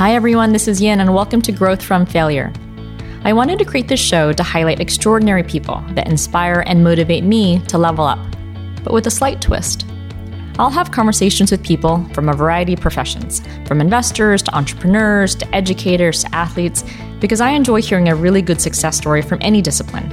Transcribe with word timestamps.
Hi, 0.00 0.14
everyone, 0.14 0.54
this 0.54 0.66
is 0.66 0.80
Yin, 0.80 1.00
and 1.00 1.12
welcome 1.12 1.42
to 1.42 1.52
Growth 1.52 1.82
from 1.82 2.06
Failure. 2.06 2.50
I 3.24 3.34
wanted 3.34 3.58
to 3.58 3.66
create 3.66 3.86
this 3.86 4.00
show 4.00 4.32
to 4.32 4.42
highlight 4.42 4.80
extraordinary 4.80 5.42
people 5.42 5.84
that 5.90 6.08
inspire 6.08 6.64
and 6.66 6.82
motivate 6.82 7.22
me 7.22 7.60
to 7.66 7.76
level 7.76 8.06
up, 8.06 8.18
but 8.82 8.94
with 8.94 9.06
a 9.08 9.10
slight 9.10 9.42
twist. 9.42 9.84
I'll 10.58 10.70
have 10.70 10.90
conversations 10.90 11.50
with 11.50 11.62
people 11.62 12.02
from 12.14 12.30
a 12.30 12.34
variety 12.34 12.72
of 12.72 12.80
professions, 12.80 13.42
from 13.66 13.82
investors 13.82 14.40
to 14.44 14.56
entrepreneurs 14.56 15.34
to 15.34 15.54
educators 15.54 16.24
to 16.24 16.34
athletes, 16.34 16.82
because 17.20 17.42
I 17.42 17.50
enjoy 17.50 17.82
hearing 17.82 18.08
a 18.08 18.16
really 18.16 18.40
good 18.40 18.62
success 18.62 18.96
story 18.96 19.20
from 19.20 19.36
any 19.42 19.60
discipline. 19.60 20.08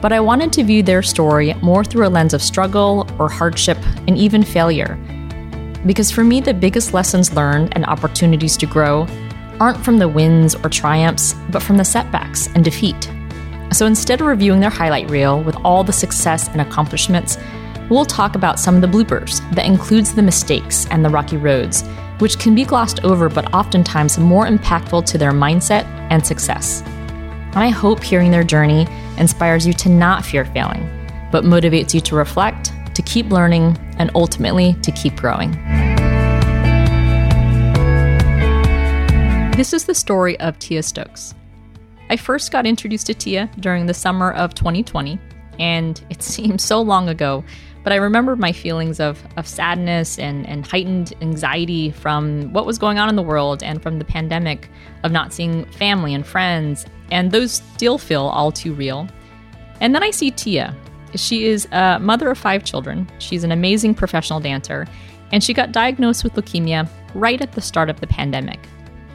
But 0.00 0.14
I 0.14 0.20
wanted 0.20 0.50
to 0.54 0.64
view 0.64 0.82
their 0.82 1.02
story 1.02 1.52
more 1.60 1.84
through 1.84 2.06
a 2.06 2.08
lens 2.08 2.32
of 2.32 2.40
struggle 2.40 3.06
or 3.18 3.28
hardship 3.28 3.76
and 4.08 4.16
even 4.16 4.42
failure 4.42 4.98
because 5.86 6.10
for 6.10 6.24
me, 6.24 6.40
the 6.40 6.54
biggest 6.54 6.92
lessons 6.92 7.32
learned 7.32 7.72
and 7.74 7.86
opportunities 7.86 8.56
to 8.58 8.66
grow 8.66 9.06
aren't 9.60 9.84
from 9.84 9.98
the 9.98 10.08
wins 10.08 10.54
or 10.54 10.68
triumphs, 10.68 11.34
but 11.50 11.62
from 11.62 11.76
the 11.76 11.84
setbacks 11.84 12.48
and 12.54 12.64
defeat. 12.64 13.10
So 13.72 13.86
instead 13.86 14.20
of 14.20 14.26
reviewing 14.26 14.60
their 14.60 14.70
highlight 14.70 15.10
reel 15.10 15.42
with 15.42 15.56
all 15.64 15.84
the 15.84 15.92
success 15.92 16.48
and 16.48 16.60
accomplishments, 16.60 17.38
we'll 17.88 18.04
talk 18.04 18.34
about 18.34 18.58
some 18.58 18.74
of 18.74 18.80
the 18.80 18.88
bloopers 18.88 19.38
that 19.54 19.66
includes 19.66 20.14
the 20.14 20.22
mistakes 20.22 20.86
and 20.90 21.04
the 21.04 21.10
rocky 21.10 21.36
roads, 21.36 21.82
which 22.18 22.38
can 22.38 22.54
be 22.54 22.64
glossed 22.64 23.04
over 23.04 23.28
but 23.28 23.52
oftentimes 23.54 24.18
more 24.18 24.46
impactful 24.46 25.06
to 25.06 25.18
their 25.18 25.32
mindset 25.32 25.84
and 26.10 26.26
success. 26.26 26.82
I 27.54 27.68
hope 27.68 28.02
hearing 28.02 28.30
their 28.30 28.44
journey 28.44 28.86
inspires 29.18 29.66
you 29.66 29.72
to 29.74 29.88
not 29.88 30.24
fear 30.24 30.44
failing, 30.44 30.88
but 31.30 31.44
motivates 31.44 31.94
you 31.94 32.00
to 32.00 32.16
reflect 32.16 32.72
to 32.94 33.02
keep 33.02 33.30
learning, 33.30 33.76
and 33.98 34.10
ultimately 34.14 34.74
to 34.82 34.90
keep 34.92 35.16
growing. 35.16 35.52
This 39.56 39.72
is 39.74 39.84
the 39.84 39.94
story 39.94 40.40
of 40.40 40.58
Tia 40.58 40.82
Stokes. 40.82 41.34
I 42.08 42.16
first 42.16 42.50
got 42.50 42.66
introduced 42.66 43.06
to 43.08 43.14
Tia 43.14 43.50
during 43.60 43.86
the 43.86 43.94
summer 43.94 44.32
of 44.32 44.54
2020, 44.54 45.20
and 45.58 46.02
it 46.10 46.22
seems 46.24 46.64
so 46.64 46.80
long 46.80 47.08
ago, 47.08 47.44
but 47.84 47.92
I 47.92 47.96
remember 47.96 48.36
my 48.36 48.52
feelings 48.52 49.00
of, 49.00 49.22
of 49.36 49.46
sadness 49.46 50.18
and, 50.18 50.46
and 50.46 50.66
heightened 50.66 51.14
anxiety 51.20 51.90
from 51.90 52.52
what 52.52 52.66
was 52.66 52.78
going 52.78 52.98
on 52.98 53.08
in 53.08 53.16
the 53.16 53.22
world 53.22 53.62
and 53.62 53.82
from 53.82 53.98
the 53.98 54.04
pandemic 54.04 54.68
of 55.02 55.12
not 55.12 55.32
seeing 55.32 55.64
family 55.72 56.14
and 56.14 56.26
friends, 56.26 56.86
and 57.10 57.30
those 57.30 57.52
still 57.52 57.98
feel 57.98 58.26
all 58.26 58.50
too 58.50 58.74
real. 58.74 59.08
And 59.80 59.94
then 59.94 60.02
I 60.02 60.10
see 60.10 60.30
Tia, 60.30 60.76
she 61.14 61.46
is 61.46 61.66
a 61.72 61.98
mother 62.00 62.30
of 62.30 62.38
five 62.38 62.64
children. 62.64 63.08
She's 63.18 63.44
an 63.44 63.52
amazing 63.52 63.94
professional 63.94 64.40
dancer, 64.40 64.86
and 65.32 65.42
she 65.42 65.54
got 65.54 65.72
diagnosed 65.72 66.24
with 66.24 66.34
leukemia 66.34 66.88
right 67.14 67.40
at 67.40 67.52
the 67.52 67.60
start 67.60 67.90
of 67.90 68.00
the 68.00 68.06
pandemic. 68.06 68.60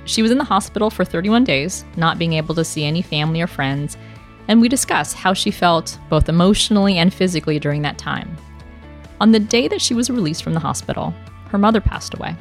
She 0.06 0.22
was 0.22 0.32
in 0.32 0.38
the 0.38 0.44
hospital 0.44 0.90
for 0.90 1.04
31 1.04 1.44
days, 1.44 1.84
not 1.98 2.20
being 2.20 2.34
able 2.34 2.56
to 2.56 2.64
see 2.64 2.86
any 2.86 3.02
family 3.02 3.42
or 3.42 3.48
friends, 3.48 3.98
and 4.48 4.62
we 4.62 4.70
discuss 4.70 5.14
how 5.14 5.34
she 5.34 5.52
felt 5.52 5.98
both 6.10 6.30
emotionally 6.30 6.98
and 6.98 7.14
physically 7.14 7.60
during 7.60 7.82
that 7.82 7.98
time. 7.98 8.36
On 9.20 9.32
the 9.32 9.40
day 9.40 9.68
that 9.68 9.82
she 9.82 9.94
was 9.94 10.10
released 10.10 10.44
from 10.44 10.54
the 10.54 10.60
hospital, 10.60 11.14
her 11.50 11.58
mother 11.58 11.82
passed 11.82 12.14
away. 12.14 12.36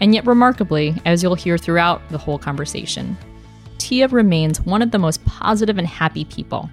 And 0.00 0.14
yet, 0.14 0.26
remarkably, 0.26 0.94
as 1.04 1.22
you'll 1.22 1.34
hear 1.34 1.56
throughout 1.56 2.06
the 2.08 2.18
whole 2.18 2.38
conversation, 2.38 3.16
Tia 3.78 4.08
remains 4.08 4.60
one 4.62 4.82
of 4.82 4.90
the 4.90 4.98
most 4.98 5.24
positive 5.24 5.78
and 5.78 5.86
happy 5.86 6.24
people 6.24 6.68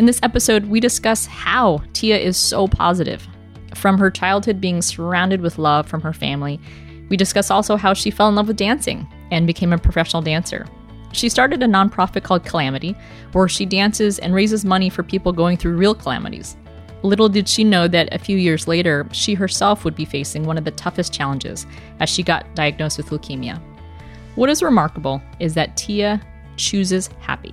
in 0.00 0.06
this 0.06 0.20
episode, 0.22 0.64
we 0.64 0.80
discuss 0.80 1.26
how 1.26 1.82
Tia 1.92 2.16
is 2.16 2.38
so 2.38 2.66
positive. 2.66 3.28
From 3.74 3.98
her 3.98 4.10
childhood 4.10 4.58
being 4.58 4.80
surrounded 4.80 5.42
with 5.42 5.58
love 5.58 5.86
from 5.86 6.00
her 6.00 6.14
family, 6.14 6.58
we 7.10 7.18
discuss 7.18 7.50
also 7.50 7.76
how 7.76 7.92
she 7.92 8.10
fell 8.10 8.30
in 8.30 8.34
love 8.34 8.48
with 8.48 8.56
dancing 8.56 9.06
and 9.30 9.46
became 9.46 9.74
a 9.74 9.78
professional 9.78 10.22
dancer. 10.22 10.66
She 11.12 11.28
started 11.28 11.62
a 11.62 11.66
nonprofit 11.66 12.22
called 12.22 12.46
Kalamity, 12.46 12.96
where 13.32 13.46
she 13.46 13.66
dances 13.66 14.18
and 14.18 14.32
raises 14.32 14.64
money 14.64 14.88
for 14.88 15.02
people 15.02 15.34
going 15.34 15.58
through 15.58 15.76
real 15.76 15.94
calamities. 15.94 16.56
Little 17.02 17.28
did 17.28 17.46
she 17.46 17.62
know 17.62 17.86
that 17.86 18.08
a 18.14 18.18
few 18.18 18.38
years 18.38 18.66
later, 18.66 19.06
she 19.12 19.34
herself 19.34 19.84
would 19.84 19.94
be 19.94 20.06
facing 20.06 20.44
one 20.44 20.56
of 20.56 20.64
the 20.64 20.70
toughest 20.70 21.12
challenges 21.12 21.66
as 21.98 22.08
she 22.08 22.22
got 22.22 22.54
diagnosed 22.54 22.96
with 22.96 23.10
leukemia. 23.10 23.60
What 24.34 24.48
is 24.48 24.62
remarkable 24.62 25.20
is 25.40 25.52
that 25.54 25.76
Tia 25.76 26.22
chooses 26.56 27.08
happy. 27.20 27.52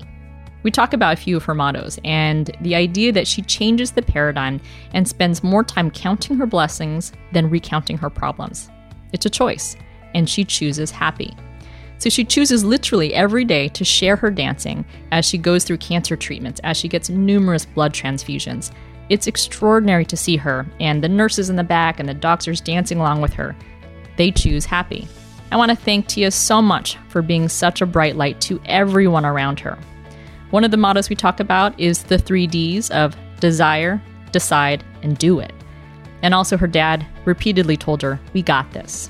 We 0.64 0.72
talk 0.72 0.94
about 0.94 1.14
a 1.14 1.22
few 1.22 1.38
of 1.38 1.46
her 1.46 1.54
mottos 1.54 2.00
and 2.04 2.52
the 2.62 2.76
idea 2.76 3.12
that 3.14 3.28
she 3.28 3.42
changes 3.44 3.92
the 3.92 4.02
paradigm 4.02 4.60
and 4.94 5.08
spends 5.08 5.44
more 5.44 5.64
time 5.64 5.92
counting 5.92 6.38
her 6.38 6.46
blessings 6.46 7.12
than 7.32 7.50
recounting 7.50 7.98
her 7.98 8.10
problems. 8.10 8.70
It's 9.14 9.26
a 9.26 9.30
choice, 9.30 9.76
and 10.14 10.30
she 10.30 10.44
chooses 10.44 10.92
happy. 10.92 11.36
So 12.00 12.10
she 12.10 12.24
chooses 12.24 12.64
literally 12.64 13.14
every 13.14 13.46
day 13.46 13.70
to 13.70 13.84
share 13.84 14.16
her 14.16 14.30
dancing 14.30 14.86
as 15.12 15.26
she 15.26 15.38
goes 15.38 15.64
through 15.64 15.78
cancer 15.78 16.16
treatments, 16.16 16.62
as 16.64 16.78
she 16.78 16.88
gets 16.88 17.10
numerous 17.10 17.66
blood 17.66 17.94
transfusions. 17.94 18.72
It's 19.10 19.28
extraordinary 19.28 20.06
to 20.06 20.18
see 20.18 20.36
her 20.38 20.68
and 20.80 21.04
the 21.04 21.10
nurses 21.10 21.50
in 21.50 21.56
the 21.56 21.64
back 21.64 22.00
and 22.00 22.08
the 22.08 22.14
doctors 22.14 22.62
dancing 22.62 23.00
along 23.00 23.22
with 23.22 23.34
her. 23.34 23.56
They 24.18 24.32
choose 24.32 24.66
happy. 24.66 25.08
I 25.52 25.56
want 25.56 25.70
to 25.70 25.78
thank 25.78 26.08
Tia 26.08 26.32
so 26.32 26.62
much 26.62 26.98
for 27.08 27.22
being 27.22 27.48
such 27.48 27.82
a 27.82 27.86
bright 27.86 28.18
light 28.18 28.42
to 28.42 28.62
everyone 28.66 29.26
around 29.26 29.60
her. 29.62 29.78
One 30.52 30.64
of 30.64 30.72
the 30.72 30.78
mottos 30.78 31.10
we 31.10 31.16
talk 31.16 31.42
about 31.42 31.78
is 31.78 32.04
the 32.04 32.18
three 32.18 32.48
D's 32.48 32.90
of 32.92 33.18
desire, 33.42 34.02
decide, 34.32 34.82
and 35.04 35.18
do 35.18 35.40
it. 35.40 35.52
And 36.22 36.34
also, 36.34 36.56
her 36.56 36.68
dad 36.68 37.06
repeatedly 37.26 37.76
told 37.76 38.02
her, 38.02 38.18
We 38.34 38.42
got 38.42 38.72
this. 38.72 39.10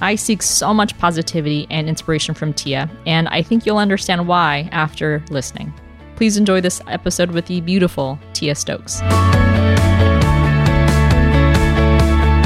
I 0.00 0.14
seek 0.14 0.42
so 0.42 0.72
much 0.72 0.96
positivity 0.96 1.66
and 1.70 1.88
inspiration 1.88 2.34
from 2.34 2.52
Tia, 2.52 2.88
and 3.04 3.26
I 3.28 3.42
think 3.42 3.66
you'll 3.66 3.78
understand 3.78 4.28
why 4.28 4.68
after 4.70 5.24
listening. 5.28 5.74
Please 6.14 6.36
enjoy 6.36 6.60
this 6.60 6.80
episode 6.86 7.32
with 7.32 7.46
the 7.46 7.60
beautiful 7.60 8.18
Tia 8.32 8.54
Stokes. 8.54 9.00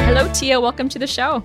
Hello, 0.07 0.33
Tia. 0.33 0.59
Welcome 0.59 0.89
to 0.89 0.99
the 0.99 1.07
show. 1.07 1.45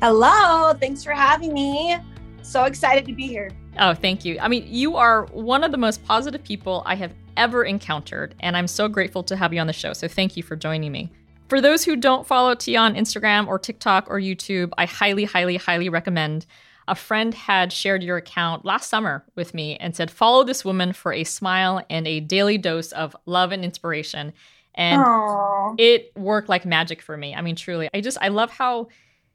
Hello. 0.00 0.74
Thanks 0.74 1.02
for 1.02 1.12
having 1.12 1.52
me. 1.52 1.96
So 2.44 2.64
excited 2.64 3.06
to 3.06 3.12
be 3.12 3.26
here. 3.26 3.50
Oh, 3.78 3.94
thank 3.94 4.24
you. 4.24 4.38
I 4.38 4.48
mean, 4.48 4.66
you 4.68 4.96
are 4.96 5.24
one 5.32 5.64
of 5.64 5.72
the 5.72 5.78
most 5.78 6.04
positive 6.04 6.44
people 6.44 6.82
I 6.84 6.94
have 6.94 7.12
ever 7.38 7.64
encountered, 7.64 8.34
and 8.40 8.56
I'm 8.56 8.68
so 8.68 8.86
grateful 8.86 9.22
to 9.24 9.34
have 9.34 9.52
you 9.52 9.60
on 9.60 9.66
the 9.66 9.72
show. 9.72 9.94
So 9.94 10.06
thank 10.06 10.36
you 10.36 10.42
for 10.42 10.54
joining 10.54 10.92
me. 10.92 11.10
For 11.48 11.60
those 11.60 11.84
who 11.84 11.96
don't 11.96 12.26
follow 12.26 12.54
Tia 12.54 12.78
on 12.78 12.94
Instagram 12.94 13.48
or 13.48 13.58
TikTok 13.58 14.08
or 14.08 14.20
YouTube, 14.20 14.72
I 14.76 14.84
highly, 14.84 15.24
highly, 15.24 15.56
highly 15.56 15.88
recommend. 15.88 16.44
A 16.86 16.94
friend 16.94 17.32
had 17.32 17.72
shared 17.72 18.02
your 18.02 18.18
account 18.18 18.64
last 18.64 18.90
summer 18.90 19.24
with 19.36 19.54
me 19.54 19.76
and 19.78 19.96
said, 19.96 20.10
Follow 20.10 20.44
this 20.44 20.66
woman 20.66 20.92
for 20.92 21.14
a 21.14 21.24
smile 21.24 21.84
and 21.88 22.06
a 22.06 22.20
daily 22.20 22.58
dose 22.58 22.92
of 22.92 23.16
love 23.24 23.52
and 23.52 23.64
inspiration. 23.64 24.34
And 24.74 25.02
Aww. 25.02 25.76
it 25.78 26.12
worked 26.14 26.50
like 26.50 26.66
magic 26.66 27.00
for 27.00 27.16
me. 27.16 27.34
I 27.34 27.40
mean, 27.40 27.56
truly, 27.56 27.88
I 27.94 28.00
just, 28.02 28.18
I 28.20 28.28
love 28.28 28.50
how 28.50 28.88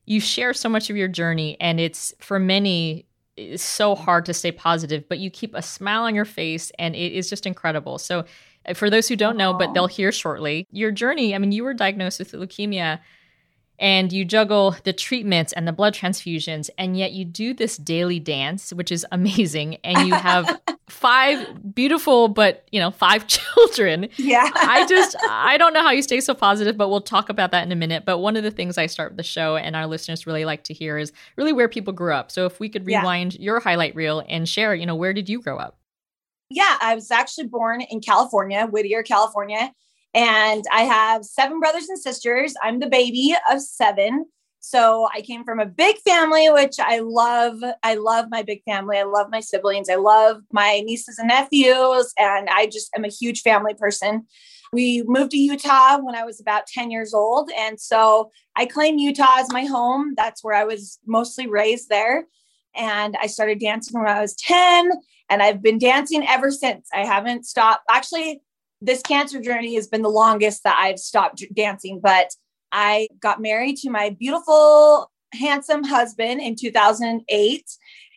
you 0.09 0.19
share 0.19 0.53
so 0.53 0.67
much 0.67 0.89
of 0.89 0.97
your 0.97 1.07
journey, 1.07 1.55
and 1.61 1.79
it's 1.79 2.13
for 2.19 2.39
many 2.39 3.05
it's 3.37 3.63
so 3.63 3.95
hard 3.95 4.25
to 4.25 4.33
stay 4.33 4.51
positive, 4.51 5.07
but 5.07 5.19
you 5.19 5.29
keep 5.29 5.55
a 5.55 5.61
smile 5.61 6.03
on 6.03 6.13
your 6.13 6.25
face 6.25 6.73
and 6.77 6.93
it 6.93 7.13
is 7.13 7.29
just 7.29 7.45
incredible. 7.45 7.97
So, 7.97 8.25
uh, 8.65 8.73
for 8.73 8.89
those 8.89 9.07
who 9.07 9.15
don't 9.15 9.37
know, 9.37 9.53
but 9.53 9.73
they'll 9.73 9.87
hear 9.87 10.11
shortly, 10.11 10.67
your 10.71 10.91
journey, 10.91 11.33
I 11.33 11.37
mean, 11.37 11.53
you 11.53 11.63
were 11.63 11.73
diagnosed 11.73 12.19
with 12.19 12.33
leukemia 12.33 12.99
and 13.79 14.11
you 14.11 14.25
juggle 14.25 14.75
the 14.83 14.93
treatments 14.93 15.53
and 15.53 15.67
the 15.67 15.71
blood 15.71 15.93
transfusions 15.93 16.69
and 16.77 16.97
yet 16.97 17.13
you 17.13 17.25
do 17.25 17.53
this 17.53 17.77
daily 17.77 18.19
dance 18.19 18.73
which 18.73 18.91
is 18.91 19.05
amazing 19.11 19.77
and 19.83 20.07
you 20.07 20.13
have 20.13 20.59
five 20.89 21.73
beautiful 21.73 22.27
but 22.27 22.67
you 22.71 22.79
know 22.79 22.91
five 22.91 23.25
children. 23.55 24.09
Yeah. 24.17 24.49
I 24.55 24.85
just 24.87 25.15
i 25.29 25.57
don't 25.57 25.73
know 25.73 25.81
how 25.81 25.91
you 25.91 26.01
stay 26.01 26.19
so 26.19 26.33
positive 26.33 26.77
but 26.77 26.89
we'll 26.89 27.01
talk 27.01 27.29
about 27.29 27.51
that 27.51 27.65
in 27.65 27.71
a 27.71 27.75
minute 27.75 28.03
but 28.05 28.19
one 28.19 28.35
of 28.35 28.43
the 28.43 28.51
things 28.51 28.77
i 28.77 28.85
start 28.85 29.15
the 29.17 29.23
show 29.23 29.55
and 29.55 29.75
our 29.75 29.87
listeners 29.87 30.27
really 30.27 30.45
like 30.45 30.63
to 30.65 30.73
hear 30.73 30.97
is 30.97 31.11
really 31.37 31.53
where 31.53 31.69
people 31.69 31.93
grew 31.93 32.13
up. 32.13 32.31
So 32.31 32.45
if 32.45 32.59
we 32.59 32.69
could 32.69 32.85
rewind 32.85 33.35
yeah. 33.35 33.41
your 33.41 33.59
highlight 33.59 33.95
reel 33.95 34.23
and 34.27 34.47
share 34.47 34.75
you 34.75 34.85
know 34.85 34.95
where 34.95 35.13
did 35.13 35.29
you 35.29 35.41
grow 35.41 35.57
up? 35.57 35.77
Yeah 36.49 36.77
i 36.81 36.95
was 36.95 37.11
actually 37.11 37.47
born 37.47 37.81
in 37.81 38.01
california 38.01 38.65
whittier 38.65 39.03
california 39.03 39.71
and 40.13 40.63
I 40.71 40.83
have 40.83 41.25
seven 41.25 41.59
brothers 41.59 41.89
and 41.89 41.99
sisters. 41.99 42.53
I'm 42.63 42.79
the 42.79 42.89
baby 42.89 43.35
of 43.51 43.61
seven. 43.61 44.25
So 44.61 45.07
I 45.13 45.21
came 45.21 45.45
from 45.45 45.59
a 45.59 45.65
big 45.65 45.97
family, 45.99 46.49
which 46.49 46.75
I 46.79 46.99
love. 46.99 47.57
I 47.83 47.95
love 47.95 48.25
my 48.29 48.43
big 48.43 48.61
family. 48.63 48.97
I 48.97 49.03
love 49.03 49.27
my 49.31 49.39
siblings. 49.39 49.89
I 49.89 49.95
love 49.95 50.41
my 50.51 50.81
nieces 50.83 51.17
and 51.17 51.29
nephews. 51.29 52.13
And 52.17 52.49
I 52.49 52.65
just 52.65 52.89
am 52.95 53.05
a 53.05 53.09
huge 53.09 53.41
family 53.41 53.73
person. 53.73 54.25
We 54.73 55.03
moved 55.07 55.31
to 55.31 55.37
Utah 55.37 55.99
when 55.99 56.15
I 56.15 56.25
was 56.25 56.39
about 56.39 56.67
10 56.67 56.91
years 56.91 57.13
old. 57.13 57.49
And 57.57 57.79
so 57.79 58.31
I 58.55 58.65
claim 58.65 58.97
Utah 58.97 59.39
as 59.39 59.51
my 59.51 59.65
home. 59.65 60.13
That's 60.15 60.43
where 60.43 60.55
I 60.55 60.65
was 60.65 60.99
mostly 61.05 61.47
raised 61.47 61.89
there. 61.89 62.25
And 62.75 63.15
I 63.19 63.27
started 63.27 63.59
dancing 63.59 63.99
when 63.99 64.09
I 64.09 64.21
was 64.21 64.35
10. 64.35 64.91
And 65.29 65.41
I've 65.41 65.61
been 65.61 65.79
dancing 65.79 66.27
ever 66.27 66.51
since. 66.51 66.87
I 66.93 67.05
haven't 67.05 67.45
stopped. 67.45 67.83
Actually, 67.89 68.41
this 68.81 69.01
cancer 69.01 69.41
journey 69.41 69.75
has 69.75 69.87
been 69.87 70.01
the 70.01 70.09
longest 70.09 70.63
that 70.63 70.77
I've 70.79 70.99
stopped 70.99 71.43
dancing, 71.53 71.99
but 72.01 72.29
I 72.71 73.07
got 73.19 73.41
married 73.41 73.77
to 73.77 73.89
my 73.89 74.11
beautiful 74.11 75.11
handsome 75.33 75.83
husband 75.83 76.41
in 76.41 76.55
2008 76.55 77.63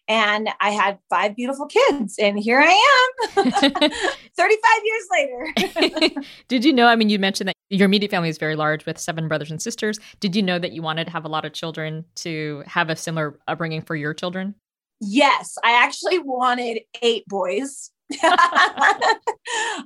and 0.08 0.48
I 0.60 0.70
had 0.70 0.98
five 1.08 1.36
beautiful 1.36 1.66
kids, 1.66 2.16
and 2.18 2.38
here 2.38 2.60
I 2.60 3.12
am 3.36 3.50
35 4.36 4.60
years 4.84 5.06
later. 5.12 6.20
Did 6.48 6.64
you 6.64 6.72
know? 6.72 6.86
I 6.86 6.96
mean, 6.96 7.08
you 7.08 7.18
mentioned 7.18 7.48
that 7.48 7.54
your 7.70 7.86
immediate 7.86 8.10
family 8.10 8.28
is 8.28 8.36
very 8.36 8.56
large 8.56 8.84
with 8.84 8.98
seven 8.98 9.28
brothers 9.28 9.50
and 9.50 9.62
sisters. 9.62 9.98
Did 10.20 10.34
you 10.34 10.42
know 10.42 10.58
that 10.58 10.72
you 10.72 10.82
wanted 10.82 11.06
to 11.06 11.12
have 11.12 11.24
a 11.24 11.28
lot 11.28 11.44
of 11.44 11.52
children 11.52 12.04
to 12.16 12.64
have 12.66 12.90
a 12.90 12.96
similar 12.96 13.38
upbringing 13.46 13.82
for 13.82 13.94
your 13.94 14.12
children? 14.12 14.54
Yes, 15.00 15.56
I 15.64 15.82
actually 15.82 16.18
wanted 16.18 16.80
eight 17.00 17.24
boys. 17.28 17.91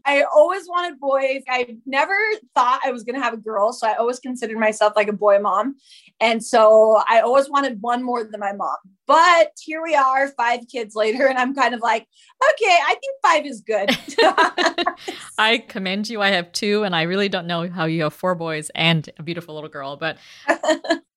I 0.05 0.25
always 0.35 0.69
wanted 0.69 0.99
boys. 1.01 1.43
I 1.49 1.77
never 1.87 2.15
thought 2.55 2.81
I 2.85 2.93
was 2.93 3.05
going 3.05 3.17
to 3.17 3.23
have 3.23 3.35
a 3.35 3.39
girl. 3.39 3.73
So 3.73 3.87
I 3.87 3.95
always 3.95 4.21
considered 4.21 4.59
myself 4.59 4.95
like 4.97 5.09
a 5.09 5.13
boy 5.13 5.39
mom. 5.39 5.77
And 6.21 6.43
so 6.43 7.03
I 7.09 7.21
always 7.21 7.51
wanted 7.51 7.79
one 7.81 8.03
more 8.03 8.25
than 8.25 8.41
my 8.41 8.53
mom. 8.53 8.77
But 9.07 9.53
here 9.61 9.83
we 9.83 9.95
are, 9.95 10.29
five 10.29 10.61
kids 10.71 10.95
later. 10.95 11.27
And 11.27 11.39
I'm 11.39 11.55
kind 11.55 11.75
of 11.75 11.81
like, 11.81 12.07
okay, 12.53 12.77
I 12.87 12.97
think 13.01 13.17
five 13.23 13.47
is 13.47 13.61
good. 13.61 13.91
I 15.39 15.59
commend 15.69 16.09
you. 16.09 16.21
I 16.21 16.31
have 16.31 16.51
two, 16.53 16.83
and 16.83 16.95
I 16.95 17.03
really 17.03 17.29
don't 17.29 17.47
know 17.47 17.69
how 17.71 17.85
you 17.85 18.03
have 18.03 18.15
four 18.15 18.35
boys 18.35 18.71
and 18.75 19.09
a 19.19 19.23
beautiful 19.23 19.55
little 19.55 19.71
girl. 19.71 19.97
But 19.97 20.19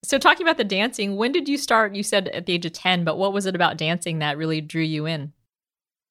so, 0.03 0.17
talking 0.19 0.45
about 0.45 0.57
the 0.57 0.63
dancing, 0.63 1.15
when 1.15 1.31
did 1.31 1.49
you 1.49 1.57
start? 1.57 1.95
You 1.95 2.03
said 2.03 2.27
at 2.29 2.45
the 2.45 2.53
age 2.53 2.65
of 2.65 2.73
10, 2.73 3.03
but 3.03 3.17
what 3.17 3.33
was 3.33 3.45
it 3.45 3.55
about 3.55 3.77
dancing 3.77 4.19
that 4.19 4.37
really 4.37 4.61
drew 4.61 4.83
you 4.83 5.05
in? 5.07 5.33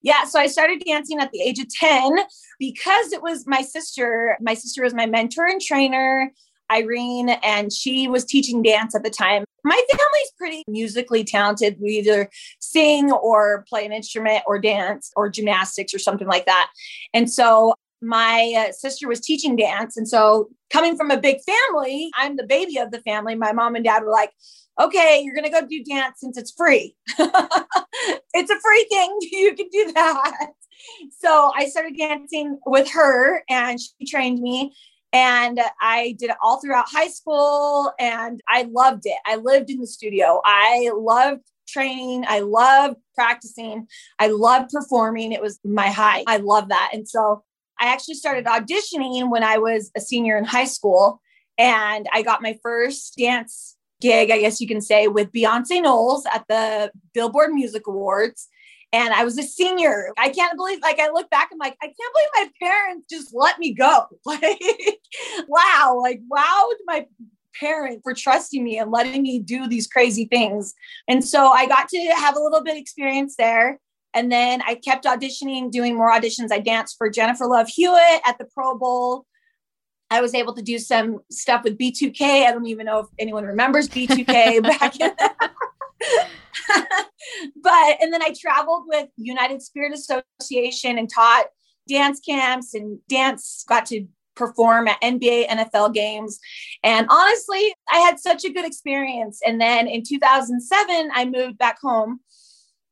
Yeah, 0.03 0.25
so 0.25 0.39
I 0.39 0.47
started 0.47 0.83
dancing 0.87 1.19
at 1.19 1.33
the 1.33 1.41
age 1.41 1.59
of 1.59 1.69
10 1.69 2.19
because 2.59 3.13
it 3.13 3.23
was 3.23 3.47
my 3.47 3.63
sister. 3.63 4.37
My 4.41 4.55
sister 4.55 4.83
was 4.83 4.95
my 4.95 5.07
mentor 5.07 5.47
and 5.47 5.61
trainer, 5.61 6.31
Irene, 6.71 7.31
and 7.31 7.73
she 7.73 8.07
was 8.07 8.25
teaching 8.25 8.63
dance 8.63 8.95
at 8.95 9.03
the 9.03 9.11
time. 9.11 9.45
My 9.65 9.81
family's 9.91 10.33
pretty 10.39 10.63
musically 10.69 11.25
talented. 11.25 11.79
We 11.81 11.99
either 11.99 12.31
sing 12.61 13.11
or 13.11 13.65
play 13.69 13.85
an 13.85 13.93
instrument 13.93 14.45
or 14.47 14.59
dance 14.59 15.11
or 15.17 15.29
gymnastics 15.29 15.93
or 15.93 15.99
something 15.99 16.29
like 16.29 16.47
that. 16.47 16.71
And 17.13 17.31
so 17.31 17.75
my 18.01 18.67
uh, 18.69 18.73
sister 18.73 19.09
was 19.09 19.21
teaching 19.21 19.57
dance. 19.57 19.97
And 19.97 20.09
so, 20.09 20.49
coming 20.71 20.97
from 20.97 21.11
a 21.11 21.21
big 21.21 21.39
family, 21.43 22.11
I'm 22.17 22.37
the 22.37 22.47
baby 22.47 22.79
of 22.79 22.91
the 22.91 23.01
family. 23.01 23.35
My 23.35 23.53
mom 23.53 23.75
and 23.75 23.85
dad 23.85 24.05
were 24.05 24.13
like, 24.13 24.31
okay, 24.79 25.23
you're 25.25 25.35
going 25.35 25.45
to 25.45 25.51
go 25.51 25.67
do 25.67 25.83
dance 25.85 26.21
since 26.21 26.37
it's 26.39 26.53
free. 26.53 26.97
it's 27.19 28.51
a 28.51 28.61
free 28.61 28.87
thing. 28.91 29.19
You 29.31 29.55
can 29.55 29.69
do 29.71 29.93
that. 29.93 30.51
So 31.19 31.53
I 31.55 31.69
started 31.69 31.97
dancing 31.97 32.59
with 32.67 32.91
her 32.91 33.43
and 33.49 33.79
she 33.81 34.07
trained 34.07 34.41
me. 34.41 34.75
And 35.13 35.59
I 35.81 36.15
did 36.19 36.31
it 36.31 36.37
all 36.43 36.61
throughout 36.61 36.89
high 36.89 37.09
school 37.09 37.93
and 37.99 38.43
I 38.47 38.69
loved 38.71 39.07
it. 39.07 39.17
I 39.27 39.37
lived 39.37 39.71
in 39.71 39.81
the 39.81 39.87
studio. 39.87 40.43
I 40.45 40.91
loved 40.95 41.43
training. 41.67 42.25
I 42.29 42.41
loved 42.41 42.97
practicing. 43.15 43.87
I 44.19 44.29
loved 44.29 44.71
performing. 44.71 45.33
It 45.33 45.41
was 45.41 45.59
my 45.65 45.89
high. 45.89 46.25
I 46.27 46.39
love 46.39 46.69
that. 46.69 46.91
And 46.93 47.09
so 47.09 47.43
I 47.81 47.93
actually 47.93 48.15
started 48.15 48.45
auditioning 48.45 49.31
when 49.31 49.45
I 49.45 49.59
was 49.59 49.91
a 49.97 50.01
senior 50.01 50.37
in 50.37 50.45
high 50.45 50.67
school. 50.67 51.21
And 51.57 52.07
I 52.13 52.23
got 52.23 52.43
my 52.43 52.59
first 52.63 53.17
dance 53.17 53.78
gig, 54.01 54.31
I 54.31 54.39
guess 54.39 54.61
you 54.61 54.69
can 54.69 54.81
say, 54.81 55.09
with 55.09 55.33
Beyonce 55.33 55.83
Knowles 55.83 56.25
at 56.33 56.45
the 56.49 56.91
Billboard 57.15 57.53
Music 57.53 57.87
Awards. 57.87 58.49
And 58.93 59.13
I 59.13 59.25
was 59.25 59.39
a 59.39 59.43
senior. 59.43 60.13
I 60.17 60.31
can't 60.31 60.57
believe, 60.57 60.81
like, 60.81 60.99
I 60.99 61.11
look 61.11 61.29
back, 61.29 61.51
I'm 61.53 61.59
like, 61.59 61.77
I 61.83 61.87
can't 61.87 61.97
believe 61.97 62.29
my 62.35 62.51
parents 62.67 63.07
just 63.11 63.35
let 63.35 63.59
me 63.59 63.75
go. 63.75 64.07
Like, 64.25 64.61
wow, 65.47 65.99
like, 66.03 66.21
wow, 66.29 66.69
my 66.87 67.07
parents 67.59 68.01
for 68.03 68.15
trusting 68.15 68.63
me 68.63 68.79
and 68.79 68.91
letting 68.91 69.23
me 69.23 69.41
do 69.41 69.67
these 69.67 69.87
crazy 69.87 70.27
things. 70.27 70.75
And 71.09 71.25
so 71.25 71.49
I 71.49 71.67
got 71.67 71.89
to 71.89 71.99
have 72.17 72.37
a 72.37 72.41
little 72.41 72.63
bit 72.63 72.77
experience 72.77 73.37
there. 73.37 73.79
And 74.15 74.33
then 74.33 74.63
I 74.67 74.75
kept 74.75 75.05
auditioning, 75.05 75.71
doing 75.71 75.97
more 75.97 76.11
auditions. 76.11 76.51
I 76.51 76.61
danced 76.61 76.97
for 76.97 77.11
Jennifer 77.11 77.47
Love 77.47 77.69
Hewitt 77.69 78.23
at 78.27 78.39
the 78.39 78.47
Pro 78.55 78.77
Bowl. 78.77 79.27
I 80.11 80.21
was 80.21 80.35
able 80.35 80.55
to 80.55 80.63
do 80.63 80.79
some 80.79 81.19
stuff 81.31 81.65
with 81.65 81.79
B2K. 81.79 82.47
I 82.47 82.53
don't 82.53 82.67
even 82.67 82.87
know 82.87 83.01
if 83.01 83.07
anyone 83.19 83.45
remembers 83.45 83.89
B2K 83.89 84.63
back 84.79 84.99
in 85.01 85.13
but 87.63 87.97
and 88.01 88.13
then 88.13 88.23
I 88.23 88.35
traveled 88.39 88.85
with 88.87 89.09
United 89.17 89.63
Spirit 89.63 89.93
Association 89.93 90.99
and 90.99 91.11
taught 91.13 91.47
dance 91.89 92.21
camps 92.21 92.75
and 92.75 92.99
dance 93.09 93.65
got 93.69 93.87
to 93.87 94.07
perform 94.35 94.87
at 94.89 95.01
NBA, 95.03 95.49
NFL 95.49 95.93
games. 95.93 96.39
And 96.85 97.07
honestly, 97.11 97.75
I 97.93 97.99
had 97.99 98.21
such 98.21 98.45
a 98.45 98.53
good 98.53 98.65
experience. 98.65 99.41
And 99.45 99.61
then 99.61 99.89
in 99.89 100.05
2007, 100.05 101.11
I 101.13 101.25
moved 101.25 101.59
back 101.59 101.79
home 101.83 102.21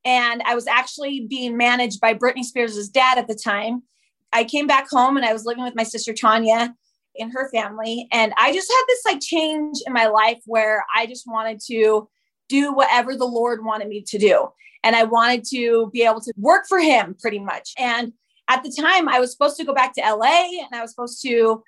and 0.04 0.42
I 0.44 0.54
was 0.54 0.66
actually 0.66 1.26
being 1.28 1.56
managed 1.56 2.00
by 2.00 2.14
Britney 2.14 2.42
Spears' 2.42 2.88
dad 2.88 3.16
at 3.16 3.28
the 3.28 3.34
time. 3.34 3.82
I 4.32 4.44
came 4.44 4.66
back 4.66 4.88
home 4.90 5.16
and 5.16 5.24
I 5.24 5.32
was 5.32 5.44
living 5.44 5.64
with 5.64 5.76
my 5.76 5.84
sister 5.84 6.12
Tanya 6.12 6.74
in 7.18 7.30
her 7.30 7.50
family. 7.50 8.08
And 8.12 8.32
I 8.36 8.52
just 8.52 8.70
had 8.70 8.84
this 8.88 9.04
like 9.04 9.20
change 9.20 9.78
in 9.86 9.92
my 9.92 10.06
life 10.06 10.40
where 10.46 10.84
I 10.94 11.06
just 11.06 11.26
wanted 11.26 11.60
to 11.66 12.08
do 12.48 12.72
whatever 12.72 13.16
the 13.16 13.26
Lord 13.26 13.64
wanted 13.64 13.88
me 13.88 14.02
to 14.02 14.18
do. 14.18 14.48
And 14.84 14.94
I 14.94 15.04
wanted 15.04 15.44
to 15.50 15.90
be 15.92 16.02
able 16.02 16.20
to 16.20 16.32
work 16.36 16.66
for 16.68 16.78
Him 16.78 17.16
pretty 17.20 17.40
much. 17.40 17.72
And 17.78 18.12
at 18.48 18.62
the 18.62 18.70
time, 18.70 19.08
I 19.08 19.18
was 19.18 19.32
supposed 19.32 19.56
to 19.56 19.64
go 19.64 19.74
back 19.74 19.94
to 19.94 20.00
LA 20.00 20.62
and 20.62 20.74
I 20.74 20.80
was 20.80 20.90
supposed 20.90 21.20
to 21.22 21.62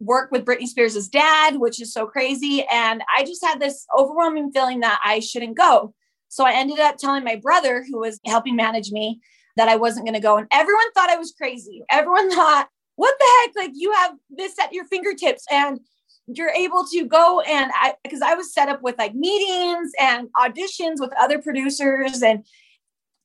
work 0.00 0.30
with 0.30 0.44
Britney 0.44 0.66
Spears' 0.66 1.08
dad, 1.08 1.56
which 1.56 1.80
is 1.80 1.92
so 1.92 2.06
crazy. 2.06 2.64
And 2.70 3.02
I 3.16 3.24
just 3.24 3.44
had 3.44 3.60
this 3.60 3.86
overwhelming 3.96 4.52
feeling 4.52 4.80
that 4.80 5.00
I 5.04 5.20
shouldn't 5.20 5.56
go. 5.56 5.94
So 6.28 6.44
I 6.44 6.52
ended 6.52 6.78
up 6.80 6.96
telling 6.96 7.24
my 7.24 7.36
brother, 7.36 7.84
who 7.88 8.00
was 8.00 8.20
helping 8.26 8.56
manage 8.56 8.90
me, 8.90 9.20
that 9.56 9.68
I 9.68 9.76
wasn't 9.76 10.06
going 10.06 10.14
to 10.14 10.20
go. 10.20 10.36
And 10.36 10.46
everyone 10.50 10.92
thought 10.92 11.10
I 11.10 11.16
was 11.16 11.32
crazy. 11.32 11.82
Everyone 11.90 12.30
thought 12.34 12.68
what 12.96 13.14
the 13.18 13.26
heck? 13.40 13.64
Like 13.64 13.72
you 13.74 13.92
have 13.92 14.12
this 14.30 14.58
at 14.58 14.72
your 14.72 14.84
fingertips 14.86 15.44
and 15.50 15.80
you're 16.26 16.50
able 16.50 16.84
to 16.92 17.04
go 17.04 17.40
and 17.40 17.70
I 17.74 17.94
because 18.02 18.20
I 18.20 18.34
was 18.34 18.52
set 18.52 18.68
up 18.68 18.82
with 18.82 18.98
like 18.98 19.14
meetings 19.14 19.92
and 20.00 20.28
auditions 20.36 20.98
with 20.98 21.12
other 21.20 21.40
producers 21.40 22.22
and 22.22 22.44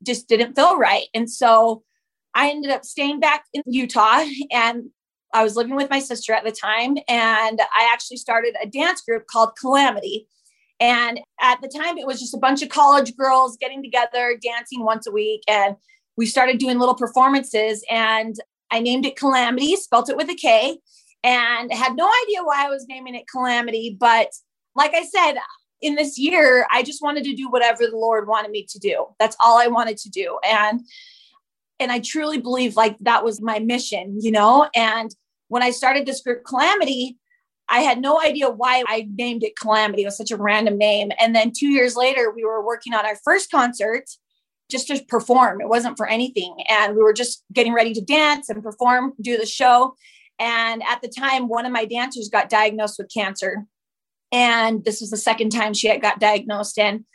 just 0.05 0.27
didn't 0.27 0.55
feel 0.55 0.77
right. 0.77 1.07
And 1.13 1.29
so 1.29 1.83
I 2.35 2.49
ended 2.49 2.71
up 2.71 2.85
staying 2.85 3.19
back 3.19 3.45
in 3.53 3.63
Utah 3.65 4.25
and 4.51 4.89
I 5.33 5.43
was 5.43 5.55
living 5.55 5.75
with 5.75 5.89
my 5.89 5.99
sister 5.99 6.33
at 6.33 6.43
the 6.43 6.51
time 6.51 6.97
and 7.07 7.59
I 7.59 7.89
actually 7.91 8.17
started 8.17 8.55
a 8.61 8.67
dance 8.67 9.01
group 9.01 9.25
called 9.27 9.51
Kalamity. 9.61 10.27
And 10.79 11.19
at 11.39 11.59
the 11.61 11.69
time 11.69 11.97
it 11.97 12.07
was 12.07 12.19
just 12.19 12.33
a 12.33 12.39
bunch 12.39 12.61
of 12.61 12.69
college 12.69 13.15
girls 13.15 13.57
getting 13.57 13.81
together 13.81 14.37
dancing 14.43 14.83
once 14.83 15.07
a 15.07 15.11
week 15.11 15.43
and 15.47 15.75
we 16.17 16.25
started 16.25 16.57
doing 16.59 16.77
little 16.77 16.95
performances 16.95 17.83
and 17.89 18.35
I 18.71 18.79
named 18.79 19.05
it 19.05 19.17
Kalamity, 19.17 19.75
spelt 19.75 20.09
it 20.09 20.17
with 20.17 20.29
a 20.29 20.35
K, 20.35 20.77
and 21.23 21.71
had 21.71 21.95
no 21.95 22.09
idea 22.23 22.43
why 22.43 22.65
I 22.65 22.69
was 22.69 22.87
naming 22.87 23.15
it 23.15 23.25
Kalamity. 23.33 23.97
But 23.97 24.29
like 24.75 24.93
I 24.95 25.03
said, 25.03 25.35
in 25.81 25.95
this 25.95 26.17
year, 26.17 26.65
I 26.71 26.83
just 26.83 27.01
wanted 27.01 27.23
to 27.25 27.35
do 27.35 27.49
whatever 27.49 27.85
the 27.87 27.97
Lord 27.97 28.27
wanted 28.27 28.51
me 28.51 28.65
to 28.69 28.79
do. 28.79 29.07
That's 29.19 29.35
all 29.43 29.59
I 29.59 29.67
wanted 29.67 29.97
to 29.97 30.09
do. 30.09 30.39
And 30.45 30.81
and 31.79 31.91
I 31.91 31.99
truly 31.99 32.37
believe 32.37 32.75
like 32.75 32.95
that 33.01 33.23
was 33.23 33.41
my 33.41 33.57
mission, 33.57 34.17
you 34.21 34.31
know? 34.31 34.69
And 34.75 35.13
when 35.47 35.63
I 35.63 35.71
started 35.71 36.05
this 36.05 36.21
group 36.21 36.43
Kalamity, 36.43 37.15
I 37.67 37.79
had 37.79 37.99
no 37.99 38.21
idea 38.21 38.49
why 38.49 38.83
I 38.87 39.07
named 39.15 39.43
it 39.43 39.53
Kalamity. 39.61 39.99
It 40.01 40.05
was 40.05 40.17
such 40.17 40.29
a 40.29 40.37
random 40.37 40.77
name. 40.77 41.11
And 41.19 41.35
then 41.35 41.51
two 41.55 41.69
years 41.69 41.95
later, 41.95 42.31
we 42.31 42.45
were 42.45 42.63
working 42.63 42.93
on 42.93 43.05
our 43.05 43.17
first 43.23 43.49
concert 43.49 44.03
just 44.71 44.87
to 44.87 45.03
perform. 45.05 45.61
It 45.61 45.69
wasn't 45.69 45.97
for 45.97 46.07
anything. 46.07 46.55
And 46.69 46.95
we 46.95 47.03
were 47.03 47.13
just 47.13 47.43
getting 47.53 47.73
ready 47.73 47.93
to 47.93 48.01
dance 48.01 48.49
and 48.49 48.63
perform, 48.63 49.13
do 49.21 49.37
the 49.37 49.45
show. 49.45 49.95
And 50.39 50.81
at 50.83 51.01
the 51.01 51.07
time, 51.07 51.47
one 51.47 51.65
of 51.65 51.71
my 51.71 51.85
dancers 51.85 52.29
got 52.29 52.49
diagnosed 52.49 52.97
with 52.97 53.13
cancer. 53.13 53.65
And 54.31 54.83
this 54.85 55.01
was 55.01 55.09
the 55.09 55.17
second 55.17 55.51
time 55.51 55.73
she 55.73 55.87
had 55.87 56.01
got 56.01 56.19
diagnosed. 56.19 56.79
And 56.79 57.05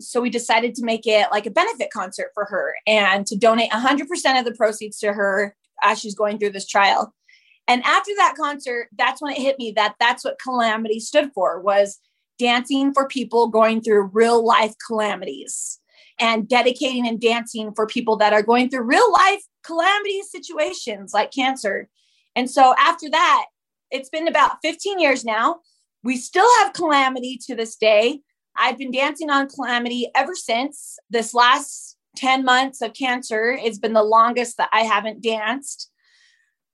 so 0.00 0.20
we 0.20 0.30
decided 0.30 0.74
to 0.76 0.84
make 0.84 1.06
it 1.06 1.26
like 1.30 1.46
a 1.46 1.50
benefit 1.50 1.90
concert 1.92 2.30
for 2.32 2.46
her 2.46 2.74
and 2.86 3.26
to 3.26 3.36
donate 3.36 3.70
100% 3.70 4.38
of 4.38 4.44
the 4.44 4.54
proceeds 4.56 4.98
to 5.00 5.12
her 5.12 5.54
as 5.82 6.00
she's 6.00 6.14
going 6.14 6.38
through 6.38 6.50
this 6.50 6.66
trial. 6.66 7.14
And 7.68 7.82
after 7.84 8.12
that 8.16 8.34
concert, 8.36 8.88
that's 8.96 9.20
when 9.20 9.32
it 9.32 9.42
hit 9.42 9.58
me 9.58 9.72
that 9.76 9.94
that's 10.00 10.24
what 10.24 10.40
calamity 10.42 11.00
stood 11.00 11.30
for 11.34 11.60
was 11.60 11.98
dancing 12.38 12.94
for 12.94 13.06
people 13.06 13.48
going 13.48 13.82
through 13.82 14.10
real 14.12 14.44
life 14.44 14.74
calamities 14.86 15.79
and 16.20 16.48
dedicating 16.48 17.08
and 17.08 17.20
dancing 17.20 17.72
for 17.74 17.86
people 17.86 18.16
that 18.18 18.32
are 18.32 18.42
going 18.42 18.68
through 18.68 18.82
real 18.82 19.10
life 19.12 19.42
calamity 19.64 20.22
situations 20.22 21.12
like 21.12 21.32
cancer. 21.32 21.88
And 22.36 22.50
so 22.50 22.74
after 22.78 23.10
that, 23.10 23.46
it's 23.90 24.08
been 24.08 24.28
about 24.28 24.58
15 24.62 24.98
years 24.98 25.24
now. 25.24 25.60
We 26.02 26.16
still 26.16 26.48
have 26.58 26.72
calamity 26.72 27.38
to 27.46 27.54
this 27.54 27.76
day. 27.76 28.20
I've 28.56 28.78
been 28.78 28.90
dancing 28.90 29.30
on 29.30 29.48
calamity 29.48 30.08
ever 30.14 30.34
since 30.34 30.98
this 31.08 31.34
last 31.34 31.96
10 32.16 32.44
months 32.44 32.82
of 32.82 32.94
cancer. 32.94 33.58
It's 33.60 33.78
been 33.78 33.92
the 33.92 34.02
longest 34.02 34.56
that 34.58 34.70
I 34.72 34.82
haven't 34.82 35.22
danced. 35.22 35.90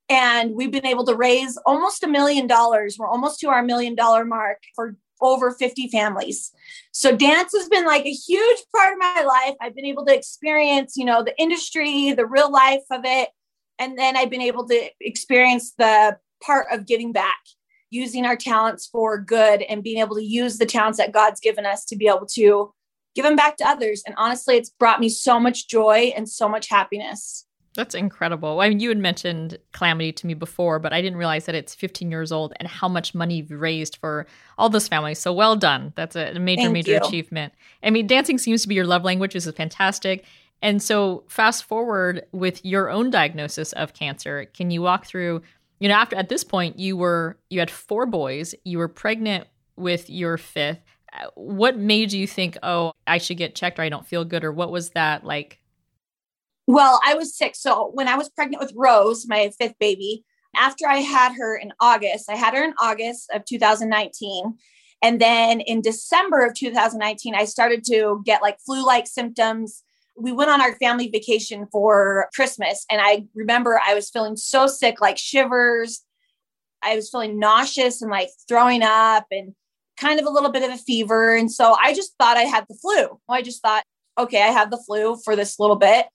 And 0.08 0.54
we've 0.54 0.70
been 0.70 0.86
able 0.86 1.04
to 1.06 1.16
raise 1.16 1.56
almost 1.66 2.04
a 2.04 2.08
million 2.08 2.46
dollars. 2.46 2.96
We're 2.98 3.08
almost 3.08 3.40
to 3.40 3.48
our 3.48 3.62
million 3.62 3.94
dollar 3.94 4.24
mark 4.24 4.58
for 4.74 4.96
over 5.20 5.52
50 5.52 5.88
families. 5.88 6.52
So 6.92 7.14
dance 7.14 7.52
has 7.56 7.68
been 7.68 7.84
like 7.84 8.04
a 8.04 8.12
huge 8.12 8.58
part 8.74 8.92
of 8.92 8.98
my 8.98 9.22
life. 9.22 9.54
I've 9.60 9.74
been 9.74 9.84
able 9.84 10.04
to 10.06 10.14
experience, 10.14 10.96
you 10.96 11.04
know, 11.04 11.22
the 11.22 11.38
industry, 11.40 12.12
the 12.12 12.26
real 12.26 12.50
life 12.50 12.84
of 12.90 13.02
it. 13.04 13.30
And 13.78 13.98
then 13.98 14.16
I've 14.16 14.30
been 14.30 14.42
able 14.42 14.66
to 14.68 14.88
experience 15.00 15.74
the 15.76 16.18
part 16.42 16.66
of 16.70 16.86
giving 16.86 17.12
back, 17.12 17.40
using 17.90 18.24
our 18.24 18.36
talents 18.36 18.86
for 18.86 19.18
good 19.18 19.62
and 19.62 19.82
being 19.82 19.98
able 19.98 20.16
to 20.16 20.24
use 20.24 20.58
the 20.58 20.66
talents 20.66 20.98
that 20.98 21.12
God's 21.12 21.40
given 21.40 21.66
us 21.66 21.84
to 21.86 21.96
be 21.96 22.08
able 22.08 22.26
to 22.34 22.72
give 23.14 23.24
them 23.24 23.36
back 23.36 23.56
to 23.56 23.68
others. 23.68 24.02
And 24.06 24.14
honestly, 24.18 24.56
it's 24.56 24.70
brought 24.70 25.00
me 25.00 25.08
so 25.08 25.40
much 25.40 25.68
joy 25.68 26.12
and 26.16 26.28
so 26.28 26.48
much 26.48 26.68
happiness. 26.68 27.46
That's 27.76 27.94
incredible. 27.94 28.60
I 28.60 28.68
mean, 28.68 28.80
you 28.80 28.88
had 28.88 28.98
mentioned 28.98 29.58
Kalamity 29.72 30.14
to 30.16 30.26
me 30.26 30.34
before, 30.34 30.78
but 30.78 30.92
I 30.92 31.00
didn't 31.00 31.18
realize 31.18 31.46
that 31.46 31.54
it's 31.54 31.74
15 31.74 32.10
years 32.10 32.32
old 32.32 32.52
and 32.58 32.68
how 32.68 32.88
much 32.88 33.14
money 33.14 33.36
you've 33.36 33.50
raised 33.50 33.96
for 33.96 34.26
all 34.58 34.68
those 34.68 34.88
families. 34.88 35.18
So 35.18 35.32
well 35.32 35.54
done. 35.54 35.92
That's 35.94 36.16
a 36.16 36.34
major, 36.38 36.62
Thank 36.62 36.72
major 36.72 36.92
you. 36.92 36.98
achievement. 36.98 37.52
I 37.82 37.90
mean, 37.90 38.06
dancing 38.06 38.38
seems 38.38 38.62
to 38.62 38.68
be 38.68 38.74
your 38.74 38.86
love 38.86 39.04
language, 39.04 39.34
which 39.34 39.46
is 39.46 39.50
fantastic. 39.54 40.24
And 40.62 40.82
so, 40.82 41.24
fast 41.28 41.64
forward 41.64 42.24
with 42.32 42.64
your 42.64 42.88
own 42.88 43.10
diagnosis 43.10 43.72
of 43.74 43.92
cancer, 43.92 44.46
can 44.54 44.70
you 44.70 44.82
walk 44.82 45.06
through? 45.06 45.42
You 45.78 45.88
know, 45.88 45.94
after 45.94 46.16
at 46.16 46.30
this 46.30 46.44
point, 46.44 46.78
you 46.78 46.96
were 46.96 47.36
you 47.50 47.60
had 47.60 47.70
four 47.70 48.06
boys. 48.06 48.54
You 48.64 48.78
were 48.78 48.88
pregnant 48.88 49.46
with 49.76 50.08
your 50.08 50.38
fifth. 50.38 50.80
Uh, 51.12 51.26
what 51.34 51.76
made 51.76 52.12
you 52.12 52.26
think, 52.26 52.56
oh, 52.62 52.92
I 53.06 53.18
should 53.18 53.36
get 53.36 53.54
checked, 53.54 53.78
or 53.78 53.82
I 53.82 53.90
don't 53.90 54.06
feel 54.06 54.24
good, 54.24 54.44
or 54.44 54.52
what 54.52 54.72
was 54.72 54.90
that 54.90 55.24
like? 55.24 55.60
Well, 56.66 57.00
I 57.04 57.14
was 57.14 57.36
sick. 57.36 57.54
So 57.54 57.90
when 57.94 58.08
I 58.08 58.16
was 58.16 58.28
pregnant 58.28 58.62
with 58.62 58.72
Rose, 58.74 59.26
my 59.28 59.50
fifth 59.58 59.78
baby, 59.78 60.24
after 60.56 60.88
I 60.88 60.98
had 60.98 61.34
her 61.34 61.56
in 61.56 61.72
August, 61.80 62.30
I 62.30 62.34
had 62.34 62.54
her 62.54 62.64
in 62.64 62.74
August 62.80 63.30
of 63.32 63.44
2019. 63.44 64.56
And 65.02 65.20
then 65.20 65.60
in 65.60 65.80
December 65.80 66.44
of 66.44 66.54
2019, 66.54 67.34
I 67.34 67.44
started 67.44 67.84
to 67.84 68.22
get 68.24 68.42
like 68.42 68.58
flu 68.64 68.84
like 68.84 69.06
symptoms. 69.06 69.84
We 70.16 70.32
went 70.32 70.50
on 70.50 70.62
our 70.62 70.74
family 70.76 71.08
vacation 71.08 71.66
for 71.70 72.28
Christmas. 72.34 72.84
And 72.90 73.00
I 73.00 73.26
remember 73.34 73.78
I 73.84 73.94
was 73.94 74.10
feeling 74.10 74.36
so 74.36 74.66
sick, 74.66 75.00
like 75.00 75.18
shivers. 75.18 76.02
I 76.82 76.96
was 76.96 77.10
feeling 77.10 77.38
nauseous 77.38 78.00
and 78.02 78.10
like 78.10 78.30
throwing 78.48 78.82
up 78.82 79.26
and 79.30 79.54
kind 79.98 80.18
of 80.18 80.26
a 80.26 80.30
little 80.30 80.50
bit 80.50 80.62
of 80.62 80.70
a 80.70 80.78
fever. 80.78 81.36
And 81.36 81.52
so 81.52 81.76
I 81.80 81.92
just 81.94 82.14
thought 82.18 82.36
I 82.36 82.42
had 82.42 82.64
the 82.68 82.78
flu. 82.80 83.20
I 83.28 83.42
just 83.42 83.62
thought, 83.62 83.84
okay, 84.18 84.42
I 84.42 84.48
have 84.48 84.70
the 84.70 84.82
flu 84.86 85.16
for 85.24 85.36
this 85.36 85.58
little 85.58 85.76
bit. 85.76 86.06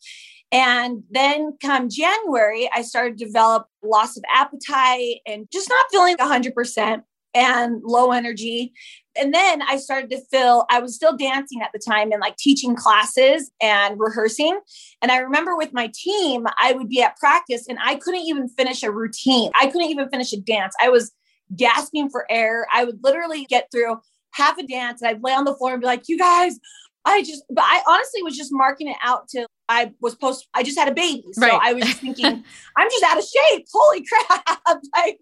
And 0.51 1.03
then 1.10 1.58
come 1.62 1.89
January, 1.89 2.70
I 2.74 2.81
started 2.81 3.17
to 3.17 3.25
develop 3.25 3.67
loss 3.84 4.17
of 4.17 4.24
appetite 4.34 5.20
and 5.25 5.48
just 5.51 5.70
not 5.70 5.86
feeling 5.91 6.17
100% 6.17 7.03
and 7.34 7.81
low 7.84 8.12
energy. 8.12 8.74
And 9.17 9.34
then 9.34 9.62
I 9.62 9.77
started 9.77 10.10
to 10.12 10.22
feel 10.31 10.65
I 10.70 10.79
was 10.79 10.96
still 10.96 11.15
dancing 11.15 11.62
at 11.62 11.72
the 11.74 11.79
time 11.79 12.12
and 12.12 12.22
like 12.22 12.38
teaching 12.38 12.75
classes 12.75 13.51
and 13.62 14.00
rehearsing. 14.00 14.60
And 15.01 15.12
I 15.12 15.17
remember 15.17 15.55
with 15.55 15.74
my 15.74 15.91
team, 15.93 16.46
I 16.60 16.74
would 16.74 16.89
be 16.89 17.01
at 17.01 17.17
practice 17.17 17.67
and 17.67 17.77
I 17.81 17.96
couldn't 17.96 18.22
even 18.22 18.50
finish 18.50 18.84
a 18.84 18.91
routine. 18.91 19.51
I 19.55 19.67
couldn't 19.67 19.89
even 19.89 20.10
finish 20.10 20.34
a 20.34 20.39
dance. 20.39 20.75
I 20.81 20.89
was 20.89 21.12
gasping 21.55 22.10
for 22.10 22.25
air. 22.29 22.67
I 22.74 22.86
would 22.86 23.00
literally 23.03 23.46
get 23.46 23.67
through 23.72 23.98
half 24.34 24.58
a 24.58 24.63
dance 24.63 25.01
and 25.01 25.10
I'd 25.10 25.24
lay 25.24 25.34
on 25.34 25.46
the 25.46 25.55
floor 25.55 25.74
and 25.74 25.81
be 25.81 25.88
like, 25.88 26.08
you 26.08 26.17
guys, 26.17 26.58
I 27.03 27.22
just, 27.24 27.43
but 27.50 27.65
I 27.65 27.81
honestly 27.88 28.24
was 28.24 28.38
just 28.38 28.51
marking 28.53 28.88
it 28.88 28.98
out 29.03 29.27
to 29.29 29.46
I 29.72 29.94
was 30.01 30.16
post, 30.16 30.48
I 30.54 30.63
just 30.63 30.78
had 30.78 30.90
a 30.90 30.94
baby. 30.94 31.24
So 31.32 31.48
right. 31.48 31.60
I 31.62 31.74
was 31.74 31.86
just 31.86 32.01
thinking, 32.01 32.25
I'm 32.78 32.90
just 32.90 33.04
out 33.04 33.18
of 33.18 33.24
shape. 33.24 33.66
Holy 33.72 34.06
crap. 34.06 34.46
like, 34.96 35.20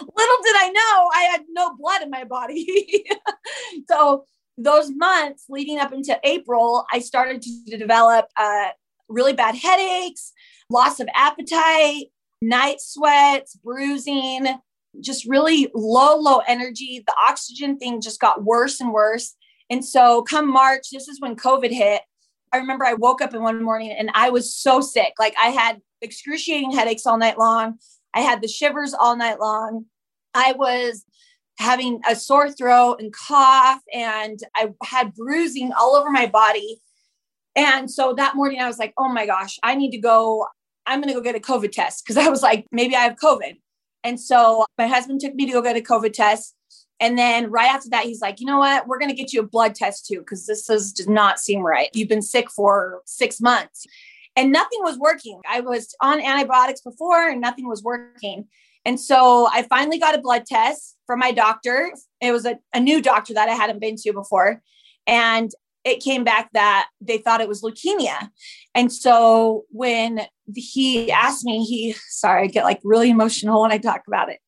little 0.00 0.36
did 0.42 0.56
I 0.56 0.70
know 0.72 1.10
I 1.14 1.28
had 1.30 1.42
no 1.50 1.76
blood 1.76 2.02
in 2.02 2.10
my 2.10 2.24
body. 2.24 3.04
so 3.90 4.24
those 4.56 4.90
months 4.90 5.44
leading 5.50 5.78
up 5.78 5.92
into 5.92 6.18
April, 6.24 6.86
I 6.90 7.00
started 7.00 7.42
to 7.42 7.76
develop 7.76 8.26
uh, 8.38 8.68
really 9.08 9.34
bad 9.34 9.54
headaches, 9.54 10.32
loss 10.70 10.98
of 10.98 11.08
appetite, 11.14 12.06
night 12.40 12.80
sweats, 12.80 13.54
bruising, 13.56 14.46
just 15.00 15.26
really 15.26 15.70
low, 15.74 16.16
low 16.16 16.40
energy. 16.48 17.04
The 17.06 17.14
oxygen 17.28 17.78
thing 17.78 18.00
just 18.00 18.18
got 18.18 18.44
worse 18.44 18.80
and 18.80 18.92
worse. 18.92 19.36
And 19.68 19.84
so, 19.84 20.22
come 20.22 20.50
March, 20.50 20.88
this 20.90 21.06
is 21.06 21.20
when 21.20 21.36
COVID 21.36 21.70
hit. 21.70 22.00
I 22.52 22.58
remember 22.58 22.84
I 22.84 22.94
woke 22.94 23.22
up 23.22 23.34
in 23.34 23.42
one 23.42 23.62
morning 23.62 23.92
and 23.92 24.10
I 24.14 24.30
was 24.30 24.54
so 24.54 24.80
sick. 24.80 25.12
Like 25.18 25.34
I 25.40 25.48
had 25.48 25.80
excruciating 26.02 26.72
headaches 26.72 27.06
all 27.06 27.18
night 27.18 27.38
long. 27.38 27.78
I 28.14 28.20
had 28.20 28.42
the 28.42 28.48
shivers 28.48 28.92
all 28.92 29.16
night 29.16 29.38
long. 29.40 29.86
I 30.34 30.52
was 30.52 31.04
having 31.58 32.00
a 32.08 32.16
sore 32.16 32.50
throat 32.50 32.96
and 33.00 33.12
cough, 33.12 33.82
and 33.92 34.40
I 34.56 34.70
had 34.82 35.14
bruising 35.14 35.72
all 35.78 35.94
over 35.94 36.10
my 36.10 36.26
body. 36.26 36.80
And 37.54 37.90
so 37.90 38.14
that 38.14 38.34
morning 38.34 38.60
I 38.60 38.66
was 38.66 38.78
like, 38.78 38.94
oh 38.96 39.08
my 39.08 39.26
gosh, 39.26 39.58
I 39.62 39.74
need 39.74 39.90
to 39.90 39.98
go. 39.98 40.46
I'm 40.86 41.00
going 41.00 41.12
to 41.12 41.14
go 41.14 41.22
get 41.22 41.36
a 41.36 41.40
COVID 41.40 41.72
test 41.72 42.04
because 42.04 42.16
I 42.16 42.28
was 42.28 42.42
like, 42.42 42.66
maybe 42.72 42.96
I 42.96 43.00
have 43.00 43.16
COVID. 43.16 43.58
And 44.02 44.18
so 44.18 44.64
my 44.78 44.86
husband 44.86 45.20
took 45.20 45.34
me 45.34 45.46
to 45.46 45.52
go 45.52 45.62
get 45.62 45.76
a 45.76 45.80
COVID 45.80 46.12
test. 46.12 46.54
And 47.00 47.18
then 47.18 47.50
right 47.50 47.70
after 47.70 47.88
that, 47.90 48.04
he's 48.04 48.20
like, 48.20 48.40
you 48.40 48.46
know 48.46 48.58
what? 48.58 48.86
We're 48.86 48.98
going 48.98 49.10
to 49.10 49.16
get 49.16 49.32
you 49.32 49.40
a 49.40 49.46
blood 49.46 49.74
test 49.74 50.06
too, 50.06 50.18
because 50.18 50.46
this 50.46 50.68
is, 50.68 50.92
does 50.92 51.08
not 51.08 51.40
seem 51.40 51.60
right. 51.60 51.88
You've 51.94 52.08
been 52.08 52.22
sick 52.22 52.50
for 52.50 53.00
six 53.06 53.40
months 53.40 53.86
and 54.36 54.52
nothing 54.52 54.80
was 54.82 54.98
working. 54.98 55.40
I 55.48 55.60
was 55.60 55.94
on 56.02 56.20
antibiotics 56.20 56.82
before 56.82 57.28
and 57.28 57.40
nothing 57.40 57.66
was 57.66 57.82
working. 57.82 58.46
And 58.84 59.00
so 59.00 59.48
I 59.50 59.62
finally 59.62 59.98
got 59.98 60.14
a 60.14 60.20
blood 60.20 60.44
test 60.46 60.96
from 61.06 61.18
my 61.18 61.32
doctor. 61.32 61.92
It 62.20 62.32
was 62.32 62.44
a, 62.44 62.58
a 62.74 62.80
new 62.80 63.00
doctor 63.00 63.34
that 63.34 63.48
I 63.48 63.54
hadn't 63.54 63.80
been 63.80 63.96
to 63.96 64.12
before. 64.12 64.62
And 65.06 65.50
it 65.84 66.02
came 66.02 66.24
back 66.24 66.50
that 66.52 66.88
they 67.00 67.16
thought 67.16 67.40
it 67.40 67.48
was 67.48 67.62
leukemia. 67.62 68.28
And 68.74 68.92
so 68.92 69.64
when 69.70 70.20
he 70.54 71.10
asked 71.10 71.44
me, 71.44 71.64
he, 71.64 71.94
sorry, 72.08 72.44
I 72.44 72.46
get 72.48 72.64
like 72.64 72.80
really 72.84 73.08
emotional 73.08 73.62
when 73.62 73.72
I 73.72 73.78
talk 73.78 74.02
about 74.06 74.30
it 74.30 74.40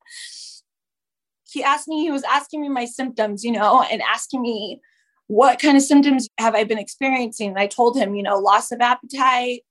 he 1.52 1.62
asked 1.62 1.88
me, 1.88 2.02
he 2.02 2.10
was 2.10 2.24
asking 2.24 2.62
me 2.62 2.68
my 2.68 2.84
symptoms, 2.84 3.44
you 3.44 3.52
know, 3.52 3.82
and 3.82 4.02
asking 4.02 4.42
me 4.42 4.80
what 5.26 5.60
kind 5.60 5.76
of 5.76 5.82
symptoms 5.82 6.28
have 6.38 6.54
I 6.54 6.64
been 6.64 6.78
experiencing. 6.78 7.50
And 7.50 7.58
I 7.58 7.66
told 7.66 7.96
him, 7.96 8.14
you 8.14 8.22
know, 8.22 8.38
loss 8.38 8.72
of 8.72 8.80
appetite, 8.80 9.62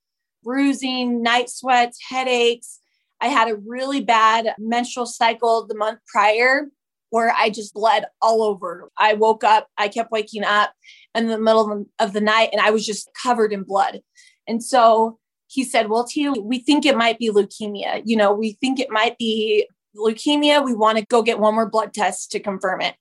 bruising, 0.42 1.22
night 1.22 1.50
sweats, 1.50 1.98
headaches. 2.08 2.80
I 3.20 3.28
had 3.28 3.48
a 3.48 3.56
really 3.56 4.00
bad 4.00 4.54
menstrual 4.58 5.06
cycle 5.06 5.66
the 5.66 5.76
month 5.76 6.00
prior 6.06 6.68
where 7.10 7.34
I 7.36 7.50
just 7.50 7.74
bled 7.74 8.06
all 8.20 8.42
over. 8.42 8.90
I 8.98 9.14
woke 9.14 9.44
up, 9.44 9.68
I 9.76 9.88
kept 9.88 10.10
waking 10.10 10.44
up 10.44 10.72
in 11.14 11.28
the 11.28 11.38
middle 11.38 11.86
of 11.98 12.12
the 12.12 12.20
night 12.20 12.48
and 12.52 12.60
I 12.60 12.70
was 12.70 12.86
just 12.86 13.10
covered 13.22 13.52
in 13.52 13.64
blood. 13.64 14.00
And 14.48 14.64
so 14.64 15.18
he 15.46 15.62
said, 15.62 15.90
Well, 15.90 16.04
Tia, 16.04 16.32
we 16.32 16.58
think 16.58 16.86
it 16.86 16.96
might 16.96 17.18
be 17.18 17.30
leukemia. 17.30 18.02
You 18.04 18.16
know, 18.16 18.32
we 18.32 18.52
think 18.54 18.80
it 18.80 18.90
might 18.90 19.18
be 19.18 19.68
leukemia. 19.96 20.64
We 20.64 20.74
want 20.74 20.98
to 20.98 21.04
go 21.06 21.22
get 21.22 21.38
one 21.38 21.54
more 21.54 21.68
blood 21.68 21.92
test 21.92 22.30
to 22.32 22.40
confirm 22.40 22.80
it. 22.80 22.94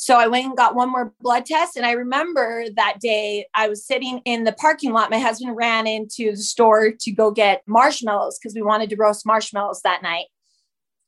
So 0.00 0.16
I 0.16 0.28
went 0.28 0.46
and 0.46 0.56
got 0.56 0.76
one 0.76 0.92
more 0.92 1.12
blood 1.20 1.44
test. 1.44 1.76
And 1.76 1.84
I 1.84 1.90
remember 1.90 2.66
that 2.76 3.00
day 3.00 3.46
I 3.54 3.68
was 3.68 3.84
sitting 3.84 4.20
in 4.24 4.44
the 4.44 4.52
parking 4.52 4.92
lot. 4.92 5.10
My 5.10 5.18
husband 5.18 5.56
ran 5.56 5.88
into 5.88 6.30
the 6.30 6.36
store 6.36 6.92
to 6.92 7.10
go 7.10 7.32
get 7.32 7.62
marshmallows 7.66 8.38
because 8.38 8.54
we 8.54 8.62
wanted 8.62 8.90
to 8.90 8.96
roast 8.96 9.26
marshmallows 9.26 9.80
that 9.82 10.04
night. 10.04 10.26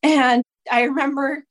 And 0.03 0.43
I 0.71 0.83
remember, 0.83 1.45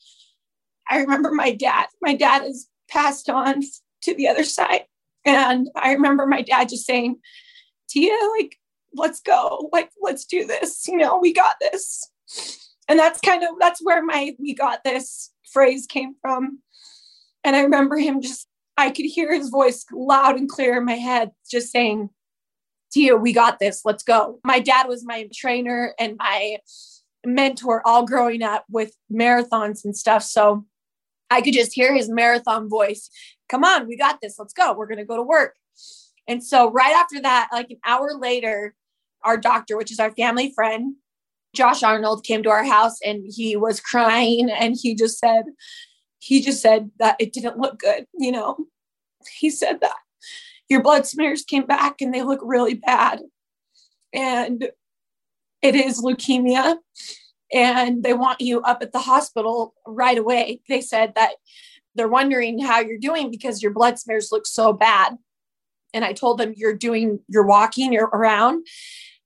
I 0.90 1.00
remember 1.00 1.32
my 1.32 1.54
dad. 1.54 1.88
My 2.02 2.14
dad 2.14 2.44
is 2.44 2.68
passed 2.90 3.30
on 3.30 3.62
to 4.04 4.14
the 4.14 4.28
other 4.28 4.44
side. 4.44 4.84
And 5.24 5.70
I 5.78 5.94
remember 5.94 6.26
my 6.26 6.42
dad 6.42 6.68
just 6.68 6.86
saying, 6.86 7.20
Tia, 7.90 8.18
like, 8.38 8.58
let's 8.96 9.22
go. 9.22 9.70
Like, 9.72 9.92
let's 10.02 10.26
do 10.26 10.46
this. 10.46 10.88
You 10.90 10.98
know, 10.98 11.20
we 11.20 11.34
got 11.34 11.56
this 11.62 12.06
and 12.90 12.98
that's 12.98 13.22
kind 13.22 13.44
of 13.44 13.52
that's 13.60 13.80
where 13.82 14.04
my 14.04 14.36
we 14.40 14.54
got 14.54 14.84
this 14.84 15.32
phrase 15.54 15.86
came 15.86 16.16
from. 16.22 16.60
And 17.46 17.56
i 17.56 17.62
remember 17.62 17.96
him 17.96 18.22
just 18.22 18.48
i 18.76 18.90
could 18.90 19.06
hear 19.06 19.34
his 19.34 19.50
voice 19.50 19.86
loud 19.94 20.36
and 20.36 20.50
clear 20.50 20.78
in 20.78 20.86
my 20.86 20.96
head 20.96 21.32
just 21.50 21.72
saying 21.72 22.10
tia 22.92 23.16
we 23.16 23.32
got 23.32 23.60
this 23.60 23.84
let's 23.86 24.04
go. 24.04 24.40
My 24.44 24.60
dad 24.60 24.88
was 24.88 25.06
my 25.06 25.30
trainer 25.34 25.94
and 25.98 26.18
my 26.18 26.58
mentor 27.26 27.82
all 27.86 28.06
growing 28.06 28.42
up 28.42 28.66
with 28.70 28.96
marathons 29.12 29.86
and 29.86 29.96
stuff. 29.96 30.24
So 30.24 30.66
i 31.30 31.42
could 31.42 31.54
just 31.54 31.74
hear 31.74 31.96
his 31.96 32.10
marathon 32.10 32.68
voice 32.68 33.10
come 33.48 33.64
on 33.64 33.88
we 33.88 33.96
got 33.96 34.20
this 34.22 34.40
let's 34.40 34.54
go 34.54 34.74
we're 34.74 34.88
going 34.88 34.98
to 34.98 35.06
go 35.06 35.16
to 35.16 35.24
work. 35.24 35.56
And 36.28 36.44
so 36.44 36.72
right 36.72 36.96
after 36.96 37.22
that 37.22 37.50
like 37.54 37.70
an 37.70 37.80
hour 37.86 38.14
later 38.20 38.74
our 39.24 39.38
doctor 39.38 39.78
which 39.78 39.92
is 39.92 40.00
our 40.00 40.12
family 40.12 40.52
friend 40.52 40.96
Josh 41.56 41.84
Arnold 41.84 42.24
came 42.24 42.44
to 42.44 42.50
our 42.50 42.64
house 42.64 42.98
and 43.04 43.24
he 43.28 43.56
was 43.56 43.80
crying 43.80 44.50
and 44.50 44.76
he 44.80 44.96
just 44.96 45.18
said, 45.18 45.46
he 46.20 46.42
just 46.42 46.62
said 46.62 46.92
that 47.00 47.16
it 47.20 47.34
didn't 47.34 47.58
look 47.58 47.80
good. 47.80 48.06
You 48.14 48.32
know, 48.32 48.68
he 49.40 49.50
said 49.50 49.82
that 49.82 49.96
your 50.70 50.84
blood 50.84 51.08
smears 51.08 51.44
came 51.44 51.66
back 51.66 52.02
and 52.02 52.14
they 52.14 52.22
look 52.22 52.42
really 52.44 52.76
bad. 52.76 53.22
And 54.14 54.70
it 55.62 55.76
is 55.76 56.02
leukemia. 56.02 56.78
And 57.52 58.04
they 58.04 58.14
want 58.14 58.42
you 58.42 58.62
up 58.62 58.84
at 58.84 58.92
the 58.92 59.00
hospital 59.00 59.74
right 59.88 60.18
away. 60.18 60.62
They 60.70 60.82
said 60.82 61.14
that 61.16 61.34
they're 61.96 62.08
wondering 62.08 62.60
how 62.60 62.80
you're 62.80 63.00
doing 63.00 63.32
because 63.32 63.64
your 63.64 63.74
blood 63.74 63.98
smears 63.98 64.30
look 64.32 64.46
so 64.46 64.72
bad. 64.72 65.18
And 65.92 66.06
I 66.06 66.14
told 66.14 66.38
them, 66.38 66.54
You're 66.56 66.76
doing, 66.76 67.20
you're 67.28 67.46
walking, 67.46 67.92
you're 67.92 68.06
around. 68.06 68.68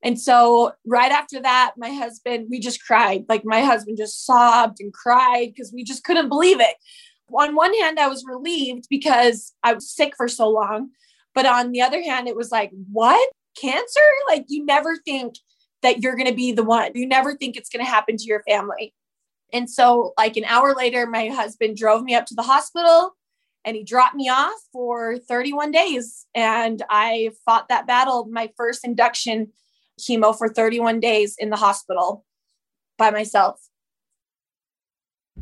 And 0.03 0.19
so, 0.19 0.73
right 0.85 1.11
after 1.11 1.41
that, 1.41 1.73
my 1.77 1.89
husband, 1.89 2.47
we 2.49 2.59
just 2.59 2.83
cried. 2.85 3.23
Like, 3.29 3.43
my 3.45 3.61
husband 3.61 3.97
just 3.97 4.25
sobbed 4.25 4.81
and 4.81 4.93
cried 4.93 5.53
because 5.55 5.71
we 5.73 5.85
just 5.85 6.03
couldn't 6.03 6.27
believe 6.27 6.59
it. 6.59 6.75
On 7.33 7.55
one 7.55 7.73
hand, 7.73 7.97
I 7.97 8.09
was 8.09 8.25
relieved 8.27 8.85
because 8.89 9.53
I 9.63 9.73
was 9.73 9.89
sick 9.89 10.13
for 10.17 10.27
so 10.27 10.49
long. 10.49 10.89
But 11.33 11.45
on 11.45 11.71
the 11.71 11.81
other 11.81 12.01
hand, 12.03 12.27
it 12.27 12.35
was 12.35 12.51
like, 12.51 12.71
What? 12.91 13.29
Cancer? 13.59 14.01
Like, 14.27 14.45
you 14.49 14.65
never 14.65 14.97
think 14.97 15.35
that 15.83 16.01
you're 16.01 16.15
going 16.15 16.27
to 16.27 16.35
be 16.35 16.51
the 16.51 16.63
one. 16.63 16.91
You 16.95 17.07
never 17.07 17.35
think 17.35 17.55
it's 17.55 17.69
going 17.69 17.83
to 17.85 17.89
happen 17.89 18.17
to 18.17 18.25
your 18.25 18.43
family. 18.43 18.93
And 19.53 19.69
so, 19.69 20.13
like 20.17 20.35
an 20.35 20.45
hour 20.45 20.73
later, 20.75 21.05
my 21.05 21.27
husband 21.27 21.77
drove 21.77 22.03
me 22.03 22.13
up 22.13 22.25
to 22.25 22.35
the 22.35 22.43
hospital 22.43 23.15
and 23.63 23.77
he 23.77 23.83
dropped 23.83 24.15
me 24.15 24.27
off 24.27 24.59
for 24.73 25.17
31 25.17 25.71
days. 25.71 26.25
And 26.35 26.83
I 26.89 27.31
fought 27.45 27.69
that 27.69 27.87
battle, 27.87 28.27
my 28.29 28.49
first 28.57 28.83
induction 28.83 29.53
chemo 30.07 30.37
for 30.37 30.49
31 30.49 30.99
days 30.99 31.35
in 31.37 31.49
the 31.49 31.55
hospital 31.57 32.25
by 32.97 33.11
myself. 33.11 33.59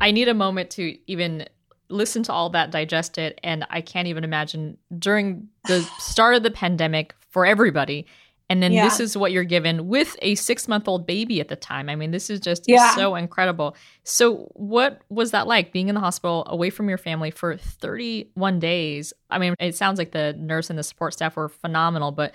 I 0.00 0.10
need 0.10 0.28
a 0.28 0.34
moment 0.34 0.70
to 0.72 0.96
even 1.06 1.46
listen 1.88 2.22
to 2.24 2.32
all 2.32 2.50
that, 2.50 2.70
digest 2.70 3.18
it. 3.18 3.38
And 3.42 3.66
I 3.70 3.80
can't 3.82 4.08
even 4.08 4.24
imagine 4.24 4.78
during 4.98 5.48
the 5.66 5.82
start 5.98 6.34
of 6.34 6.42
the 6.42 6.50
pandemic 6.50 7.14
for 7.30 7.44
everybody 7.44 8.06
and 8.52 8.62
then 8.62 8.72
yeah. 8.72 8.84
this 8.84 9.00
is 9.00 9.16
what 9.16 9.32
you're 9.32 9.44
given 9.44 9.88
with 9.88 10.14
a 10.20 10.34
six 10.34 10.68
month 10.68 10.86
old 10.86 11.06
baby 11.06 11.40
at 11.40 11.48
the 11.48 11.56
time. 11.56 11.88
I 11.88 11.96
mean, 11.96 12.10
this 12.10 12.28
is 12.28 12.38
just 12.38 12.64
yeah. 12.66 12.94
so 12.94 13.14
incredible. 13.14 13.74
So, 14.04 14.50
what 14.52 15.00
was 15.08 15.30
that 15.30 15.46
like 15.46 15.72
being 15.72 15.88
in 15.88 15.94
the 15.94 16.02
hospital 16.02 16.44
away 16.46 16.68
from 16.68 16.86
your 16.90 16.98
family 16.98 17.30
for 17.30 17.56
31 17.56 18.60
days? 18.60 19.14
I 19.30 19.38
mean, 19.38 19.54
it 19.58 19.74
sounds 19.74 19.98
like 19.98 20.12
the 20.12 20.34
nurse 20.34 20.68
and 20.68 20.78
the 20.78 20.82
support 20.82 21.14
staff 21.14 21.34
were 21.34 21.48
phenomenal, 21.48 22.12
but 22.12 22.34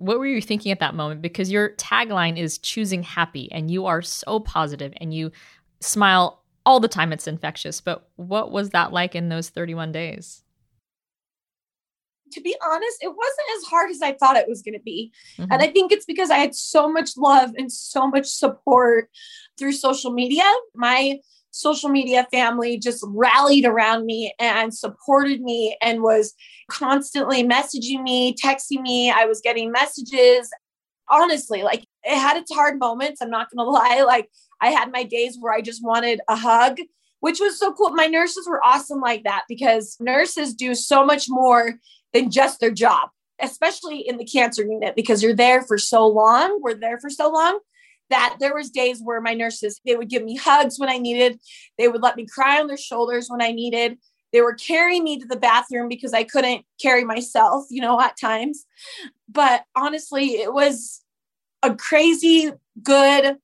what 0.00 0.18
were 0.18 0.26
you 0.26 0.40
thinking 0.40 0.72
at 0.72 0.80
that 0.80 0.94
moment? 0.94 1.22
Because 1.22 1.50
your 1.50 1.70
tagline 1.70 2.38
is 2.38 2.58
choosing 2.58 3.02
happy, 3.02 3.50
and 3.52 3.70
you 3.70 3.86
are 3.86 4.02
so 4.02 4.40
positive 4.40 4.92
and 4.96 5.14
you 5.14 5.30
smile 5.80 6.42
all 6.66 6.80
the 6.80 6.88
time. 6.88 7.12
It's 7.12 7.26
infectious. 7.26 7.80
But 7.80 8.08
what 8.16 8.50
was 8.50 8.70
that 8.70 8.92
like 8.92 9.14
in 9.14 9.28
those 9.28 9.48
31 9.48 9.92
days? 9.92 10.42
to 12.32 12.40
be 12.40 12.56
honest, 12.64 12.98
it 13.02 13.08
wasn't 13.08 13.48
as 13.56 13.64
hard 13.64 13.90
as 13.90 14.02
I 14.02 14.12
thought 14.12 14.36
it 14.36 14.48
was 14.48 14.62
going 14.62 14.74
to 14.74 14.82
be. 14.84 15.12
Mm-hmm. 15.36 15.52
And 15.52 15.62
I 15.62 15.66
think 15.66 15.92
it's 15.92 16.04
because 16.04 16.30
I 16.30 16.38
had 16.38 16.54
so 16.54 16.90
much 16.90 17.16
love 17.16 17.50
and 17.56 17.72
so 17.72 18.06
much 18.08 18.26
support 18.26 19.10
through 19.58 19.72
social 19.72 20.12
media. 20.12 20.44
My 20.74 21.18
social 21.50 21.88
media 21.88 22.26
family 22.30 22.78
just 22.78 23.04
rallied 23.08 23.64
around 23.64 24.06
me 24.06 24.32
and 24.38 24.74
supported 24.74 25.40
me 25.40 25.76
and 25.82 26.02
was 26.02 26.34
constantly 26.70 27.42
messaging 27.42 28.02
me, 28.02 28.34
texting 28.34 28.82
me. 28.82 29.10
I 29.10 29.24
was 29.24 29.40
getting 29.40 29.72
messages. 29.72 30.50
Honestly, 31.08 31.62
like 31.62 31.84
it 32.04 32.18
had 32.18 32.36
its 32.36 32.52
hard 32.52 32.78
moments. 32.78 33.20
I'm 33.20 33.30
not 33.30 33.48
going 33.50 33.64
to 33.66 33.70
lie. 33.70 34.04
Like 34.06 34.28
I 34.60 34.68
had 34.68 34.92
my 34.92 35.02
days 35.02 35.36
where 35.40 35.52
I 35.52 35.60
just 35.60 35.84
wanted 35.84 36.20
a 36.28 36.36
hug 36.36 36.78
which 37.20 37.38
was 37.38 37.58
so 37.58 37.72
cool. 37.72 37.90
My 37.90 38.06
nurses 38.06 38.48
were 38.48 38.64
awesome 38.64 39.00
like 39.00 39.24
that 39.24 39.44
because 39.48 39.96
nurses 40.00 40.54
do 40.54 40.74
so 40.74 41.04
much 41.04 41.26
more 41.28 41.74
than 42.12 42.30
just 42.30 42.60
their 42.60 42.70
job, 42.70 43.10
especially 43.40 44.00
in 44.00 44.16
the 44.16 44.24
cancer 44.24 44.62
unit 44.62 44.96
because 44.96 45.22
you're 45.22 45.34
there 45.34 45.62
for 45.62 45.78
so 45.78 46.06
long. 46.06 46.60
We're 46.62 46.74
there 46.74 46.98
for 46.98 47.10
so 47.10 47.30
long 47.30 47.60
that 48.10 48.36
there 48.40 48.54
was 48.54 48.70
days 48.70 49.00
where 49.02 49.20
my 49.20 49.34
nurses 49.34 49.80
they 49.86 49.96
would 49.96 50.10
give 50.10 50.22
me 50.22 50.36
hugs 50.36 50.78
when 50.78 50.88
I 50.88 50.98
needed. 50.98 51.40
They 51.78 51.88
would 51.88 52.02
let 52.02 52.16
me 52.16 52.26
cry 52.26 52.60
on 52.60 52.66
their 52.66 52.76
shoulders 52.76 53.28
when 53.28 53.40
I 53.40 53.52
needed. 53.52 53.98
They 54.32 54.42
were 54.42 54.54
carrying 54.54 55.04
me 55.04 55.18
to 55.18 55.26
the 55.26 55.36
bathroom 55.36 55.88
because 55.88 56.12
I 56.12 56.24
couldn't 56.24 56.64
carry 56.80 57.04
myself, 57.04 57.64
you 57.70 57.80
know, 57.80 58.00
at 58.00 58.18
times. 58.18 58.64
But 59.28 59.64
honestly, 59.74 60.34
it 60.34 60.52
was 60.52 61.02
a 61.62 61.74
crazy 61.74 62.52
good 62.82 63.36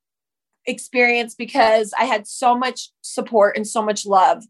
experience 0.66 1.34
because 1.34 1.92
I 1.98 2.04
had 2.04 2.26
so 2.26 2.56
much 2.56 2.90
support 3.02 3.56
and 3.56 3.66
so 3.66 3.82
much 3.82 4.06
love. 4.06 4.44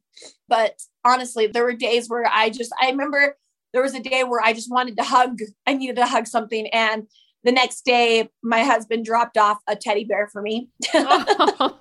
But 0.49 0.81
honestly, 1.05 1.47
there 1.47 1.65
were 1.65 1.75
days 1.75 2.09
where 2.09 2.27
I 2.27 2.51
just, 2.51 2.73
I 2.81 2.91
remember 2.91 3.37
there 3.73 3.83
was 3.83 3.95
a 3.95 4.01
day 4.01 4.25
where 4.25 4.41
I 4.43 4.53
just 4.53 4.71
wanted 4.71 4.97
to 4.97 5.05
hug, 5.05 5.39
I 5.67 5.75
needed 5.75 5.97
to 5.97 6.07
hug 6.07 6.27
something. 6.27 6.67
And 6.69 7.07
the 7.47 7.53
next 7.53 7.85
day, 7.85 8.29
my 8.43 8.63
husband 8.63 9.05
dropped 9.05 9.39
off 9.39 9.59
a 9.69 9.75
teddy 9.75 10.05
bear 10.05 10.29
for 10.33 10.43
me. 10.43 10.69
so, 10.93 11.79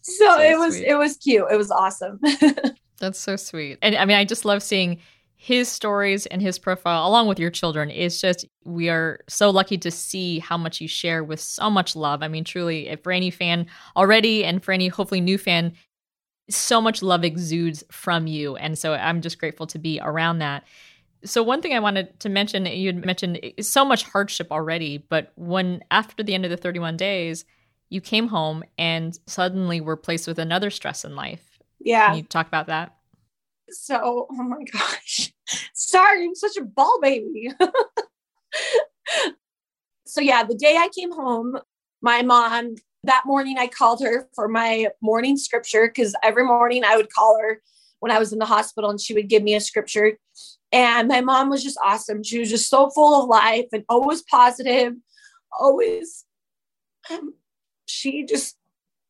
so, 0.00 0.40
it 0.40 0.58
was 0.58 0.76
sweet. 0.76 0.88
it 0.88 0.96
was 0.96 1.16
cute. 1.18 1.46
It 1.50 1.56
was 1.56 1.70
awesome. 1.70 2.18
That's 2.98 3.20
so 3.20 3.36
sweet. 3.36 3.78
And 3.82 3.94
I 3.94 4.04
mean, 4.04 4.16
I 4.16 4.24
just 4.24 4.44
love 4.44 4.62
seeing 4.62 4.98
his 5.38 5.68
stories 5.68 6.26
and 6.26 6.42
his 6.42 6.58
profile 6.58 7.06
along 7.06 7.28
with 7.28 7.38
your 7.38 7.50
children 7.50 7.90
it's 7.90 8.22
just 8.22 8.46
we 8.64 8.88
are 8.88 9.20
so 9.28 9.50
lucky 9.50 9.76
to 9.76 9.90
see 9.90 10.38
how 10.38 10.56
much 10.56 10.80
you 10.80 10.88
share 10.88 11.22
with 11.22 11.38
so 11.38 11.68
much 11.68 11.94
love 11.94 12.22
i 12.22 12.26
mean 12.26 12.42
truly 12.42 12.96
for 13.02 13.12
any 13.12 13.30
fan 13.30 13.66
already 13.96 14.42
and 14.46 14.64
for 14.64 14.72
any 14.72 14.88
hopefully 14.88 15.20
new 15.20 15.36
fan 15.36 15.74
so 16.48 16.80
much 16.80 17.02
love 17.02 17.24
exudes 17.24 17.84
from 17.90 18.26
you. 18.26 18.56
And 18.56 18.78
so 18.78 18.94
I'm 18.94 19.20
just 19.20 19.38
grateful 19.38 19.66
to 19.68 19.78
be 19.78 20.00
around 20.02 20.38
that. 20.38 20.64
So 21.24 21.42
one 21.42 21.62
thing 21.62 21.72
I 21.74 21.80
wanted 21.80 22.20
to 22.20 22.28
mention, 22.28 22.66
you 22.66 22.88
had 22.88 23.04
mentioned 23.04 23.40
so 23.60 23.84
much 23.84 24.04
hardship 24.04 24.48
already, 24.50 24.98
but 24.98 25.32
when 25.36 25.82
after 25.90 26.22
the 26.22 26.34
end 26.34 26.44
of 26.44 26.50
the 26.50 26.56
31 26.56 26.96
days, 26.96 27.44
you 27.88 28.00
came 28.00 28.28
home 28.28 28.64
and 28.78 29.18
suddenly 29.26 29.80
were 29.80 29.96
placed 29.96 30.26
with 30.26 30.38
another 30.38 30.70
stress 30.70 31.04
in 31.04 31.16
life. 31.16 31.58
Yeah. 31.80 32.08
Can 32.08 32.16
you 32.16 32.22
talk 32.22 32.46
about 32.48 32.66
that? 32.66 32.94
So, 33.70 34.28
oh 34.30 34.42
my 34.42 34.62
gosh. 34.72 35.32
Sorry, 35.74 36.24
I'm 36.24 36.34
such 36.34 36.56
a 36.56 36.64
bawl 36.64 36.98
baby. 37.00 37.50
so 40.06 40.20
yeah, 40.20 40.44
the 40.44 40.54
day 40.54 40.76
I 40.76 40.88
came 40.94 41.12
home, 41.12 41.58
my 42.00 42.22
mom 42.22 42.76
that 43.06 43.22
morning 43.24 43.56
I 43.58 43.68
called 43.68 44.02
her 44.02 44.28
for 44.34 44.48
my 44.48 44.88
morning 45.00 45.36
scripture 45.36 45.86
because 45.86 46.14
every 46.22 46.44
morning 46.44 46.84
I 46.84 46.96
would 46.96 47.12
call 47.12 47.38
her 47.40 47.62
when 48.00 48.12
I 48.12 48.18
was 48.18 48.32
in 48.32 48.38
the 48.38 48.46
hospital 48.46 48.90
and 48.90 49.00
she 49.00 49.14
would 49.14 49.28
give 49.28 49.42
me 49.42 49.54
a 49.54 49.60
scripture. 49.60 50.18
And 50.72 51.08
my 51.08 51.20
mom 51.20 51.48
was 51.48 51.62
just 51.62 51.78
awesome. 51.82 52.22
She 52.22 52.38
was 52.38 52.50
just 52.50 52.68
so 52.68 52.90
full 52.90 53.22
of 53.22 53.28
life 53.28 53.66
and 53.72 53.84
always 53.88 54.22
positive, 54.22 54.94
always. 55.58 56.24
Um, 57.10 57.34
she 57.86 58.24
just 58.24 58.56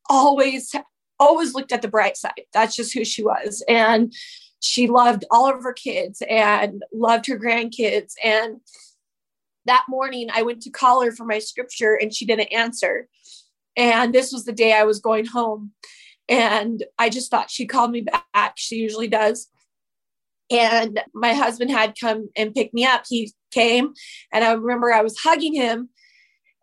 always, 0.09 0.75
always 1.19 1.55
looked 1.55 1.73
at 1.73 1.83
the 1.83 1.89
bright 1.89 2.17
side. 2.17 2.43
That's 2.53 2.77
just 2.77 2.93
who 2.93 3.05
she 3.05 3.23
was. 3.23 3.65
And 3.69 4.13
she 4.61 4.87
loved 4.87 5.25
all 5.31 5.51
of 5.53 5.63
her 5.63 5.73
kids 5.73 6.23
and 6.29 6.83
loved 6.93 7.27
her 7.27 7.39
grandkids. 7.39 8.15
And 8.23 8.61
that 9.65 9.85
morning 9.89 10.29
I 10.33 10.43
went 10.43 10.63
to 10.63 10.71
call 10.71 11.03
her 11.03 11.13
for 11.13 11.25
my 11.25 11.39
scripture 11.39 11.95
and 11.95 12.15
she 12.15 12.27
didn't 12.27 12.53
answer. 12.53 13.09
And 13.77 14.15
this 14.15 14.33
was 14.33 14.45
the 14.45 14.53
day 14.53 14.73
I 14.73 14.85
was 14.85 15.01
going 15.01 15.27
home. 15.27 15.73
And 16.29 16.85
I 16.99 17.09
just 17.09 17.31
thought 17.31 17.51
she 17.51 17.67
called 17.67 17.91
me 17.91 18.03
back. 18.03 18.55
She 18.57 18.77
usually 18.77 19.09
does. 19.09 19.49
And 20.51 21.01
my 21.13 21.35
husband 21.35 21.71
had 21.71 21.99
come 22.01 22.29
and 22.37 22.55
picked 22.55 22.75
me 22.75 22.85
up. 22.85 23.05
He 23.09 23.33
came, 23.51 23.95
and 24.33 24.45
I 24.45 24.53
remember 24.53 24.93
I 24.93 25.03
was 25.03 25.19
hugging 25.19 25.55
him. 25.55 25.89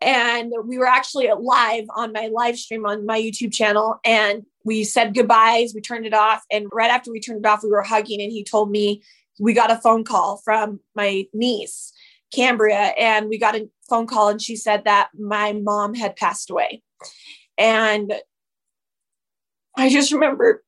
And 0.00 0.52
we 0.66 0.76
were 0.76 0.86
actually 0.86 1.30
live 1.38 1.84
on 1.94 2.12
my 2.12 2.28
live 2.32 2.58
stream 2.58 2.84
on 2.84 3.06
my 3.06 3.18
YouTube 3.18 3.54
channel. 3.54 4.00
And 4.04 4.42
we 4.64 4.84
said 4.84 5.14
goodbyes. 5.14 5.72
We 5.74 5.80
turned 5.80 6.04
it 6.04 6.12
off. 6.12 6.42
And 6.50 6.66
right 6.72 6.90
after 6.90 7.10
we 7.10 7.20
turned 7.20 7.44
it 7.44 7.48
off, 7.48 7.62
we 7.62 7.70
were 7.70 7.82
hugging. 7.82 8.20
And 8.20 8.30
he 8.30 8.44
told 8.44 8.70
me 8.70 9.02
we 9.38 9.54
got 9.54 9.70
a 9.70 9.76
phone 9.76 10.04
call 10.04 10.42
from 10.44 10.80
my 10.94 11.26
niece, 11.32 11.92
Cambria. 12.34 12.92
And 12.98 13.28
we 13.28 13.38
got 13.38 13.54
a 13.54 13.68
phone 13.88 14.06
call, 14.06 14.28
and 14.28 14.42
she 14.42 14.56
said 14.56 14.84
that 14.84 15.08
my 15.18 15.52
mom 15.52 15.94
had 15.94 16.16
passed 16.16 16.50
away. 16.50 16.82
And 17.56 18.12
I 19.76 19.88
just 19.88 20.12
remember 20.12 20.62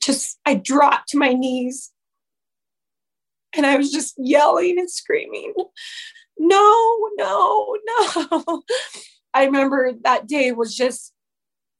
just, 0.00 0.38
I 0.46 0.54
dropped 0.54 1.10
to 1.10 1.18
my 1.18 1.32
knees 1.32 1.90
and 3.54 3.66
I 3.66 3.76
was 3.76 3.90
just 3.90 4.14
yelling 4.18 4.78
and 4.78 4.90
screaming, 4.90 5.54
no, 6.38 7.08
no, 7.16 7.76
no. 7.86 8.62
I 9.34 9.44
remember 9.44 9.92
that 10.02 10.26
day 10.26 10.52
was 10.52 10.74
just 10.74 11.12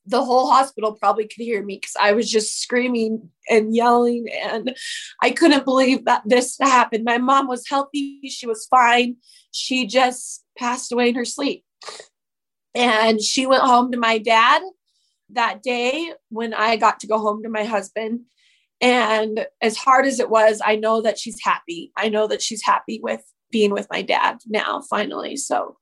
the 0.09 0.25
whole 0.25 0.51
hospital 0.51 0.95
probably 0.95 1.25
could 1.25 1.43
hear 1.43 1.63
me 1.63 1.77
because 1.77 1.95
I 2.01 2.13
was 2.13 2.31
just 2.31 2.61
screaming 2.61 3.29
and 3.51 3.75
yelling, 3.75 4.27
and 4.43 4.75
I 5.23 5.31
couldn't 5.31 5.65
believe 5.65 6.07
that 6.07 6.23
this 6.25 6.57
happened. 6.61 7.05
My 7.05 7.19
mom 7.19 7.47
was 7.47 7.69
healthy, 7.69 8.21
she 8.29 8.47
was 8.47 8.67
fine. 8.67 9.17
She 9.51 9.87
just 9.87 10.45
passed 10.59 10.93
away 10.93 11.11
in 11.11 11.15
her 11.15 11.25
sleep. 11.25 11.65
And 12.75 13.21
she 13.21 13.47
went 13.47 13.63
home 13.63 13.93
to 13.93 13.99
my 13.99 14.19
dad 14.19 14.63
that 15.31 15.63
day 15.63 16.13
when 16.31 16.55
I 16.55 16.77
got 16.77 17.01
to 17.01 17.07
go 17.07 17.19
home 17.19 17.43
to 17.43 17.49
my 17.49 17.65
husband. 17.65 18.21
And 18.81 19.47
as 19.61 19.77
hard 19.77 20.07
as 20.07 20.21
it 20.21 20.31
was, 20.31 20.61
I 20.64 20.77
know 20.77 21.03
that 21.03 21.19
she's 21.19 21.41
happy. 21.43 21.93
I 21.97 22.09
know 22.09 22.27
that 22.29 22.43
she's 22.43 22.62
happy 22.62 23.01
with 23.03 23.23
being 23.51 23.73
with 23.73 23.88
my 23.91 24.03
dad 24.03 24.38
now, 24.47 24.83
finally. 24.88 25.37
So, 25.37 25.77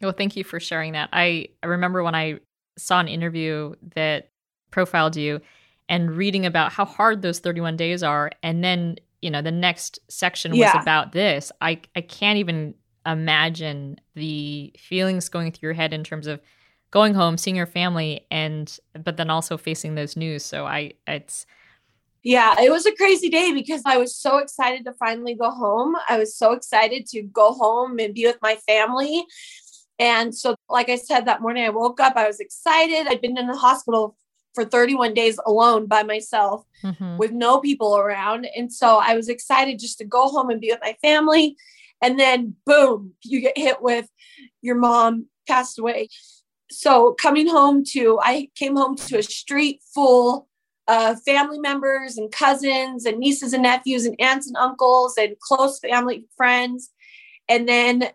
well, 0.00 0.12
thank 0.12 0.36
you 0.36 0.44
for 0.44 0.60
sharing 0.60 0.92
that. 0.92 1.08
I, 1.12 1.48
I 1.62 1.66
remember 1.66 2.02
when 2.02 2.14
I 2.14 2.40
saw 2.76 3.00
an 3.00 3.08
interview 3.08 3.74
that 3.94 4.30
profiled 4.70 5.16
you, 5.16 5.40
and 5.88 6.10
reading 6.10 6.46
about 6.46 6.72
how 6.72 6.84
hard 6.84 7.22
those 7.22 7.38
31 7.38 7.76
days 7.76 8.02
are 8.02 8.30
and 8.42 8.64
then 8.64 8.96
you 9.20 9.30
know 9.30 9.42
the 9.42 9.52
next 9.52 9.98
section 10.08 10.52
was 10.52 10.60
yeah. 10.60 10.80
about 10.80 11.12
this 11.12 11.52
i 11.60 11.78
i 11.94 12.00
can't 12.00 12.38
even 12.38 12.74
imagine 13.04 14.00
the 14.14 14.72
feelings 14.78 15.28
going 15.28 15.52
through 15.52 15.68
your 15.68 15.74
head 15.74 15.92
in 15.92 16.02
terms 16.04 16.26
of 16.26 16.40
going 16.90 17.14
home 17.14 17.36
seeing 17.36 17.56
your 17.56 17.66
family 17.66 18.26
and 18.30 18.78
but 19.04 19.16
then 19.16 19.28
also 19.28 19.56
facing 19.56 19.94
those 19.94 20.16
news 20.16 20.44
so 20.44 20.66
i 20.66 20.92
it's 21.06 21.46
yeah, 22.22 22.54
it 22.60 22.70
was 22.70 22.86
a 22.86 22.94
crazy 22.94 23.28
day 23.28 23.52
because 23.52 23.82
I 23.84 23.96
was 23.96 24.14
so 24.14 24.38
excited 24.38 24.84
to 24.84 24.92
finally 24.94 25.34
go 25.34 25.50
home. 25.50 25.96
I 26.08 26.18
was 26.18 26.36
so 26.36 26.52
excited 26.52 27.06
to 27.08 27.22
go 27.22 27.52
home 27.52 27.98
and 27.98 28.14
be 28.14 28.26
with 28.26 28.38
my 28.40 28.56
family. 28.66 29.24
And 29.98 30.34
so, 30.34 30.54
like 30.68 30.88
I 30.88 30.96
said, 30.96 31.26
that 31.26 31.42
morning 31.42 31.64
I 31.64 31.70
woke 31.70 32.00
up, 32.00 32.16
I 32.16 32.26
was 32.26 32.40
excited. 32.40 33.06
I'd 33.08 33.20
been 33.20 33.38
in 33.38 33.48
the 33.48 33.56
hospital 33.56 34.16
for 34.54 34.64
31 34.64 35.14
days 35.14 35.38
alone 35.46 35.86
by 35.86 36.02
myself 36.02 36.64
mm-hmm. 36.82 37.16
with 37.16 37.32
no 37.32 37.60
people 37.60 37.96
around. 37.96 38.46
And 38.56 38.72
so 38.72 38.98
I 39.02 39.16
was 39.16 39.28
excited 39.28 39.78
just 39.78 39.98
to 39.98 40.04
go 40.04 40.28
home 40.28 40.50
and 40.50 40.60
be 40.60 40.70
with 40.70 40.80
my 40.82 40.96
family. 41.02 41.56
And 42.02 42.18
then, 42.20 42.56
boom, 42.66 43.14
you 43.24 43.40
get 43.40 43.56
hit 43.56 43.82
with 43.82 44.08
your 44.60 44.76
mom 44.76 45.26
passed 45.48 45.78
away. 45.78 46.08
So, 46.70 47.14
coming 47.14 47.48
home 47.48 47.84
to, 47.92 48.18
I 48.22 48.48
came 48.54 48.76
home 48.76 48.96
to 48.96 49.18
a 49.18 49.22
street 49.22 49.82
full 49.94 50.48
uh, 50.88 51.14
family 51.24 51.58
members 51.58 52.16
and 52.16 52.30
cousins 52.32 53.04
and 53.06 53.18
nieces 53.18 53.52
and 53.52 53.62
nephews 53.62 54.04
and 54.04 54.16
aunts 54.20 54.46
and 54.46 54.56
uncles 54.56 55.16
and 55.16 55.38
close 55.40 55.78
family 55.78 56.26
friends. 56.36 56.90
And 57.48 57.68
then 57.68 58.10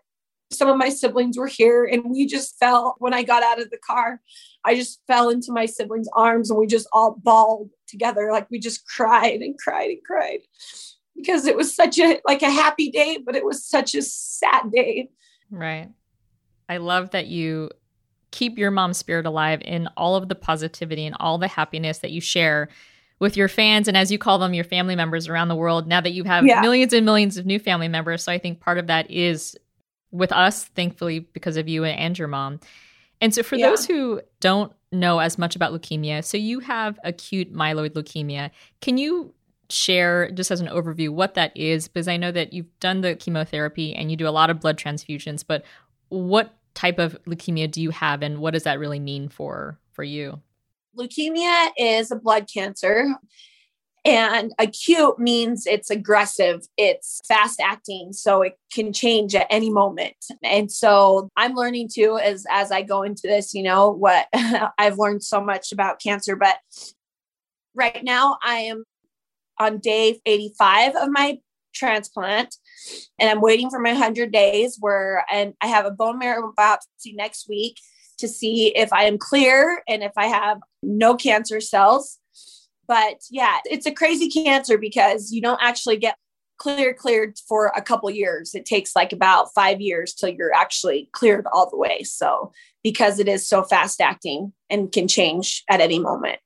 some 0.50 0.68
of 0.68 0.76
my 0.76 0.88
siblings 0.88 1.36
were 1.36 1.46
here 1.46 1.84
and 1.84 2.10
we 2.10 2.26
just 2.26 2.58
fell 2.58 2.96
when 2.98 3.12
I 3.12 3.22
got 3.22 3.42
out 3.42 3.60
of 3.60 3.70
the 3.70 3.78
car. 3.78 4.20
I 4.64 4.74
just 4.74 5.00
fell 5.06 5.28
into 5.28 5.52
my 5.52 5.66
siblings' 5.66 6.08
arms 6.14 6.50
and 6.50 6.58
we 6.58 6.66
just 6.66 6.88
all 6.92 7.18
bawled 7.22 7.70
together. 7.86 8.30
Like 8.32 8.50
we 8.50 8.58
just 8.58 8.86
cried 8.86 9.40
and 9.40 9.58
cried 9.58 9.90
and 9.90 10.04
cried 10.04 10.40
because 11.16 11.46
it 11.46 11.56
was 11.56 11.74
such 11.74 11.98
a 11.98 12.20
like 12.26 12.42
a 12.42 12.50
happy 12.50 12.90
day, 12.90 13.18
but 13.24 13.34
it 13.34 13.44
was 13.44 13.64
such 13.64 13.94
a 13.94 14.02
sad 14.02 14.70
day. 14.72 15.10
Right. 15.50 15.90
I 16.68 16.78
love 16.78 17.10
that 17.10 17.26
you 17.26 17.70
keep 18.30 18.58
your 18.58 18.70
mom's 18.70 18.98
spirit 18.98 19.26
alive 19.26 19.60
in 19.64 19.88
all 19.96 20.16
of 20.16 20.28
the 20.28 20.34
positivity 20.34 21.06
and 21.06 21.16
all 21.18 21.38
the 21.38 21.48
happiness 21.48 21.98
that 21.98 22.10
you 22.10 22.20
share 22.20 22.68
with 23.18 23.36
your 23.36 23.48
fans 23.48 23.88
and 23.88 23.96
as 23.96 24.12
you 24.12 24.18
call 24.18 24.38
them 24.38 24.54
your 24.54 24.64
family 24.64 24.94
members 24.94 25.28
around 25.28 25.48
the 25.48 25.56
world 25.56 25.86
now 25.86 26.00
that 26.00 26.12
you 26.12 26.24
have 26.24 26.46
yeah. 26.46 26.60
millions 26.60 26.92
and 26.92 27.04
millions 27.04 27.36
of 27.36 27.46
new 27.46 27.58
family 27.58 27.88
members 27.88 28.22
so 28.22 28.30
i 28.30 28.38
think 28.38 28.60
part 28.60 28.78
of 28.78 28.86
that 28.86 29.10
is 29.10 29.56
with 30.10 30.32
us 30.32 30.64
thankfully 30.64 31.20
because 31.20 31.56
of 31.56 31.68
you 31.68 31.84
and 31.84 32.18
your 32.18 32.28
mom 32.28 32.60
and 33.20 33.34
so 33.34 33.42
for 33.42 33.56
yeah. 33.56 33.68
those 33.68 33.86
who 33.86 34.20
don't 34.40 34.72
know 34.92 35.18
as 35.18 35.36
much 35.36 35.56
about 35.56 35.72
leukemia 35.72 36.24
so 36.24 36.36
you 36.36 36.60
have 36.60 36.98
acute 37.04 37.52
myeloid 37.52 37.90
leukemia 37.90 38.50
can 38.80 38.96
you 38.96 39.34
share 39.70 40.30
just 40.30 40.50
as 40.50 40.60
an 40.60 40.68
overview 40.68 41.10
what 41.10 41.34
that 41.34 41.54
is 41.54 41.88
because 41.88 42.08
i 42.08 42.16
know 42.16 42.32
that 42.32 42.52
you've 42.52 42.80
done 42.80 43.02
the 43.02 43.14
chemotherapy 43.14 43.94
and 43.94 44.10
you 44.10 44.16
do 44.16 44.26
a 44.26 44.30
lot 44.30 44.48
of 44.48 44.60
blood 44.60 44.78
transfusions 44.78 45.44
but 45.46 45.62
what 46.08 46.57
type 46.78 47.00
of 47.00 47.20
leukemia 47.24 47.68
do 47.68 47.82
you 47.82 47.90
have 47.90 48.22
and 48.22 48.38
what 48.38 48.52
does 48.54 48.62
that 48.62 48.78
really 48.78 49.00
mean 49.00 49.28
for 49.28 49.76
for 49.90 50.04
you? 50.04 50.40
Leukemia 50.96 51.70
is 51.76 52.12
a 52.12 52.16
blood 52.16 52.48
cancer 52.52 53.16
and 54.04 54.54
acute 54.60 55.18
means 55.18 55.66
it's 55.66 55.90
aggressive 55.90 56.62
it's 56.76 57.20
fast 57.26 57.60
acting 57.60 58.12
so 58.12 58.42
it 58.42 58.56
can 58.72 58.92
change 58.92 59.34
at 59.34 59.48
any 59.50 59.70
moment 59.70 60.14
and 60.44 60.70
so 60.70 61.28
i'm 61.36 61.54
learning 61.54 61.88
too 61.92 62.16
as 62.16 62.46
as 62.48 62.70
i 62.70 62.80
go 62.80 63.02
into 63.02 63.22
this 63.24 63.54
you 63.54 63.62
know 63.64 63.90
what 63.90 64.28
i've 64.78 64.98
learned 64.98 65.22
so 65.22 65.40
much 65.40 65.72
about 65.72 66.00
cancer 66.00 66.36
but 66.36 66.58
right 67.74 68.04
now 68.04 68.38
i 68.44 68.54
am 68.60 68.84
on 69.58 69.78
day 69.78 70.20
85 70.24 70.94
of 70.94 71.08
my 71.10 71.38
transplant 71.74 72.56
and 73.18 73.28
I'm 73.28 73.40
waiting 73.40 73.70
for 73.70 73.78
my 73.78 73.92
100 73.92 74.32
days 74.32 74.76
where 74.80 75.24
and 75.30 75.54
I 75.60 75.66
have 75.68 75.86
a 75.86 75.90
bone 75.90 76.18
marrow 76.18 76.52
biopsy 76.58 77.14
next 77.14 77.48
week 77.48 77.78
to 78.18 78.28
see 78.28 78.68
if 78.76 78.92
I 78.92 79.04
am 79.04 79.18
clear 79.18 79.82
and 79.88 80.02
if 80.02 80.12
I 80.16 80.26
have 80.26 80.58
no 80.82 81.14
cancer 81.16 81.60
cells. 81.60 82.18
But 82.86 83.22
yeah, 83.30 83.58
it's 83.64 83.86
a 83.86 83.92
crazy 83.92 84.28
cancer 84.28 84.78
because 84.78 85.30
you 85.30 85.40
don't 85.40 85.60
actually 85.62 85.98
get 85.98 86.16
clear 86.58 86.92
cleared 86.92 87.38
for 87.46 87.72
a 87.76 87.82
couple 87.82 88.10
years. 88.10 88.54
It 88.54 88.66
takes 88.66 88.96
like 88.96 89.12
about 89.12 89.54
5 89.54 89.80
years 89.80 90.12
till 90.14 90.30
you're 90.30 90.54
actually 90.54 91.08
cleared 91.12 91.46
all 91.52 91.70
the 91.70 91.76
way. 91.76 92.02
So 92.02 92.52
because 92.82 93.18
it 93.18 93.28
is 93.28 93.48
so 93.48 93.62
fast 93.62 94.00
acting 94.00 94.52
and 94.68 94.90
can 94.90 95.06
change 95.06 95.64
at 95.70 95.80
any 95.80 95.98
moment. 95.98 96.40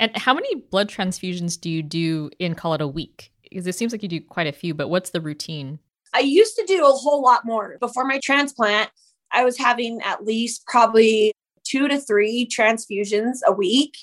And 0.00 0.16
how 0.16 0.34
many 0.34 0.54
blood 0.54 0.88
transfusions 0.88 1.60
do 1.60 1.70
you 1.70 1.82
do 1.82 2.30
in 2.38 2.54
call 2.54 2.74
it 2.74 2.80
a 2.80 2.86
week? 2.86 3.32
Because 3.50 3.66
it 3.66 3.74
seems 3.74 3.92
like 3.92 4.02
you 4.02 4.08
do 4.08 4.20
quite 4.20 4.46
a 4.46 4.52
few, 4.52 4.74
but 4.74 4.88
what's 4.88 5.10
the 5.10 5.20
routine? 5.20 5.78
I 6.14 6.20
used 6.20 6.56
to 6.56 6.64
do 6.64 6.86
a 6.86 6.92
whole 6.92 7.22
lot 7.22 7.44
more. 7.44 7.76
Before 7.80 8.04
my 8.04 8.20
transplant, 8.22 8.90
I 9.32 9.44
was 9.44 9.58
having 9.58 10.00
at 10.02 10.24
least 10.24 10.66
probably 10.66 11.32
two 11.64 11.88
to 11.88 11.98
three 11.98 12.46
transfusions 12.46 13.38
a 13.46 13.52
week 13.52 13.96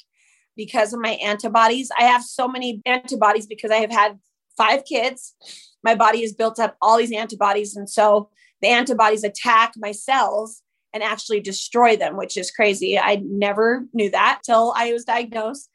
because 0.55 0.93
of 0.93 0.99
my 0.99 1.11
antibodies. 1.23 1.89
I 1.97 2.03
have 2.03 2.23
so 2.23 2.47
many 2.47 2.81
antibodies 2.85 3.47
because 3.47 3.71
I 3.71 3.77
have 3.77 3.91
had 3.91 4.19
five 4.57 4.85
kids. 4.85 5.35
My 5.83 5.95
body 5.95 6.21
has 6.21 6.33
built 6.33 6.59
up 6.59 6.77
all 6.81 6.97
these 6.97 7.11
antibodies. 7.11 7.75
And 7.75 7.89
so 7.89 8.29
the 8.61 8.67
antibodies 8.69 9.23
attack 9.23 9.73
my 9.77 9.91
cells 9.91 10.61
and 10.93 11.03
actually 11.03 11.41
destroy 11.41 11.97
them, 11.97 12.15
which 12.15 12.37
is 12.37 12.51
crazy. 12.51 12.97
I 12.97 13.21
never 13.25 13.85
knew 13.93 14.09
that 14.11 14.41
till 14.45 14.73
I 14.77 14.93
was 14.93 15.03
diagnosed. 15.03 15.69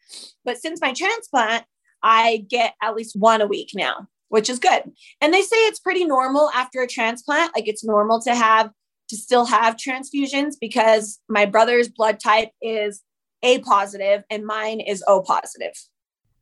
But 0.44 0.58
since 0.58 0.80
my 0.80 0.94
transplant, 0.94 1.64
I 2.02 2.46
get 2.48 2.74
at 2.82 2.94
least 2.94 3.16
one 3.16 3.40
a 3.40 3.46
week 3.46 3.70
now, 3.74 4.08
which 4.28 4.48
is 4.48 4.58
good. 4.58 4.82
And 5.20 5.32
they 5.32 5.42
say 5.42 5.56
it's 5.66 5.80
pretty 5.80 6.04
normal 6.04 6.50
after 6.54 6.80
a 6.80 6.88
transplant. 6.88 7.52
Like 7.54 7.68
it's 7.68 7.84
normal 7.84 8.20
to 8.22 8.34
have 8.34 8.70
to 9.08 9.16
still 9.16 9.44
have 9.46 9.76
transfusions 9.76 10.54
because 10.60 11.20
my 11.28 11.44
brother's 11.44 11.88
blood 11.88 12.20
type 12.20 12.50
is 12.62 13.02
A 13.42 13.58
positive 13.58 14.22
and 14.30 14.46
mine 14.46 14.80
is 14.80 15.02
O 15.06 15.22
positive 15.22 15.72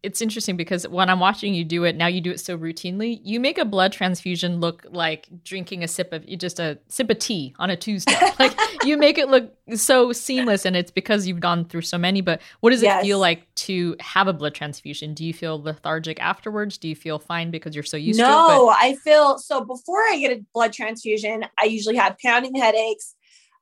it's 0.03 0.23
interesting 0.23 0.57
because 0.57 0.87
when 0.87 1.11
I'm 1.11 1.19
watching 1.19 1.55
you 1.55 1.65
do 1.65 1.83
it, 1.83 1.97
now 1.97 2.07
you 2.07 2.21
do 2.21 2.31
it 2.31 2.39
so 2.39 2.57
routinely, 2.57 3.21
you 3.25 3.41
make 3.41 3.59
a 3.59 3.65
blood 3.65 3.93
transfusion 3.93 4.61
look 4.61 4.87
like 4.91 5.27
drinking 5.43 5.83
a 5.83 5.89
sip 5.89 6.13
of 6.13 6.25
just 6.39 6.61
a 6.61 6.79
sip 6.89 7.11
of 7.11 7.19
tea 7.19 7.53
on 7.59 7.69
a 7.69 7.77
Tuesday. 7.77 8.15
like 8.39 8.57
you 8.85 8.97
make 8.97 9.19
it 9.19 9.29
look 9.29 9.53
so 9.75 10.13
seamless 10.13 10.65
and 10.65 10.77
it's 10.77 10.93
because 10.93 11.27
you've 11.27 11.41
gone 11.41 11.65
through 11.65 11.81
so 11.81 11.99
many, 11.99 12.21
but 12.21 12.41
what 12.61 12.71
does 12.71 12.83
yes. 12.83 13.03
it 13.03 13.07
feel 13.07 13.19
like 13.19 13.53
to 13.57 13.97
have 13.99 14.29
a 14.29 14.33
blood 14.33 14.55
transfusion? 14.55 15.15
Do 15.15 15.25
you 15.25 15.35
feel 15.35 15.61
lethargic 15.61 16.21
afterwards? 16.21 16.79
Do 16.79 16.89
you 16.89 16.95
feel 16.95 17.19
fine 17.19 17.51
because 17.51 17.75
you're 17.75 17.83
so 17.83 17.97
used 17.97 18.21
no, 18.21 18.25
to 18.27 18.31
it? 18.31 18.57
No, 18.57 18.69
I 18.69 18.95
feel 19.03 19.39
so 19.39 19.65
before 19.65 20.03
I 20.09 20.19
get 20.21 20.31
a 20.31 20.45
blood 20.55 20.73
transfusion, 20.73 21.45
I 21.59 21.65
usually 21.65 21.97
have 21.97 22.17
pounding 22.25 22.55
headaches. 22.55 23.17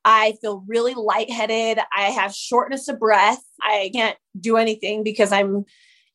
I 0.05 0.35
feel 0.39 0.63
really 0.67 0.93
lightheaded. 0.93 1.79
I 1.95 2.03
have 2.11 2.33
shortness 2.33 2.87
of 2.87 2.99
breath. 2.99 3.43
I 3.59 3.89
can't 3.93 4.17
do 4.39 4.55
anything 4.55 5.03
because 5.03 5.31
I'm 5.31 5.65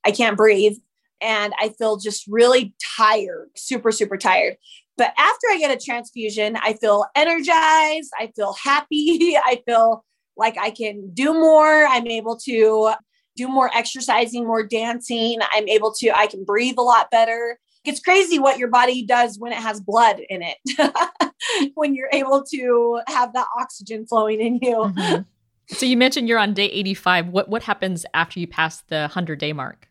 I 0.04 0.10
can't 0.10 0.36
breathe. 0.36 0.76
And 1.20 1.54
I 1.60 1.68
feel 1.70 1.98
just 1.98 2.26
really 2.26 2.74
tired, 2.96 3.50
super, 3.56 3.92
super 3.92 4.16
tired. 4.16 4.56
But 4.96 5.14
after 5.16 5.46
I 5.50 5.58
get 5.58 5.76
a 5.76 5.82
transfusion, 5.82 6.56
I 6.56 6.74
feel 6.74 7.06
energized. 7.14 8.10
I 8.18 8.32
feel 8.34 8.54
happy. 8.54 9.36
I 9.44 9.62
feel 9.66 10.04
like 10.36 10.58
I 10.58 10.70
can 10.70 11.10
do 11.14 11.32
more. 11.32 11.86
I'm 11.86 12.06
able 12.06 12.36
to 12.44 12.92
do 13.36 13.48
more 13.48 13.70
exercising, 13.74 14.46
more 14.46 14.66
dancing. 14.66 15.38
I'm 15.52 15.68
able 15.68 15.92
to, 15.94 16.16
I 16.16 16.26
can 16.26 16.44
breathe 16.44 16.76
a 16.78 16.82
lot 16.82 17.10
better. 17.10 17.58
It's 17.84 18.00
crazy 18.00 18.38
what 18.38 18.58
your 18.58 18.68
body 18.68 19.04
does 19.04 19.38
when 19.38 19.52
it 19.52 19.58
has 19.58 19.80
blood 19.80 20.20
in 20.28 20.42
it, 20.42 21.32
when 21.74 21.94
you're 21.94 22.10
able 22.12 22.44
to 22.52 23.00
have 23.08 23.32
that 23.32 23.46
oxygen 23.58 24.06
flowing 24.06 24.40
in 24.40 24.58
you. 24.62 24.74
Mm-hmm. 24.74 25.22
So 25.74 25.86
you 25.86 25.96
mentioned 25.96 26.28
you're 26.28 26.38
on 26.38 26.54
day 26.54 26.66
85. 26.66 27.28
What 27.28 27.48
what 27.48 27.62
happens 27.62 28.04
after 28.14 28.38
you 28.38 28.46
pass 28.46 28.82
the 28.82 29.00
100 29.00 29.38
day 29.38 29.52
mark? 29.52 29.88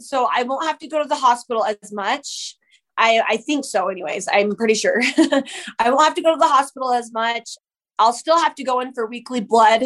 So 0.00 0.28
I 0.32 0.42
won't 0.42 0.66
have 0.66 0.78
to 0.80 0.88
go 0.88 1.02
to 1.02 1.08
the 1.08 1.14
hospital 1.14 1.64
as 1.64 1.92
much. 1.92 2.56
I, 2.96 3.22
I 3.28 3.36
think 3.38 3.64
so, 3.64 3.88
anyways. 3.88 4.28
I'm 4.30 4.54
pretty 4.54 4.74
sure. 4.74 5.00
I 5.78 5.90
won't 5.90 6.04
have 6.04 6.14
to 6.14 6.22
go 6.22 6.32
to 6.32 6.38
the 6.38 6.46
hospital 6.46 6.92
as 6.92 7.12
much. 7.12 7.56
I'll 7.98 8.12
still 8.12 8.38
have 8.38 8.54
to 8.56 8.64
go 8.64 8.80
in 8.80 8.92
for 8.92 9.06
weekly 9.06 9.40
blood 9.40 9.82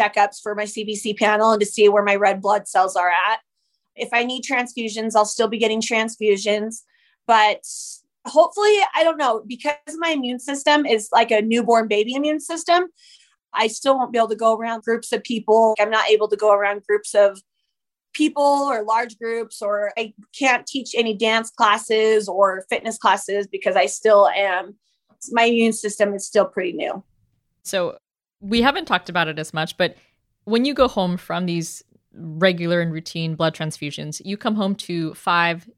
checkups 0.00 0.40
for 0.42 0.54
my 0.54 0.64
CBC 0.64 1.18
panel 1.18 1.52
and 1.52 1.60
to 1.60 1.66
see 1.66 1.88
where 1.88 2.02
my 2.02 2.16
red 2.16 2.40
blood 2.40 2.68
cells 2.68 2.96
are 2.96 3.10
at. 3.10 3.40
If 3.96 4.10
I 4.12 4.24
need 4.24 4.44
transfusions, 4.44 5.12
I'll 5.14 5.24
still 5.24 5.48
be 5.48 5.58
getting 5.58 5.80
transfusions. 5.80 6.82
But 7.26 7.64
hopefully, 8.26 8.78
I 8.94 9.04
don't 9.04 9.18
know, 9.18 9.42
because 9.46 9.74
my 9.96 10.10
immune 10.10 10.38
system 10.38 10.86
is 10.86 11.08
like 11.12 11.30
a 11.30 11.42
newborn 11.42 11.88
baby 11.88 12.14
immune 12.14 12.40
system, 12.40 12.84
I 13.52 13.66
still 13.66 13.96
won't 13.96 14.12
be 14.12 14.18
able 14.18 14.28
to 14.28 14.36
go 14.36 14.56
around 14.56 14.84
groups 14.84 15.12
of 15.12 15.22
people. 15.22 15.74
I'm 15.78 15.90
not 15.90 16.08
able 16.08 16.28
to 16.28 16.36
go 16.36 16.52
around 16.52 16.84
groups 16.84 17.14
of 17.14 17.40
people 18.12 18.42
or 18.42 18.82
large 18.82 19.18
groups 19.18 19.62
or 19.62 19.92
I 19.96 20.12
can't 20.36 20.66
teach 20.66 20.94
any 20.96 21.16
dance 21.16 21.50
classes 21.50 22.28
or 22.28 22.64
fitness 22.68 22.98
classes 22.98 23.46
because 23.46 23.76
I 23.76 23.86
still 23.86 24.28
am 24.28 24.76
my 25.30 25.44
immune 25.44 25.74
system 25.74 26.14
is 26.14 26.26
still 26.26 26.46
pretty 26.46 26.72
new. 26.72 27.04
So 27.62 27.98
we 28.40 28.62
haven't 28.62 28.86
talked 28.86 29.10
about 29.10 29.28
it 29.28 29.38
as 29.38 29.52
much, 29.52 29.76
but 29.76 29.96
when 30.44 30.64
you 30.64 30.72
go 30.72 30.88
home 30.88 31.18
from 31.18 31.44
these 31.44 31.84
regular 32.12 32.80
and 32.80 32.92
routine 32.92 33.34
blood 33.34 33.54
transfusions. 33.54 34.20
You 34.24 34.36
come 34.36 34.54
home 34.54 34.74
to 34.76 35.14
five 35.14 35.68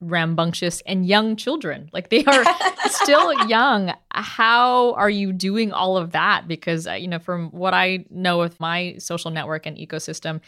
rambunctious 0.00 0.80
and 0.86 1.06
young 1.06 1.34
children. 1.36 1.90
Like 1.92 2.10
they 2.10 2.24
are 2.24 2.44
still 2.86 3.46
young. 3.46 3.92
How 4.10 4.92
are 4.94 5.10
you 5.10 5.32
doing 5.32 5.72
all 5.72 5.96
of 5.96 6.12
that? 6.12 6.46
Because, 6.46 6.86
uh, 6.86 6.92
you 6.92 7.08
know, 7.08 7.18
from 7.18 7.50
what 7.50 7.74
I 7.74 8.04
know 8.10 8.38
with 8.38 8.60
my 8.60 8.96
social 8.98 9.30
network 9.30 9.66
and 9.66 9.76
ecosystem, 9.76 10.40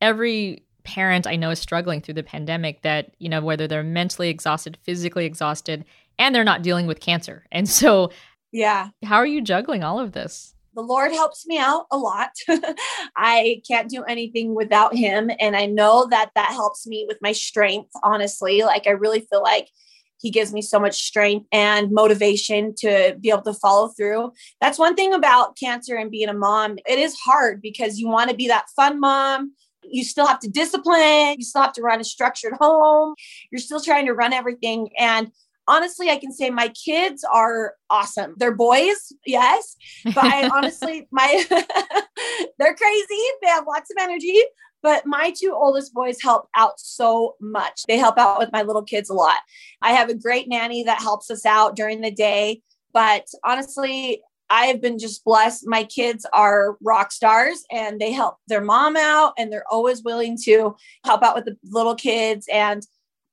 every 0.00 0.64
parent 0.88 1.26
I 1.26 1.36
know 1.36 1.50
is 1.50 1.58
struggling 1.58 2.00
through 2.00 2.14
the 2.14 2.22
pandemic 2.22 2.82
that, 2.82 3.14
you 3.18 3.28
know, 3.28 3.40
whether 3.40 3.68
they're 3.68 3.82
mentally 3.82 4.28
exhausted, 4.30 4.78
physically 4.82 5.26
exhausted, 5.26 5.84
and 6.18 6.34
they're 6.34 6.44
not 6.44 6.62
dealing 6.62 6.86
with 6.86 7.00
cancer. 7.00 7.44
And 7.52 7.68
so, 7.68 8.10
yeah. 8.50 8.88
How 9.04 9.16
are 9.16 9.26
you 9.26 9.42
juggling 9.42 9.84
all 9.84 10.00
of 10.00 10.12
this? 10.12 10.54
the 10.78 10.82
Lord 10.82 11.10
helps 11.10 11.44
me 11.44 11.58
out 11.58 11.86
a 11.90 11.98
lot. 11.98 12.30
I 13.16 13.62
can't 13.66 13.90
do 13.90 14.04
anything 14.04 14.54
without 14.54 14.94
Him. 14.94 15.28
And 15.40 15.56
I 15.56 15.66
know 15.66 16.06
that 16.10 16.30
that 16.36 16.52
helps 16.52 16.86
me 16.86 17.04
with 17.08 17.18
my 17.20 17.32
strength, 17.32 17.90
honestly. 18.04 18.62
Like, 18.62 18.86
I 18.86 18.90
really 18.90 19.26
feel 19.28 19.42
like 19.42 19.66
He 20.18 20.30
gives 20.30 20.52
me 20.52 20.62
so 20.62 20.78
much 20.78 21.02
strength 21.02 21.48
and 21.50 21.90
motivation 21.90 22.76
to 22.76 23.16
be 23.20 23.30
able 23.30 23.42
to 23.42 23.54
follow 23.54 23.88
through. 23.88 24.30
That's 24.60 24.78
one 24.78 24.94
thing 24.94 25.12
about 25.12 25.58
cancer 25.58 25.96
and 25.96 26.12
being 26.12 26.28
a 26.28 26.32
mom. 26.32 26.78
It 26.86 27.00
is 27.00 27.16
hard 27.16 27.60
because 27.60 27.98
you 27.98 28.08
want 28.08 28.30
to 28.30 28.36
be 28.36 28.46
that 28.46 28.66
fun 28.76 29.00
mom. 29.00 29.54
You 29.90 30.04
still 30.04 30.26
have 30.26 30.40
to 30.40 30.48
discipline, 30.48 31.36
you 31.38 31.44
still 31.44 31.62
have 31.62 31.72
to 31.74 31.82
run 31.82 32.00
a 32.00 32.04
structured 32.04 32.54
home, 32.60 33.14
you're 33.50 33.60
still 33.60 33.80
trying 33.80 34.06
to 34.06 34.14
run 34.14 34.32
everything. 34.32 34.90
And 34.98 35.30
honestly, 35.68 36.10
I 36.10 36.16
can 36.16 36.32
say 36.32 36.50
my 36.50 36.68
kids 36.68 37.24
are 37.30 37.74
awesome. 37.90 38.34
They're 38.38 38.54
boys, 38.54 39.12
yes, 39.26 39.76
but 40.04 40.24
I 40.24 40.48
honestly, 40.54 41.06
my 41.12 41.44
they're 42.58 42.74
crazy. 42.74 43.22
They 43.42 43.48
have 43.48 43.66
lots 43.66 43.90
of 43.90 43.96
energy, 44.00 44.40
but 44.82 45.06
my 45.06 45.32
two 45.38 45.54
oldest 45.54 45.92
boys 45.92 46.18
help 46.20 46.48
out 46.56 46.80
so 46.80 47.36
much. 47.40 47.82
They 47.86 47.98
help 47.98 48.18
out 48.18 48.38
with 48.38 48.50
my 48.52 48.62
little 48.62 48.82
kids 48.82 49.10
a 49.10 49.14
lot. 49.14 49.40
I 49.82 49.92
have 49.92 50.08
a 50.08 50.14
great 50.14 50.48
nanny 50.48 50.82
that 50.84 51.00
helps 51.00 51.30
us 51.30 51.44
out 51.44 51.76
during 51.76 52.00
the 52.00 52.10
day, 52.10 52.62
but 52.92 53.26
honestly, 53.44 54.22
I've 54.50 54.80
been 54.80 54.98
just 54.98 55.24
blessed. 55.24 55.66
My 55.66 55.84
kids 55.84 56.26
are 56.32 56.76
rock 56.82 57.12
stars 57.12 57.64
and 57.70 58.00
they 58.00 58.12
help 58.12 58.36
their 58.48 58.62
mom 58.62 58.96
out 58.96 59.34
and 59.36 59.52
they're 59.52 59.70
always 59.70 60.02
willing 60.02 60.38
to 60.44 60.74
help 61.04 61.22
out 61.22 61.34
with 61.34 61.44
the 61.44 61.56
little 61.64 61.94
kids 61.94 62.46
and 62.50 62.82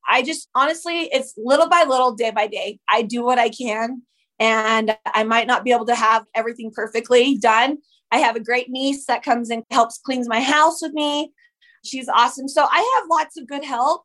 I 0.08 0.22
just 0.22 0.50
honestly, 0.56 1.10
it's 1.12 1.34
little 1.38 1.68
by 1.68 1.84
little, 1.88 2.14
day 2.14 2.32
by 2.32 2.48
day. 2.48 2.80
I 2.88 3.02
do 3.02 3.24
what 3.24 3.40
I 3.40 3.50
can, 3.50 4.04
and 4.40 4.96
I 5.06 5.24
might 5.24 5.48
not 5.48 5.64
be 5.64 5.72
able 5.72 5.86
to 5.88 5.96
have 5.96 6.26
everything 6.34 6.72
perfectly 6.72 7.38
done. 7.38 7.78
I 8.12 8.20
have 8.20 8.36
a 8.36 8.42
great 8.42 8.70
niece 8.70 9.06
that 9.08 9.24
comes 9.24 9.50
and 9.50 9.64
helps 9.72 9.98
cleans 9.98 10.28
my 10.28 10.42
house 10.42 10.82
with 10.82 10.94
me. 10.94 11.34
She's 11.84 12.08
awesome. 12.10 12.48
So 12.48 12.66
I 12.70 12.98
have 12.98 13.10
lots 13.10 13.38
of 13.38 13.48
good 13.48 13.64
help, 13.64 14.04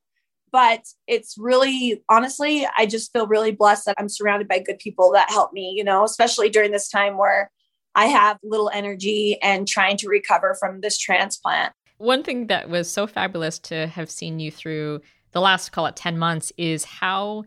but 0.52 0.84
it's 1.06 1.36
really 1.38 2.02
honestly, 2.08 2.66
I 2.76 2.86
just 2.86 3.12
feel 3.12 3.26
really 3.26 3.52
blessed 3.52 3.86
that 3.86 3.96
I'm 3.98 4.08
surrounded 4.08 4.48
by 4.48 4.58
good 4.58 4.78
people 4.78 5.12
that 5.12 5.30
help 5.30 5.52
me, 5.52 5.72
you 5.76 5.84
know, 5.84 6.04
especially 6.04 6.48
during 6.48 6.72
this 6.72 6.88
time 6.88 7.16
where 7.16 7.50
I 7.94 8.06
have 8.06 8.38
little 8.42 8.70
energy 8.72 9.38
and 9.42 9.66
trying 9.66 9.96
to 9.98 10.08
recover 10.08 10.56
from 10.58 10.80
this 10.80 10.98
transplant. 10.98 11.72
One 11.98 12.22
thing 12.22 12.46
that 12.46 12.70
was 12.70 12.90
so 12.90 13.06
fabulous 13.06 13.58
to 13.60 13.86
have 13.88 14.10
seen 14.10 14.40
you 14.40 14.50
through 14.50 15.00
the 15.32 15.40
last 15.40 15.72
call 15.72 15.86
it 15.86 15.96
10 15.96 16.18
months 16.18 16.52
is 16.56 16.84
how 16.84 17.44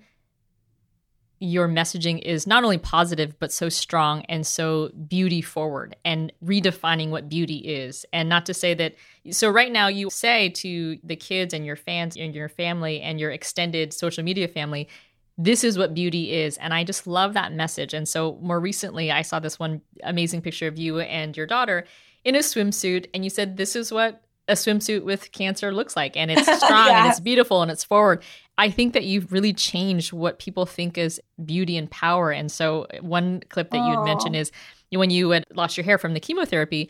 your 1.44 1.68
messaging 1.68 2.22
is 2.22 2.48
not 2.48 2.64
only 2.64 2.78
positive 2.78 3.38
but 3.38 3.52
so 3.52 3.68
strong 3.68 4.22
and 4.30 4.48
so 4.48 4.90
beauty 5.10 5.42
forward 5.42 5.94
and 6.06 6.32
redefining 6.42 7.10
what 7.10 7.28
beauty 7.28 7.58
is. 7.58 8.06
And 8.14 8.30
not 8.30 8.46
to 8.46 8.54
say 8.54 8.74
that 8.76 8.96
so 9.30 9.50
right 9.50 9.70
now 9.70 9.90
you 9.90 10.10
say 10.10 10.50
to 10.50 10.98
the 11.04 11.18
kids 11.18 11.54
and 11.54 11.66
your 11.66 11.76
fans 11.76 12.16
and 12.16 12.34
your 12.34 12.48
family 12.48 13.02
and 13.02 13.20
your 13.20 13.30
extended 13.30 13.92
social 13.94 14.24
media 14.24 14.48
family 14.48 14.88
this 15.38 15.64
is 15.64 15.78
what 15.78 15.94
beauty 15.94 16.32
is. 16.32 16.56
And 16.58 16.74
i 16.74 16.86
just 16.86 17.08
love 17.08 17.34
that 17.34 17.52
message. 17.52 17.94
And 17.94 18.08
so 18.08 18.40
more 18.42 18.62
recently 18.62 19.12
i 19.12 19.22
saw 19.22 19.42
this 19.42 19.60
one 19.60 19.82
amazing 20.02 20.42
picture 20.42 20.68
of 20.68 20.80
you 20.80 21.02
and 21.02 21.36
your 21.36 21.46
daughter 21.46 21.84
in 22.24 22.36
a 22.36 22.40
swimsuit 22.40 23.08
and 23.14 23.26
you 23.26 23.30
said 23.30 23.58
this 23.58 23.76
is 23.76 23.92
what 23.92 24.24
a 24.48 24.54
swimsuit 24.54 25.04
with 25.04 25.32
cancer 25.32 25.74
looks 25.74 25.96
like. 25.96 26.16
And 26.16 26.32
it's 26.32 26.44
strong 26.64 26.88
yeah. 26.88 27.04
and 27.04 27.12
it's 27.12 27.20
beautiful 27.20 27.62
and 27.62 27.72
it's 27.72 27.84
forward 27.84 28.24
i 28.58 28.70
think 28.70 28.94
that 28.94 29.04
you've 29.04 29.32
really 29.32 29.54
changed 29.54 30.14
what 30.14 30.40
people 30.40 30.66
think 30.66 30.98
is 30.98 31.22
beauty 31.44 31.78
and 31.78 31.90
power. 31.90 32.32
And 32.32 32.52
so 32.52 32.88
one 33.02 33.42
clip 33.50 33.72
that 33.72 33.78
you 33.78 33.98
had 33.98 34.04
mentioned 34.04 34.36
oh. 34.36 34.40
is 34.40 34.52
when 34.92 35.10
you 35.10 35.32
had 35.32 35.46
lost 35.54 35.78
your 35.78 35.84
hair 35.84 35.98
from 35.98 36.14
the 36.14 36.20
chemotherapy 36.20 36.90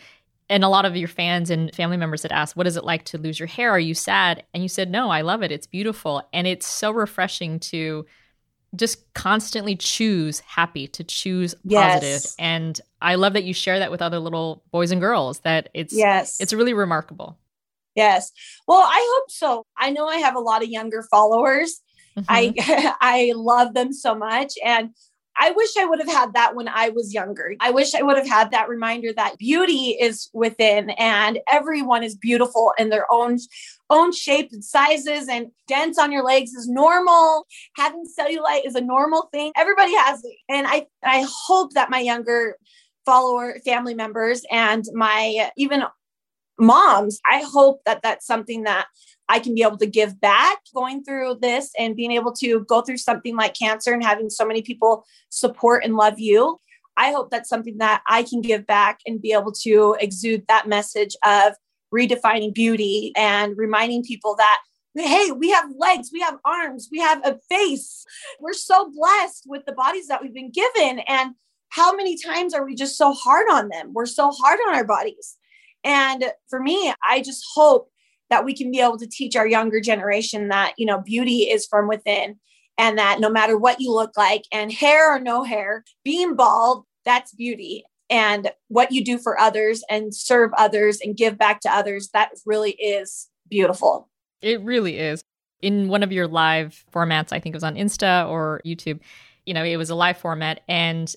and 0.50 0.64
a 0.64 0.70
lot 0.70 0.86
of 0.86 0.98
your 0.98 1.08
fans 1.08 1.50
and 1.50 1.74
family 1.74 1.98
members 1.98 2.24
had 2.24 2.32
asked 2.32 2.56
what 2.56 2.68
is 2.68 2.78
it 2.78 2.84
like 2.84 3.06
to 3.06 3.18
lose 3.18 3.40
your 3.40 3.48
hair? 3.48 3.72
Are 3.72 3.80
you 3.80 3.94
sad? 3.94 4.44
And 4.54 4.62
you 4.62 4.70
said 4.70 4.90
no 4.90 5.10
i 5.10 5.22
love 5.22 5.44
it. 5.44 5.52
It's 5.52 5.68
beautiful. 5.68 6.28
And 6.34 6.48
it's 6.48 6.68
so 6.68 6.92
refreshing 6.92 7.60
to 7.62 8.06
just 8.76 9.14
constantly 9.14 9.76
choose 9.76 10.40
happy 10.42 10.88
to 10.88 11.04
choose 11.04 11.54
positive. 11.54 12.04
Yes. 12.04 12.36
and 12.40 12.82
i 13.02 13.14
love 13.16 13.34
that 13.34 13.44
you 13.44 13.54
share 13.54 13.78
that 13.80 13.92
with 13.92 14.02
other 14.02 14.18
little 14.20 14.64
boys 14.72 14.92
and 14.92 15.00
girls 15.00 15.40
that 15.42 15.70
it's 15.76 15.94
yes. 15.94 16.42
it's 16.42 16.54
really 16.54 16.74
remarkable 16.74 17.38
Yes. 17.96 18.32
Well, 18.68 18.82
I 18.82 19.16
hope 19.16 19.32
so. 19.32 19.66
I 19.78 19.92
know 19.92 20.08
I 20.08 20.18
have 20.18 20.36
a 20.36 20.40
lot 20.40 20.64
of 20.64 20.70
younger 20.70 21.04
followers. 21.12 21.82
Mm-hmm. 22.18 22.26
I 22.30 22.96
I 23.02 23.34
love 23.36 23.74
them 23.74 23.94
so 23.94 24.16
much 24.16 24.54
and 24.64 24.90
I 25.36 25.52
wish 25.52 25.76
I 25.78 25.86
would 25.86 26.00
have 26.00 26.12
had 26.12 26.34
that 26.34 26.56
when 26.56 26.68
I 26.68 26.90
was 26.90 27.14
younger. 27.14 27.56
I 27.60 27.72
wish 27.72 27.96
I 27.96 28.04
would 28.04 28.18
have 28.18 28.28
had 28.28 28.52
that 28.52 28.70
reminder 28.70 29.12
that 29.14 29.38
beauty 29.38 29.98
is 30.00 30.30
within 30.34 30.92
and 30.92 31.40
everyone 31.52 32.04
is 32.04 32.16
beautiful 32.16 32.72
in 32.78 32.90
their 32.90 33.12
own 33.12 33.40
own 33.90 34.12
shape 34.12 34.50
and 34.52 34.64
sizes 34.64 35.28
and 35.28 35.48
dents 35.68 35.98
on 35.98 36.12
your 36.12 36.24
legs 36.24 36.52
is 36.54 36.68
normal. 36.68 37.46
Having 37.76 38.06
cellulite 38.18 38.66
is 38.66 38.76
a 38.76 38.82
normal 38.82 39.30
thing. 39.32 39.52
Everybody 39.56 39.96
has 39.96 40.24
it. 40.24 40.36
And 40.50 40.68
I 40.68 40.86
I 41.04 41.26
hope 41.28 41.74
that 41.74 41.90
my 41.90 42.00
younger 42.00 42.58
follower 43.06 43.60
family 43.66 43.94
members 43.94 44.46
and 44.52 44.86
my 44.94 45.50
even 45.58 45.84
moms, 46.60 47.20
I 47.30 47.44
hope 47.46 47.82
that 47.86 48.02
that's 48.04 48.26
something 48.26 48.64
that 48.64 48.88
I 49.30 49.40
can 49.40 49.56
be 49.56 49.64
able 49.64 49.78
to 49.78 49.86
give 49.86 50.20
back 50.20 50.60
going 50.74 51.04
through 51.04 51.38
this 51.42 51.72
and 51.78 51.96
being 51.96 52.12
able 52.12 52.34
to 52.34 52.66
go 52.66 52.82
through 52.82 52.98
something 52.98 53.36
like 53.36 53.56
cancer 53.58 53.94
and 53.94 54.04
having 54.04 54.30
so 54.30 54.46
many 54.46 54.62
people 54.62 55.06
support 55.30 55.84
and 55.84 55.96
love 55.96 56.20
you. 56.20 56.58
I 56.98 57.12
hope 57.12 57.32
that's 57.32 57.50
something 57.50 57.78
that 57.80 58.04
I 58.08 58.24
can 58.24 58.42
give 58.42 58.68
back 58.68 59.00
and 59.06 59.22
be 59.22 59.34
able 59.34 59.52
to 59.64 59.96
exude 60.00 60.46
that 60.48 60.68
message 60.68 61.16
of 61.26 61.54
redefining 61.94 62.54
beauty 62.54 63.12
and 63.16 63.58
reminding 63.58 64.04
people 64.04 64.36
that 64.36 64.60
hey, 64.96 65.32
we 65.32 65.50
have 65.50 65.72
legs, 65.78 66.12
we 66.14 66.20
have 66.20 66.38
arms, 66.46 66.90
we 66.92 67.00
have 67.00 67.26
a 67.26 67.40
face. 67.50 68.06
We're 68.40 68.54
so 68.54 68.92
blessed 68.96 69.46
with 69.48 69.66
the 69.66 69.72
bodies 69.72 70.08
that 70.08 70.22
we've 70.22 70.34
been 70.34 70.52
given. 70.52 71.00
And 71.08 71.34
how 71.70 71.96
many 71.96 72.16
times 72.16 72.54
are 72.54 72.64
we 72.64 72.76
just 72.76 72.96
so 72.96 73.12
hard 73.12 73.48
on 73.52 73.70
them? 73.70 73.92
We're 73.94 74.06
so 74.06 74.30
hard 74.30 74.60
on 74.68 74.76
our 74.76 74.86
bodies. 74.86 75.38
And 75.84 76.32
for 76.50 76.60
me, 76.60 76.94
I 77.04 77.22
just 77.22 77.44
hope 77.54 77.90
that 78.30 78.46
we 78.46 78.56
can 78.56 78.72
be 78.72 78.80
able 78.80 78.98
to 78.98 79.08
teach 79.08 79.36
our 79.36 79.48
younger 79.48 79.80
generation 79.80 80.48
that, 80.48 80.74
you 80.78 80.86
know, 80.86 81.02
beauty 81.02 81.50
is 81.50 81.68
from 81.68 81.88
within 81.88 82.40
and 82.78 82.98
that 82.98 83.20
no 83.20 83.30
matter 83.30 83.58
what 83.58 83.80
you 83.80 83.94
look 83.94 84.18
like 84.18 84.44
and 84.52 84.72
hair 84.72 85.16
or 85.16 85.20
no 85.20 85.44
hair, 85.44 85.84
being 86.04 86.36
bald, 86.36 86.86
that's 87.06 87.34
beauty. 87.34 87.84
And 88.10 88.52
what 88.68 88.92
you 88.92 89.04
do 89.04 89.18
for 89.18 89.40
others 89.40 89.84
and 89.90 90.14
serve 90.14 90.52
others 90.58 91.00
and 91.02 91.18
give 91.18 91.38
back 91.38 91.60
to 91.62 91.72
others, 91.72 92.10
that 92.14 92.32
really 92.46 92.72
is 92.72 93.30
beautiful. 93.50 94.10
It 94.42 94.62
really 94.62 94.98
is. 94.98 95.24
In 95.62 95.88
one 95.88 96.04
of 96.04 96.12
your 96.12 96.28
live 96.28 96.84
formats, 96.94 97.32
I 97.32 97.40
think 97.40 97.54
it 97.54 97.58
was 97.58 97.64
on 97.64 97.76
Insta 97.76 98.30
or 98.30 98.62
YouTube, 98.66 99.00
you 99.46 99.54
know, 99.54 99.64
it 99.64 99.78
was 99.78 99.90
a 99.90 99.96
live 99.96 100.18
format 100.18 100.62
and 100.68 101.14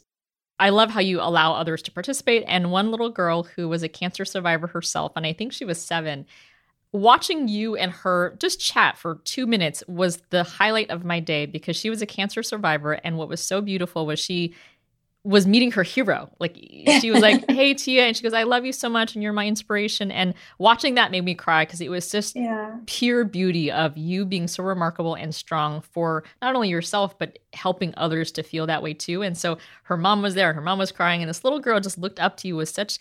I 0.59 0.71
love 0.71 0.91
how 0.91 1.01
you 1.01 1.21
allow 1.21 1.53
others 1.53 1.83
to 1.83 1.91
participate. 1.91 2.45
And 2.47 2.71
one 2.71 2.91
little 2.91 3.11
girl 3.11 3.43
who 3.43 3.69
was 3.69 3.83
a 3.83 3.89
cancer 3.89 4.25
survivor 4.25 4.67
herself, 4.67 5.13
and 5.17 5.27
I 5.27 5.33
think 5.33 5.53
she 5.53 5.65
was 5.65 5.81
seven, 5.81 6.27
watching 6.93 7.49
you 7.49 7.77
and 7.77 7.93
her 7.93 8.37
just 8.39 8.61
chat 8.61 8.97
for 8.97 9.17
two 9.25 9.47
minutes 9.47 9.83
was 9.87 10.23
the 10.31 10.45
highlight 10.45 10.91
of 10.91 11.05
my 11.05 11.21
day 11.21 11.45
because 11.45 11.77
she 11.77 11.91
was 11.91 12.01
a 12.01 12.07
cancer 12.07 12.43
survivor. 12.43 12.93
And 12.93 13.19
what 13.19 13.29
was 13.29 13.43
so 13.43 13.61
beautiful 13.61 14.07
was 14.07 14.19
she 14.19 14.55
was 15.27 15.45
meeting 15.45 15.73
her 15.73 15.83
hero. 15.83 16.31
Like 16.39 16.57
she 17.01 17.11
was 17.11 17.21
like, 17.21 17.45
"Hey 17.51 17.75
Tia," 17.75 18.05
and 18.05 18.17
she 18.17 18.23
goes, 18.23 18.33
"I 18.33 18.45
love 18.45 18.65
you 18.65 18.73
so 18.73 18.89
much, 18.89 19.15
and 19.15 19.23
you're 19.23 19.33
my 19.33 19.47
inspiration." 19.47 20.13
And 20.13 20.35
watching 20.59 20.95
that 20.95 21.11
made 21.11 21.25
me 21.25 21.35
cry 21.35 21.65
because 21.65 21.81
it 21.81 21.91
was 21.91 22.11
just 22.11 22.37
yeah. 22.37 22.77
pure 22.87 23.25
beauty 23.25 23.71
of 23.71 23.97
you 23.97 24.25
being 24.25 24.47
so 24.47 24.63
remarkable 24.63 25.15
and 25.15 25.35
strong 25.35 25.81
for 25.81 26.23
not 26.41 26.55
only 26.55 26.69
yourself 26.69 27.19
but 27.19 27.41
helping 27.53 27.93
others 27.97 28.31
to 28.33 28.45
feel 28.45 28.67
that 28.67 28.85
way 28.85 28.95
too. 28.95 29.23
And 29.23 29.37
so 29.37 29.59
her 29.85 29.97
mom 29.97 30.23
was 30.23 30.35
there, 30.35 30.53
her 30.53 30.61
mom 30.61 30.79
was 30.79 30.93
crying, 30.93 31.23
and 31.23 31.29
this 31.29 31.43
little 31.43 31.61
girl 31.61 31.81
just 31.81 31.99
looked 31.99 32.21
up 32.21 32.37
to 32.39 32.49
you 32.49 32.55
with 32.55 32.69
such 32.69 33.01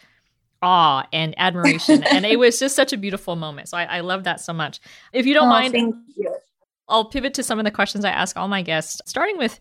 awe 0.64 1.06
and 1.14 1.36
admiration, 1.38 2.04
and 2.06 2.26
it 2.26 2.40
was 2.40 2.60
just 2.60 2.76
such 2.76 2.92
a 2.92 2.98
beautiful 2.98 3.36
moment. 3.36 3.70
So 3.70 3.78
I, 3.78 3.84
I 3.84 4.00
love 4.00 4.24
that 4.24 4.42
so 4.42 4.52
much. 4.52 4.80
If 5.14 5.28
you 5.28 5.36
don't 5.36 5.46
oh, 5.46 5.50
mind, 5.50 5.76
you. 6.16 6.36
I'll 6.88 7.06
pivot 7.06 7.36
to 7.36 7.44
some 7.44 7.60
of 7.60 7.66
the 7.66 7.72
questions 7.72 8.04
I 8.04 8.10
ask 8.10 8.36
all 8.36 8.48
my 8.48 8.64
guests, 8.64 9.00
starting 9.06 9.38
with 9.38 9.60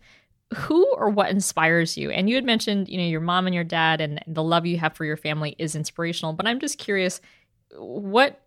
who 0.53 0.87
or 0.95 1.09
what 1.11 1.31
inspires 1.31 1.97
you? 1.97 2.11
And 2.11 2.29
you 2.29 2.35
had 2.35 2.45
mentioned, 2.45 2.89
you 2.89 2.99
know, 2.99 3.05
your 3.05 3.21
mom 3.21 3.47
and 3.47 3.55
your 3.55 3.65
dad 3.65 4.01
and 4.01 4.21
the 4.27 4.43
love 4.43 4.67
you 4.67 4.79
have 4.79 4.95
for 4.95 5.05
your 5.05 5.17
family 5.17 5.57
is 5.59 5.75
inspirational, 5.75 6.33
but 6.33 6.47
I'm 6.47 6.61
just 6.61 6.79
curious 6.79 7.21
what 7.77 8.41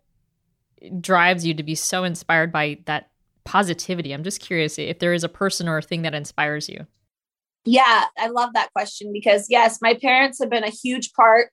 drives 1.00 1.44
you 1.44 1.54
to 1.54 1.62
be 1.62 1.74
so 1.74 2.04
inspired 2.04 2.52
by 2.52 2.78
that 2.86 3.10
positivity? 3.44 4.12
I'm 4.12 4.24
just 4.24 4.40
curious 4.40 4.78
if 4.78 4.98
there 4.98 5.14
is 5.14 5.24
a 5.24 5.28
person 5.28 5.68
or 5.68 5.78
a 5.78 5.82
thing 5.82 6.02
that 6.02 6.14
inspires 6.14 6.68
you. 6.68 6.86
Yeah, 7.64 8.04
I 8.18 8.28
love 8.28 8.50
that 8.54 8.72
question 8.72 9.12
because, 9.12 9.46
yes, 9.48 9.78
my 9.82 9.94
parents 9.94 10.38
have 10.40 10.50
been 10.50 10.64
a 10.64 10.70
huge 10.70 11.12
part 11.12 11.50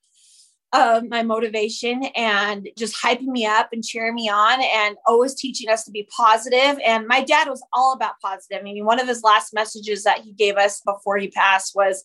of 0.75 1.07
my 1.09 1.23
motivation 1.23 2.03
and 2.15 2.67
just 2.77 2.95
hyping 3.01 3.27
me 3.27 3.45
up 3.45 3.69
and 3.71 3.83
cheering 3.83 4.13
me 4.13 4.29
on 4.29 4.61
and 4.61 4.97
always 5.07 5.33
teaching 5.33 5.69
us 5.69 5.85
to 5.85 5.91
be 5.91 6.07
positive. 6.15 6.77
And 6.85 7.07
my 7.07 7.23
dad 7.23 7.47
was 7.47 7.65
all 7.73 7.93
about 7.93 8.19
positive. 8.21 8.59
I 8.59 8.63
mean, 8.63 8.83
one 8.83 8.99
of 8.99 9.07
his 9.07 9.23
last 9.23 9.53
messages 9.53 10.03
that 10.03 10.19
he 10.19 10.33
gave 10.33 10.57
us 10.57 10.81
before 10.85 11.17
he 11.17 11.29
passed 11.29 11.73
was 11.75 12.03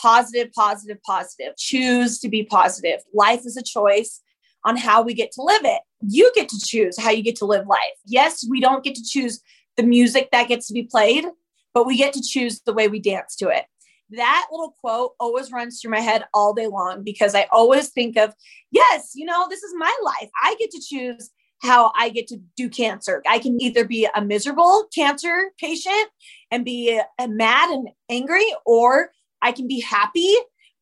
positive, 0.00 0.50
positive, 0.52 0.96
positive. 1.02 1.56
Choose 1.58 2.18
to 2.20 2.28
be 2.28 2.44
positive. 2.44 3.00
Life 3.12 3.40
is 3.44 3.56
a 3.56 3.62
choice 3.62 4.22
on 4.64 4.76
how 4.76 5.02
we 5.02 5.12
get 5.12 5.30
to 5.32 5.42
live 5.42 5.64
it. 5.64 5.82
You 6.00 6.32
get 6.34 6.48
to 6.48 6.58
choose 6.58 6.98
how 6.98 7.10
you 7.10 7.22
get 7.22 7.36
to 7.36 7.44
live 7.44 7.66
life. 7.66 7.80
Yes, 8.06 8.46
we 8.48 8.60
don't 8.60 8.82
get 8.82 8.94
to 8.94 9.04
choose 9.04 9.40
the 9.76 9.82
music 9.82 10.30
that 10.32 10.48
gets 10.48 10.66
to 10.68 10.74
be 10.74 10.84
played, 10.84 11.26
but 11.74 11.86
we 11.86 11.98
get 11.98 12.14
to 12.14 12.22
choose 12.22 12.60
the 12.60 12.72
way 12.72 12.88
we 12.88 12.98
dance 12.98 13.36
to 13.36 13.48
it 13.48 13.66
that 14.10 14.46
little 14.50 14.74
quote 14.80 15.12
always 15.18 15.50
runs 15.50 15.80
through 15.80 15.90
my 15.90 16.00
head 16.00 16.24
all 16.32 16.54
day 16.54 16.66
long 16.66 17.02
because 17.02 17.34
I 17.34 17.46
always 17.52 17.88
think 17.88 18.16
of, 18.16 18.34
yes, 18.70 19.12
you 19.14 19.24
know, 19.24 19.46
this 19.48 19.62
is 19.62 19.74
my 19.76 19.94
life. 20.02 20.30
I 20.42 20.54
get 20.58 20.70
to 20.70 20.80
choose 20.80 21.30
how 21.62 21.92
I 21.96 22.10
get 22.10 22.28
to 22.28 22.38
do 22.56 22.68
cancer. 22.68 23.22
I 23.26 23.38
can 23.38 23.60
either 23.60 23.84
be 23.84 24.08
a 24.14 24.22
miserable 24.22 24.86
cancer 24.94 25.50
patient 25.58 26.08
and 26.50 26.64
be 26.64 27.00
uh, 27.18 27.26
mad 27.28 27.70
and 27.70 27.88
angry, 28.10 28.46
or 28.64 29.10
I 29.42 29.52
can 29.52 29.66
be 29.66 29.80
happy 29.80 30.34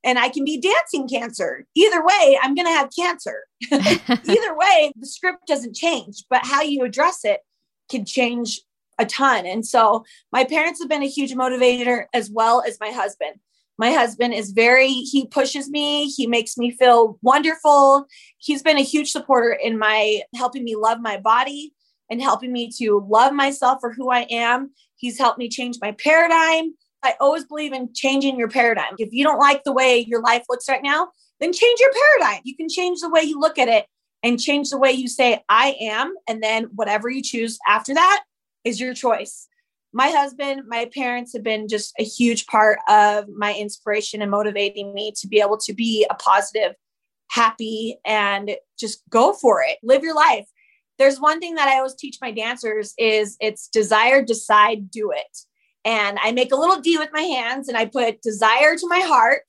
and 0.05 0.19
I 0.19 0.29
can 0.29 0.45
be 0.45 0.61
dancing 0.61 1.09
cancer. 1.09 1.67
Either 1.75 2.05
way, 2.05 2.39
I'm 2.43 2.55
going 2.55 2.67
to 2.67 2.73
have 2.73 2.91
cancer. 2.97 3.45
Either 3.73 4.57
way, 4.57 4.93
the 4.97 5.07
script 5.07 5.47
doesn't 5.47 5.75
change, 5.75 6.25
but 6.29 6.45
how 6.45 6.61
you 6.61 6.83
address 6.83 7.21
it 7.25 7.41
can 7.91 8.05
change 8.05 8.61
a 8.99 9.07
ton. 9.07 9.47
And 9.47 9.67
so 9.67 10.05
my 10.33 10.45
parents 10.45 10.81
have 10.81 10.89
been 10.89 11.03
a 11.03 11.09
huge 11.09 11.35
motivator 11.35 12.07
as 12.13 12.31
well 12.31 12.63
as 12.67 12.79
my 12.81 12.91
husband. 12.91 13.37
My 13.77 13.91
husband 13.91 14.35
is 14.35 14.53
very, 14.53 14.89
he 14.89 15.27
pushes 15.27 15.69
me, 15.69 16.07
he 16.07 16.27
makes 16.27 16.57
me 16.57 16.71
feel 16.71 17.19
wonderful. 17.23 18.07
He's 18.39 18.63
been 18.63 18.79
a 18.79 18.83
huge 18.83 19.11
supporter 19.11 19.53
in 19.53 19.79
my 19.79 20.23
helping 20.35 20.63
me 20.63 20.77
love 20.77 21.01
my 21.01 21.19
body 21.19 21.73
and 22.09 22.23
helping 22.23 22.53
me 22.53 22.71
to 22.79 23.05
love 23.09 23.33
myself 23.33 23.79
for 23.81 23.93
who 23.93 24.11
I 24.11 24.27
am. 24.31 24.71
He's 24.97 25.19
helped 25.19 25.39
me 25.39 25.49
change 25.49 25.79
my 25.81 25.93
paradigm. 25.93 26.75
I 27.03 27.17
always 27.21 27.45
believe 27.45 27.73
in 27.73 27.93
changing 27.93 28.39
your 28.39 28.49
paradigm. 28.49 28.95
If 28.99 29.13
you 29.13 29.25
don't 29.25 29.39
like 29.39 29.65
the 29.65 29.73
way 29.73 29.99
your 29.99 30.23
life 30.23 30.45
looks 30.49 30.69
right 30.69 30.83
now, 30.83 31.09
then 31.41 31.53
change 31.53 31.81
your 31.81 31.91
paradigm. 31.93 32.43
You 32.45 32.57
can 32.57 32.69
change 32.69 33.01
the 33.01 33.11
way 33.11 33.23
you 33.23 33.41
look 33.41 33.59
at 33.59 33.69
it 33.69 33.87
and 34.23 34.41
change 34.41 34.71
the 34.71 34.79
way 34.79 34.93
you 34.93 35.09
say, 35.09 35.43
I 35.49 35.77
am. 35.81 36.15
And 36.29 36.43
then 36.43 36.71
whatever 36.75 37.11
you 37.11 37.23
choose 37.23 37.59
after 37.69 37.93
that, 37.95 38.23
is 38.65 38.81
your 38.81 38.95
choice. 38.95 39.49
My 39.93 40.09
husband, 40.09 40.63
my 40.67 40.91
parents 40.93 41.33
have 41.35 41.45
been 41.45 41.69
just 41.69 41.93
a 41.99 42.05
huge 42.05 42.47
part 42.47 42.81
of 42.89 43.27
my 43.29 43.55
inspiration 43.55 44.23
and 44.23 44.31
motivating 44.31 44.93
me 44.93 45.13
to 45.21 45.29
be 45.29 45.41
able 45.41 45.59
to 45.59 45.73
be 45.73 46.05
a 46.11 46.15
positive, 46.15 46.73
happy, 47.31 47.99
and 48.05 48.57
just 48.79 49.03
go 49.09 49.33
for 49.33 49.63
it. 49.63 49.79
Live 49.85 50.03
your 50.03 50.17
life. 50.17 50.47
There's 50.99 51.21
one 51.21 51.41
thing 51.41 51.55
that 51.55 51.69
I 51.69 51.77
always 51.77 51.95
teach 51.95 52.19
my 52.21 52.33
dancers 52.33 52.95
is 52.99 53.37
it's 53.41 53.69
desire, 53.69 54.23
decide, 54.23 54.91
do 54.91 55.13
it. 55.13 55.39
And 55.85 56.19
I 56.21 56.33
make 56.33 56.53
a 56.53 56.57
little 56.57 56.81
D 56.81 56.99
with 56.99 57.11
my 57.13 57.23
hands 57.23 57.69
and 57.69 57.77
I 57.77 57.85
put 57.85 58.23
desire 58.23 58.77
to 58.77 58.89
my 58.89 59.01
heart 59.01 59.45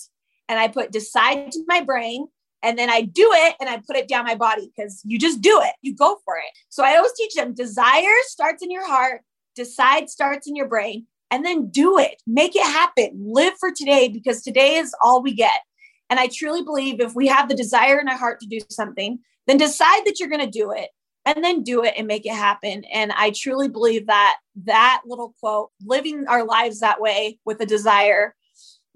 and 0.50 0.60
I 0.60 0.68
put 0.68 0.92
decide 0.92 1.52
to 1.54 1.64
my 1.68 1.82
brain 1.82 2.28
and 2.66 2.80
then 2.80 2.90
I 2.90 3.02
do 3.02 3.30
it 3.32 3.56
and 3.62 3.70
I 3.70 3.78
put 3.78 3.96
it 3.96 4.08
down 4.08 4.26
my 4.26 4.34
body 4.34 4.72
because 4.76 5.00
you 5.06 5.20
just 5.20 5.40
do 5.40 5.62
it. 5.64 5.74
You 5.84 5.96
go 5.96 6.18
for 6.26 6.36
it. 6.38 6.52
So 6.70 6.84
I 6.84 6.96
always 6.96 7.14
teach 7.14 7.36
them 7.36 7.54
desire 7.54 8.18
starts 8.24 8.64
in 8.64 8.72
your 8.72 8.88
heart, 8.88 9.22
decide 9.56 10.10
starts 10.10 10.48
in 10.48 10.56
your 10.56 10.68
brain, 10.68 11.06
and 11.30 11.46
then 11.46 11.70
do 11.70 12.00
it. 12.00 12.24
Make 12.26 12.56
it 12.56 12.66
happen. 12.66 13.12
Live 13.20 13.54
for 13.60 13.72
today 13.72 14.08
because 14.08 14.42
today 14.42 14.78
is 14.78 14.96
all 15.04 15.22
we 15.22 15.36
get. 15.36 15.62
And 16.10 16.20
I 16.20 16.28
truly 16.28 16.64
believe 16.64 17.00
if 17.00 17.14
we 17.14 17.28
have 17.28 17.50
the 17.50 17.56
desire 17.56 18.00
in 18.00 18.10
our 18.10 18.18
heart 18.18 18.40
to 18.40 18.48
do 18.48 18.60
something, 18.72 19.20
then 19.46 19.58
decide 19.58 20.02
that 20.06 20.20
you're 20.20 20.30
going 20.30 20.42
to 20.42 20.50
do 20.50 20.72
it 20.72 20.90
and 21.24 21.44
then 21.44 21.62
do 21.62 21.84
it 21.84 21.94
and 21.96 22.08
make 22.08 22.26
it 22.26 22.34
happen. 22.34 22.84
And 22.92 23.12
I 23.12 23.30
truly 23.30 23.68
believe 23.68 24.08
that 24.08 24.38
that 24.64 25.04
little 25.06 25.36
quote, 25.40 25.70
living 25.86 26.26
our 26.28 26.44
lives 26.44 26.80
that 26.80 27.00
way 27.00 27.38
with 27.46 27.62
a 27.62 27.66
desire 27.68 28.34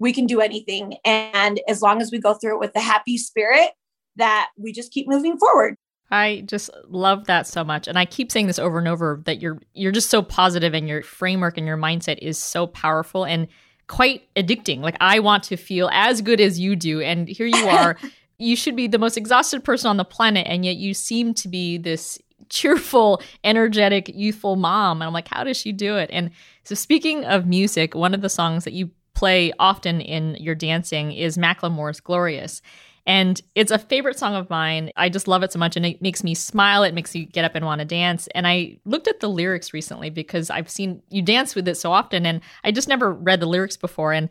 we 0.00 0.12
can 0.12 0.26
do 0.26 0.40
anything. 0.40 0.96
And 1.04 1.60
as 1.68 1.80
long 1.80 2.02
as 2.02 2.10
we 2.10 2.18
go 2.18 2.34
through 2.34 2.56
it 2.56 2.60
with 2.60 2.72
the 2.72 2.80
happy 2.80 3.16
spirit, 3.16 3.70
that 4.16 4.48
we 4.56 4.72
just 4.72 4.92
keep 4.92 5.06
moving 5.06 5.38
forward. 5.38 5.76
I 6.10 6.42
just 6.46 6.70
love 6.88 7.26
that 7.26 7.46
so 7.46 7.62
much. 7.62 7.86
And 7.86 7.96
I 7.96 8.04
keep 8.04 8.32
saying 8.32 8.48
this 8.48 8.58
over 8.58 8.78
and 8.78 8.88
over 8.88 9.22
that 9.26 9.40
you're 9.40 9.60
you're 9.74 9.92
just 9.92 10.10
so 10.10 10.22
positive 10.22 10.74
and 10.74 10.88
your 10.88 11.02
framework 11.02 11.56
and 11.56 11.66
your 11.66 11.76
mindset 11.76 12.18
is 12.18 12.36
so 12.36 12.66
powerful 12.66 13.24
and 13.24 13.46
quite 13.86 14.22
addicting. 14.34 14.80
Like 14.80 14.96
I 15.00 15.20
want 15.20 15.44
to 15.44 15.56
feel 15.56 15.88
as 15.92 16.20
good 16.20 16.40
as 16.40 16.58
you 16.58 16.74
do 16.74 17.00
and 17.00 17.28
here 17.28 17.46
you 17.46 17.68
are. 17.68 17.96
you 18.38 18.56
should 18.56 18.74
be 18.74 18.88
the 18.88 18.98
most 18.98 19.16
exhausted 19.16 19.62
person 19.62 19.88
on 19.88 19.98
the 19.98 20.04
planet 20.04 20.46
and 20.48 20.64
yet 20.64 20.76
you 20.76 20.94
seem 20.94 21.34
to 21.34 21.46
be 21.46 21.78
this 21.78 22.18
cheerful, 22.48 23.22
energetic, 23.44 24.08
youthful 24.08 24.56
mom. 24.56 25.02
And 25.02 25.06
I'm 25.06 25.12
like, 25.12 25.28
how 25.28 25.44
does 25.44 25.56
she 25.56 25.72
do 25.72 25.96
it? 25.96 26.10
And 26.12 26.30
so 26.64 26.74
speaking 26.74 27.24
of 27.24 27.46
music, 27.46 27.94
one 27.94 28.14
of 28.14 28.22
the 28.22 28.28
songs 28.28 28.64
that 28.64 28.72
you 28.72 28.90
play 29.20 29.52
often 29.58 30.00
in 30.00 30.34
your 30.40 30.54
dancing 30.54 31.12
is 31.12 31.36
Macklemore's 31.36 32.00
Glorious. 32.00 32.62
And 33.04 33.38
it's 33.54 33.70
a 33.70 33.78
favorite 33.78 34.18
song 34.18 34.34
of 34.34 34.48
mine. 34.48 34.92
I 34.96 35.10
just 35.10 35.28
love 35.28 35.42
it 35.42 35.52
so 35.52 35.58
much 35.58 35.76
and 35.76 35.84
it 35.84 36.00
makes 36.00 36.24
me 36.24 36.34
smile. 36.34 36.84
It 36.84 36.94
makes 36.94 37.14
me 37.14 37.26
get 37.26 37.44
up 37.44 37.54
and 37.54 37.66
want 37.66 37.80
to 37.80 37.84
dance. 37.84 38.28
And 38.28 38.46
I 38.46 38.78
looked 38.86 39.08
at 39.08 39.20
the 39.20 39.28
lyrics 39.28 39.74
recently 39.74 40.08
because 40.08 40.48
I've 40.48 40.70
seen 40.70 41.02
you 41.10 41.20
dance 41.20 41.54
with 41.54 41.68
it 41.68 41.74
so 41.74 41.92
often 41.92 42.24
and 42.24 42.40
I 42.64 42.72
just 42.72 42.88
never 42.88 43.12
read 43.12 43.40
the 43.40 43.46
lyrics 43.46 43.76
before. 43.76 44.14
And 44.14 44.30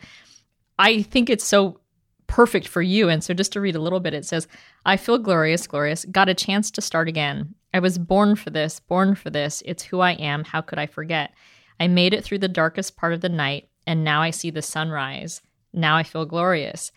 I 0.80 1.04
think 1.04 1.30
it's 1.30 1.45
so 1.45 1.82
perfect 2.25 2.67
for 2.67 2.82
you. 2.82 3.10
And 3.10 3.23
so 3.23 3.36
just 3.36 3.54
to 3.54 3.62
read 3.62 3.75
a 3.75 3.82
little 3.82 3.99
bit, 3.99 4.15
it 4.15 4.25
says, 4.25 4.47
I 4.88 4.97
feel 4.97 5.19
glorious, 5.19 5.67
glorious, 5.67 6.04
got 6.06 6.30
a 6.30 6.34
chance 6.34 6.71
to 6.71 6.82
start 6.82 7.08
again. 7.08 7.54
I 7.75 7.80
was 7.80 7.99
born 7.99 8.36
for 8.36 8.49
this, 8.49 8.80
born 8.80 9.13
for 9.13 9.30
this. 9.30 9.62
It's 9.67 9.84
who 9.84 9.99
I 9.99 10.13
am. 10.13 10.45
How 10.45 10.62
could 10.62 10.80
I 10.80 10.88
forget? 10.88 11.32
I 11.80 11.88
made 11.88 12.15
it 12.15 12.23
through 12.23 12.39
the 12.39 12.47
darkest 12.47 12.97
part 12.97 13.13
of 13.13 13.21
the 13.21 13.30
night 13.30 13.68
and 13.89 14.04
now 14.04 14.21
I 14.21 14.30
see 14.30 14.52
the 14.52 14.62
sunrise. 14.62 15.41
Now 15.73 15.97
I 15.97 16.04
feel 16.04 16.23
glorious. 16.23 16.91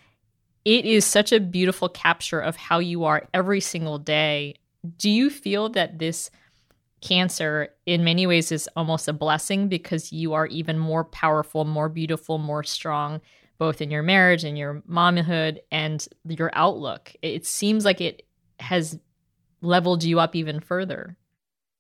It 0.67 0.85
is 0.85 1.07
such 1.07 1.33
a 1.33 1.41
beautiful 1.41 1.89
capture 1.89 2.39
of 2.39 2.55
how 2.57 2.81
you 2.81 3.05
are 3.05 3.27
every 3.33 3.61
single 3.61 3.99
day. 3.99 4.57
Do 4.99 5.09
you 5.09 5.31
feel 5.31 5.71
that 5.71 5.99
this 5.99 6.31
cancer, 7.01 7.71
in 7.87 8.05
many 8.05 8.27
ways, 8.27 8.53
is 8.53 8.69
almost 8.77 9.09
a 9.09 9.15
blessing 9.15 9.69
because 9.69 10.13
you 10.13 10.35
are 10.35 10.47
even 10.49 10.79
more 10.79 11.03
powerful, 11.03 11.65
more 11.65 11.89
beautiful, 11.89 12.37
more 12.37 12.63
strong, 12.63 13.23
both 13.57 13.81
in 13.81 13.91
your 13.91 14.03
marriage 14.03 14.45
and 14.45 14.59
your 14.59 14.83
momhood 14.83 15.61
and 15.71 16.07
your 16.29 16.51
outlook? 16.53 17.15
It 17.23 17.47
seems 17.47 17.87
like 17.87 18.03
it 18.03 18.27
has 18.61 18.99
leveled 19.63 20.05
you 20.05 20.21
up 20.21 20.37
even 20.37 20.61
further. 20.61 21.17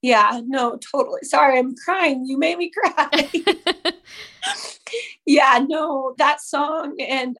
Yeah, 0.02 0.40
no, 0.44 0.76
totally. 0.78 1.20
Sorry, 1.22 1.58
I'm 1.58 1.74
crying. 1.76 2.26
You 2.26 2.36
made 2.36 2.58
me 2.58 2.70
cry. 2.70 3.30
yeah, 5.26 5.64
no, 5.66 6.14
that 6.18 6.40
song. 6.40 6.96
And 7.00 7.36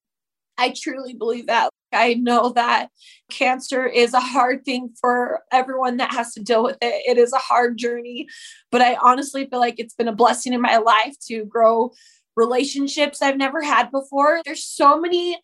I 0.57 0.73
truly 0.77 1.15
believe 1.15 1.49
that. 1.49 1.71
I 1.93 2.15
know 2.15 2.51
that 2.51 2.89
cancer 3.31 3.87
is 3.87 4.15
a 4.15 4.21
hard 4.21 4.65
thing 4.65 4.95
for 5.01 5.41
everyone 5.51 5.99
that 5.99 6.13
has 6.13 6.33
to 6.35 6.43
deal 6.43 6.63
with 6.63 6.79
it. 6.81 7.03
It 7.07 7.19
is 7.19 7.33
a 7.33 7.39
hard 7.39 7.77
journey, 7.77 8.29
but 8.71 8.81
I 8.81 8.95
honestly 8.95 9.47
feel 9.47 9.59
like 9.59 9.75
it's 9.79 9.95
been 9.95 10.09
a 10.09 10.15
blessing 10.15 10.53
in 10.53 10.61
my 10.61 10.79
life 10.79 11.15
to 11.29 11.45
grow 11.45 11.93
relationships 12.37 13.21
I've 13.21 13.37
never 13.37 13.61
had 13.61 13.91
before. 13.91 14.41
There's 14.45 14.65
so 14.65 14.99
many 14.99 15.39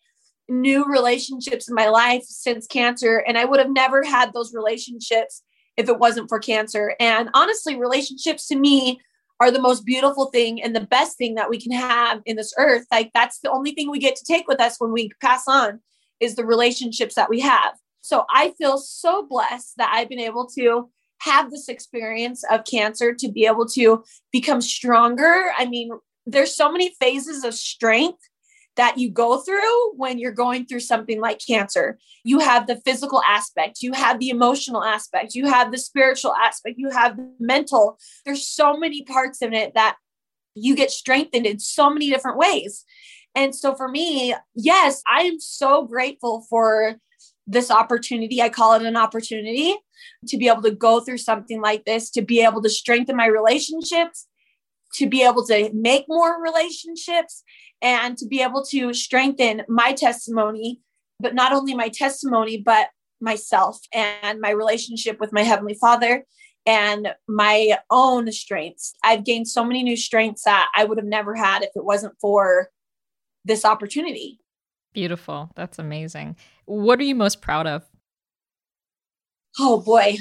new 0.47 0.85
relationships 0.85 1.69
in 1.69 1.75
my 1.75 1.89
life 1.89 2.23
since 2.23 2.65
cancer, 2.65 3.23
and 3.27 3.37
I 3.37 3.45
would 3.45 3.59
have 3.59 3.69
never 3.69 4.03
had 4.03 4.33
those 4.33 4.53
relationships 4.53 5.43
if 5.79 5.87
it 5.87 5.97
wasn't 5.97 6.27
for 6.27 6.39
cancer. 6.39 6.93
And 6.99 7.29
honestly, 7.33 7.75
relationships 7.75 8.47
to 8.47 8.57
me 8.57 8.99
are 9.39 9.49
the 9.49 9.61
most 9.61 9.85
beautiful 9.85 10.25
thing 10.25 10.61
and 10.61 10.75
the 10.75 10.81
best 10.81 11.17
thing 11.17 11.35
that 11.35 11.49
we 11.49 11.59
can 11.59 11.71
have 11.71 12.21
in 12.25 12.35
this 12.35 12.53
earth. 12.57 12.85
Like 12.91 13.11
that's 13.13 13.39
the 13.39 13.49
only 13.49 13.71
thing 13.71 13.89
we 13.89 13.97
get 13.97 14.17
to 14.17 14.25
take 14.25 14.47
with 14.47 14.59
us 14.59 14.75
when 14.77 14.91
we 14.91 15.09
pass 15.21 15.43
on 15.47 15.79
is 16.19 16.35
the 16.35 16.45
relationships 16.45 17.15
that 17.15 17.29
we 17.29 17.39
have. 17.39 17.75
So 18.01 18.25
I 18.29 18.53
feel 18.57 18.77
so 18.77 19.25
blessed 19.25 19.77
that 19.77 19.91
I've 19.93 20.09
been 20.09 20.19
able 20.19 20.47
to 20.57 20.89
have 21.21 21.49
this 21.49 21.69
experience 21.69 22.43
of 22.51 22.65
cancer 22.65 23.13
to 23.13 23.31
be 23.31 23.45
able 23.45 23.67
to 23.69 24.03
become 24.33 24.59
stronger. 24.59 25.51
I 25.57 25.65
mean, 25.65 25.91
there's 26.25 26.55
so 26.55 26.69
many 26.69 26.93
phases 26.99 27.45
of 27.45 27.53
strength 27.53 28.19
that 28.79 28.97
you 28.97 29.09
go 29.09 29.41
through 29.41 29.93
when 29.97 30.17
you're 30.17 30.31
going 30.31 30.65
through 30.65 30.79
something 30.79 31.19
like 31.19 31.37
cancer. 31.45 31.99
You 32.23 32.39
have 32.39 32.65
the 32.65 32.77
physical 32.77 33.21
aspect, 33.27 33.81
you 33.81 33.91
have 33.91 34.19
the 34.19 34.29
emotional 34.29 34.85
aspect, 34.85 35.35
you 35.35 35.47
have 35.47 35.73
the 35.73 35.77
spiritual 35.77 36.33
aspect, 36.33 36.75
you 36.77 36.89
have 36.89 37.17
the 37.17 37.29
mental. 37.41 37.99
There's 38.25 38.47
so 38.47 38.77
many 38.77 39.03
parts 39.03 39.41
in 39.41 39.53
it 39.53 39.73
that 39.73 39.97
you 40.55 40.77
get 40.77 40.91
strengthened 40.91 41.45
in 41.45 41.59
so 41.59 41.89
many 41.89 42.09
different 42.09 42.37
ways. 42.37 42.85
And 43.35 43.53
so 43.53 43.75
for 43.75 43.89
me, 43.89 44.33
yes, 44.55 45.03
I 45.05 45.23
am 45.23 45.41
so 45.41 45.85
grateful 45.85 46.45
for 46.49 46.95
this 47.45 47.69
opportunity. 47.69 48.41
I 48.41 48.47
call 48.47 48.75
it 48.75 48.83
an 48.83 48.95
opportunity 48.95 49.75
to 50.29 50.37
be 50.37 50.47
able 50.47 50.61
to 50.61 50.71
go 50.71 51.01
through 51.01 51.17
something 51.17 51.59
like 51.59 51.83
this, 51.83 52.09
to 52.11 52.21
be 52.21 52.45
able 52.45 52.61
to 52.61 52.69
strengthen 52.69 53.17
my 53.17 53.25
relationships, 53.25 54.25
to 54.93 55.09
be 55.09 55.21
able 55.21 55.45
to 55.47 55.69
make 55.73 56.05
more 56.07 56.41
relationships, 56.41 57.43
and 57.81 58.17
to 58.17 58.25
be 58.25 58.41
able 58.41 58.63
to 58.65 58.93
strengthen 58.93 59.63
my 59.67 59.93
testimony, 59.93 60.81
but 61.19 61.35
not 61.35 61.53
only 61.53 61.73
my 61.73 61.89
testimony, 61.89 62.57
but 62.57 62.89
myself 63.21 63.79
and 63.93 64.39
my 64.39 64.49
relationship 64.49 65.19
with 65.19 65.33
my 65.33 65.43
Heavenly 65.43 65.75
Father 65.75 66.25
and 66.65 67.09
my 67.27 67.77
own 67.89 68.31
strengths. 68.31 68.93
I've 69.03 69.25
gained 69.25 69.47
so 69.47 69.63
many 69.63 69.83
new 69.83 69.97
strengths 69.97 70.43
that 70.43 70.69
I 70.75 70.85
would 70.85 70.97
have 70.97 71.07
never 71.07 71.35
had 71.35 71.63
if 71.63 71.69
it 71.75 71.83
wasn't 71.83 72.15
for 72.19 72.69
this 73.45 73.65
opportunity. 73.65 74.39
Beautiful. 74.93 75.51
That's 75.55 75.79
amazing. 75.79 76.35
What 76.65 76.99
are 76.99 77.03
you 77.03 77.15
most 77.15 77.41
proud 77.41 77.67
of? 77.67 77.83
Oh 79.59 79.79
boy. 79.79 80.17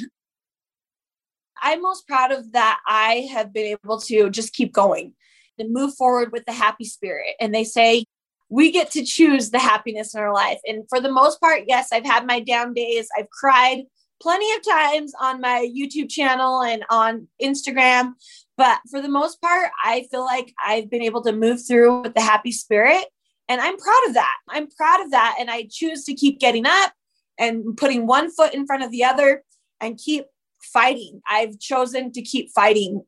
I'm 1.61 1.83
most 1.83 2.07
proud 2.07 2.31
of 2.31 2.53
that 2.53 2.81
I 2.87 3.29
have 3.33 3.53
been 3.53 3.77
able 3.83 4.01
to 4.03 4.31
just 4.31 4.53
keep 4.53 4.73
going 4.73 5.15
and 5.59 5.73
move 5.73 5.95
forward 5.95 6.33
with 6.33 6.45
the 6.47 6.53
happy 6.53 6.85
spirit. 6.85 7.35
And 7.41 7.55
they 7.55 7.65
say 7.65 8.05
we 8.51 8.71
get 8.71 8.91
to 8.93 9.05
choose 9.05 9.51
the 9.51 9.59
happiness 9.59 10.15
in 10.15 10.21
our 10.21 10.33
life. 10.33 10.59
And 10.67 10.85
for 10.89 11.01
the 11.01 11.13
most 11.13 11.41
part, 11.41 11.65
yes, 11.67 11.89
I've 11.93 12.07
had 12.07 12.27
my 12.27 12.41
down 12.41 12.73
days. 12.73 13.09
I've 13.17 13.31
cried 13.31 13.85
plenty 14.21 14.53
of 14.55 14.67
times 14.67 15.13
on 15.21 15.41
my 15.41 15.71
YouTube 15.77 16.11
channel 16.11 16.63
and 16.63 16.85
on 16.91 17.29
Instagram. 17.43 18.15
But 18.57 18.81
for 18.91 19.01
the 19.01 19.09
most 19.09 19.41
part, 19.41 19.71
I 19.85 20.07
feel 20.11 20.25
like 20.25 20.53
I've 20.65 20.91
been 20.91 21.03
able 21.03 21.23
to 21.23 21.33
move 21.33 21.65
through 21.67 22.03
with 22.03 22.15
the 22.15 22.21
happy 22.21 22.53
spirit. 22.53 23.05
And 23.49 23.61
I'm 23.61 23.77
proud 23.77 24.09
of 24.09 24.15
that. 24.15 24.37
I'm 24.49 24.69
proud 24.69 25.05
of 25.05 25.11
that. 25.13 25.37
And 25.39 25.51
I 25.51 25.69
choose 25.71 26.05
to 26.05 26.15
keep 26.15 26.41
getting 26.41 26.67
up 26.67 26.93
and 27.39 27.77
putting 27.77 28.07
one 28.07 28.31
foot 28.31 28.55
in 28.55 28.67
front 28.67 28.83
of 28.83 28.91
the 28.91 29.05
other 29.05 29.45
and 29.81 29.99
keep 29.99 30.27
fighting. 30.61 31.21
I've 31.29 31.59
chosen 31.59 32.13
to 32.13 32.23
keep 32.23 32.51
fighting 32.51 33.05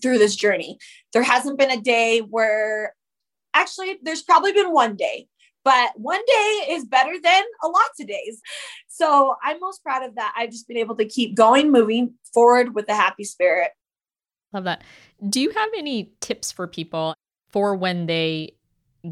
through 0.00 0.18
this 0.18 0.36
journey. 0.36 0.78
There 1.12 1.22
hasn't 1.22 1.58
been 1.58 1.70
a 1.70 1.80
day 1.80 2.20
where 2.20 2.94
actually, 3.54 3.98
there's 4.02 4.22
probably 4.22 4.52
been 4.52 4.72
one 4.72 4.96
day, 4.96 5.28
but 5.64 5.92
one 5.96 6.20
day 6.26 6.66
is 6.70 6.84
better 6.84 7.14
than 7.22 7.42
a 7.62 7.68
lot 7.68 7.86
of 8.00 8.06
days. 8.06 8.40
So 8.88 9.36
I'm 9.42 9.60
most 9.60 9.82
proud 9.82 10.02
of 10.02 10.16
that. 10.16 10.34
I've 10.36 10.50
just 10.50 10.68
been 10.68 10.76
able 10.76 10.96
to 10.96 11.04
keep 11.04 11.34
going, 11.34 11.72
moving 11.72 12.14
forward 12.32 12.74
with 12.74 12.88
a 12.88 12.94
happy 12.94 13.24
spirit. 13.24 13.70
Love 14.52 14.64
that. 14.64 14.82
Do 15.28 15.40
you 15.40 15.50
have 15.50 15.68
any 15.76 16.12
tips 16.20 16.52
for 16.52 16.66
people 16.66 17.14
for 17.50 17.74
when 17.74 18.06
they 18.06 18.54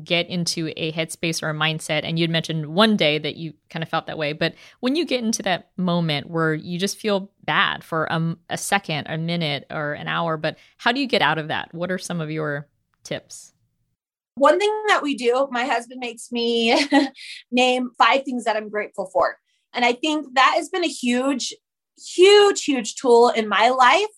get 0.05 0.29
into 0.29 0.73
a 0.77 0.93
headspace 0.93 1.43
or 1.43 1.51
a 1.51 1.55
mindset 1.55 2.01
and 2.05 2.19
you'd 2.19 2.31
mentioned 2.31 2.67
one 2.67 2.97
day 2.97 3.19
that 3.19 3.37
you 3.37 3.53
kind 3.71 3.83
of 3.83 3.89
felt 3.89 4.07
that 4.07 4.19
way 4.19 4.33
but 4.33 4.55
when 4.81 4.97
you 4.97 5.05
get 5.05 5.23
into 5.23 5.43
that 5.43 5.71
moment 5.77 6.31
where 6.31 6.55
you 6.55 6.79
just 6.79 6.97
feel 6.97 7.31
bad 7.45 7.85
for 7.85 8.05
a, 8.05 8.37
a 8.51 8.57
second 8.59 9.07
a 9.09 9.19
minute 9.19 9.67
or 9.71 9.93
an 9.93 10.09
hour 10.09 10.37
but 10.37 10.57
how 10.79 10.93
do 10.93 11.01
you 11.01 11.07
get 11.07 11.23
out 11.23 11.39
of 11.39 11.49
that 11.49 11.73
what 11.75 11.91
are 11.91 11.99
some 11.99 12.21
of 12.21 12.31
your 12.31 12.69
tips 13.05 13.53
one 14.37 14.59
thing 14.59 14.71
that 14.89 15.03
we 15.03 15.15
do, 15.15 15.47
my 15.51 15.65
husband 15.65 16.01
makes 16.01 16.33
me 16.33 16.75
name 17.51 17.91
five 17.99 18.23
things 18.25 18.45
that 18.45 18.57
I'm 18.57 18.71
grateful 18.71 19.11
for. 19.13 19.39
And 19.75 19.85
I 19.85 19.93
think 19.93 20.35
that 20.35 20.55
has 20.57 20.69
been 20.69 20.85
a 20.85 20.89
huge, 20.89 21.55
huge, 21.99 22.65
huge 22.65 22.95
tool 22.97 23.29
in 23.31 23.49
my 23.49 23.69
life. 23.69 24.09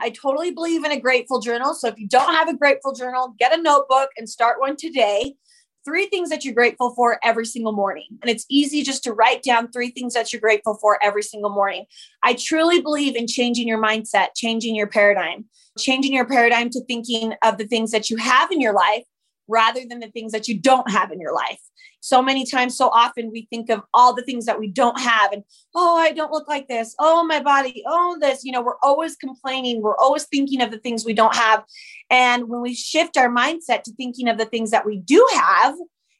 I 0.00 0.10
totally 0.10 0.50
believe 0.50 0.84
in 0.84 0.92
a 0.92 1.00
grateful 1.00 1.40
journal. 1.40 1.74
So 1.74 1.88
if 1.88 1.98
you 1.98 2.08
don't 2.08 2.34
have 2.34 2.48
a 2.48 2.56
grateful 2.56 2.92
journal, 2.92 3.34
get 3.38 3.56
a 3.56 3.60
notebook 3.60 4.10
and 4.16 4.28
start 4.28 4.60
one 4.60 4.76
today. 4.76 5.34
Three 5.84 6.06
things 6.06 6.28
that 6.28 6.44
you're 6.44 6.54
grateful 6.54 6.94
for 6.94 7.18
every 7.22 7.46
single 7.46 7.72
morning. 7.72 8.06
And 8.20 8.30
it's 8.30 8.44
easy 8.50 8.82
just 8.82 9.04
to 9.04 9.12
write 9.12 9.42
down 9.42 9.70
three 9.70 9.90
things 9.90 10.12
that 10.14 10.32
you're 10.32 10.40
grateful 10.40 10.74
for 10.74 11.02
every 11.02 11.22
single 11.22 11.50
morning. 11.50 11.86
I 12.22 12.34
truly 12.34 12.82
believe 12.82 13.16
in 13.16 13.26
changing 13.26 13.66
your 13.66 13.82
mindset, 13.82 14.28
changing 14.36 14.74
your 14.74 14.88
paradigm, 14.88 15.46
changing 15.78 16.12
your 16.12 16.26
paradigm 16.26 16.68
to 16.70 16.84
thinking 16.84 17.34
of 17.42 17.56
the 17.56 17.66
things 17.66 17.90
that 17.92 18.10
you 18.10 18.16
have 18.18 18.52
in 18.52 18.60
your 18.60 18.74
life 18.74 19.04
rather 19.48 19.80
than 19.88 20.00
the 20.00 20.10
things 20.10 20.32
that 20.32 20.46
you 20.46 20.58
don't 20.58 20.90
have 20.90 21.10
in 21.10 21.20
your 21.20 21.34
life. 21.34 21.60
So 22.00 22.22
many 22.22 22.46
times, 22.46 22.76
so 22.76 22.90
often, 22.90 23.30
we 23.32 23.48
think 23.50 23.70
of 23.70 23.82
all 23.92 24.14
the 24.14 24.22
things 24.22 24.46
that 24.46 24.60
we 24.60 24.68
don't 24.68 25.00
have, 25.00 25.32
and 25.32 25.42
oh, 25.74 25.96
I 25.96 26.12
don't 26.12 26.30
look 26.30 26.46
like 26.46 26.68
this. 26.68 26.94
Oh, 27.00 27.24
my 27.24 27.40
body. 27.40 27.82
Oh, 27.86 28.16
this. 28.20 28.44
You 28.44 28.52
know, 28.52 28.62
we're 28.62 28.78
always 28.82 29.16
complaining. 29.16 29.82
We're 29.82 29.96
always 29.96 30.24
thinking 30.24 30.62
of 30.62 30.70
the 30.70 30.78
things 30.78 31.04
we 31.04 31.14
don't 31.14 31.34
have. 31.34 31.64
And 32.08 32.48
when 32.48 32.60
we 32.60 32.74
shift 32.74 33.16
our 33.16 33.28
mindset 33.28 33.82
to 33.84 33.92
thinking 33.94 34.28
of 34.28 34.38
the 34.38 34.46
things 34.46 34.70
that 34.70 34.86
we 34.86 34.98
do 34.98 35.26
have, 35.34 35.74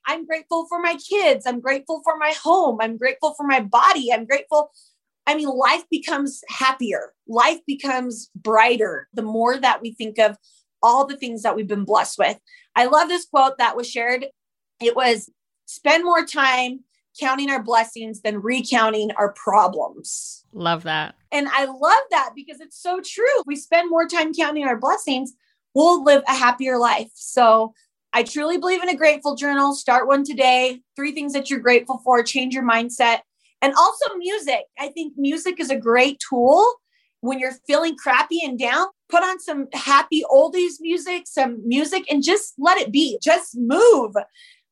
I'm 0.07 0.27
grateful 0.27 0.67
for 0.69 0.81
my 0.81 0.97
kids. 0.97 1.47
I'm 1.47 1.61
grateful 1.61 2.01
for 2.03 2.17
my 2.17 2.33
home. 2.43 2.79
I'm 2.81 2.97
grateful 2.97 3.35
for 3.35 3.47
my 3.47 3.61
body. 3.61 4.13
I'm 4.13 4.25
grateful. 4.25 4.73
I 5.27 5.35
mean, 5.35 5.49
life 5.49 5.85
becomes 5.91 6.43
happier. 6.49 7.13
Life 7.29 7.61
becomes 7.67 8.31
brighter 8.35 9.09
the 9.13 9.23
more 9.23 9.59
that 9.59 9.83
we 9.83 9.93
think 9.93 10.19
of 10.19 10.39
all 10.83 11.07
the 11.07 11.17
things 11.17 11.43
that 11.43 11.57
we've 11.57 11.69
been 11.69 11.85
blessed 11.85 12.19
with. 12.19 12.39
I 12.77 12.87
love 12.87 13.09
this 13.09 13.27
quote 13.27 13.59
that 13.59 13.77
was 13.77 13.91
shared. 13.91 14.27
It 14.81 14.95
was 14.95 15.31
spend 15.67 16.05
more 16.05 16.25
time 16.25 16.81
counting 17.19 17.51
our 17.51 17.63
blessings 17.63 18.21
than 18.21 18.41
recounting 18.41 19.11
our 19.13 19.33
problems. 19.33 20.45
Love 20.53 20.85
that. 20.85 21.15
And 21.33 21.49
I 21.49 21.65
love 21.65 22.03
that 22.11 22.31
because 22.35 22.61
it's 22.61 22.81
so 22.81 23.01
true. 23.05 23.43
we 23.47 23.57
spend 23.57 23.91
more 23.91 24.07
time 24.07 24.33
counting 24.33 24.65
our 24.65 24.79
blessings, 24.79 25.33
we'll 25.75 26.05
live 26.05 26.23
a 26.29 26.35
happier 26.35 26.79
life. 26.79 27.11
So 27.15 27.75
I 28.13 28.23
truly 28.23 28.57
believe 28.57 28.83
in 28.83 28.89
a 28.89 28.97
grateful 28.97 29.37
journal. 29.37 29.75
Start 29.75 30.07
one 30.07 30.25
today. 30.25 30.81
Three 30.97 31.13
things 31.13 31.33
that 31.35 31.51
you're 31.51 31.61
grateful 31.61 32.01
for, 32.05 32.23
change 32.23 32.55
your 32.55 32.65
mindset. 32.65 33.21
And 33.61 33.75
also 33.75 34.15
music. 34.17 34.63
I 34.79 34.89
think 34.89 35.15
music 35.17 35.61
is 35.61 35.71
a 35.71 35.77
great 35.77 36.23
tool 36.29 36.65
when 37.21 37.39
you're 37.39 37.57
feeling 37.67 37.97
crappy 37.97 38.41
and 38.45 38.59
down, 38.59 38.87
put 39.09 39.23
on 39.23 39.41
some 39.41 39.69
happy 39.73 40.23
oldies 40.31 40.75
music, 40.81 41.27
some 41.27 41.67
music, 41.67 42.05
and 42.11 42.23
just 42.23 42.55
let 42.59 42.79
it 42.79 42.93
be. 42.93 43.19
Just 43.23 43.57
move. 43.57 44.15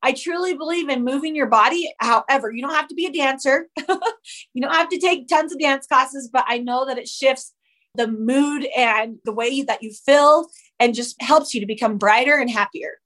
I 0.02 0.12
truly 0.12 0.54
believe 0.54 0.88
in 0.88 1.04
moving 1.04 1.34
your 1.34 1.48
body. 1.48 1.92
However, 1.98 2.52
you 2.52 2.62
don't 2.62 2.74
have 2.74 2.88
to 2.88 2.94
be 2.94 3.06
a 3.06 3.12
dancer, 3.12 3.68
you 4.54 4.62
don't 4.62 4.74
have 4.74 4.88
to 4.90 4.98
take 4.98 5.28
tons 5.28 5.52
of 5.52 5.58
dance 5.58 5.86
classes, 5.86 6.28
but 6.32 6.44
I 6.46 6.58
know 6.58 6.86
that 6.86 6.98
it 6.98 7.08
shifts 7.08 7.52
the 7.94 8.06
mood 8.06 8.66
and 8.76 9.18
the 9.24 9.32
way 9.32 9.62
that 9.62 9.82
you 9.82 9.90
feel 9.90 10.48
and 10.78 10.94
just 10.94 11.20
helps 11.20 11.54
you 11.54 11.60
to 11.60 11.66
become 11.66 11.96
brighter 11.98 12.36
and 12.36 12.50
happier. 12.50 13.00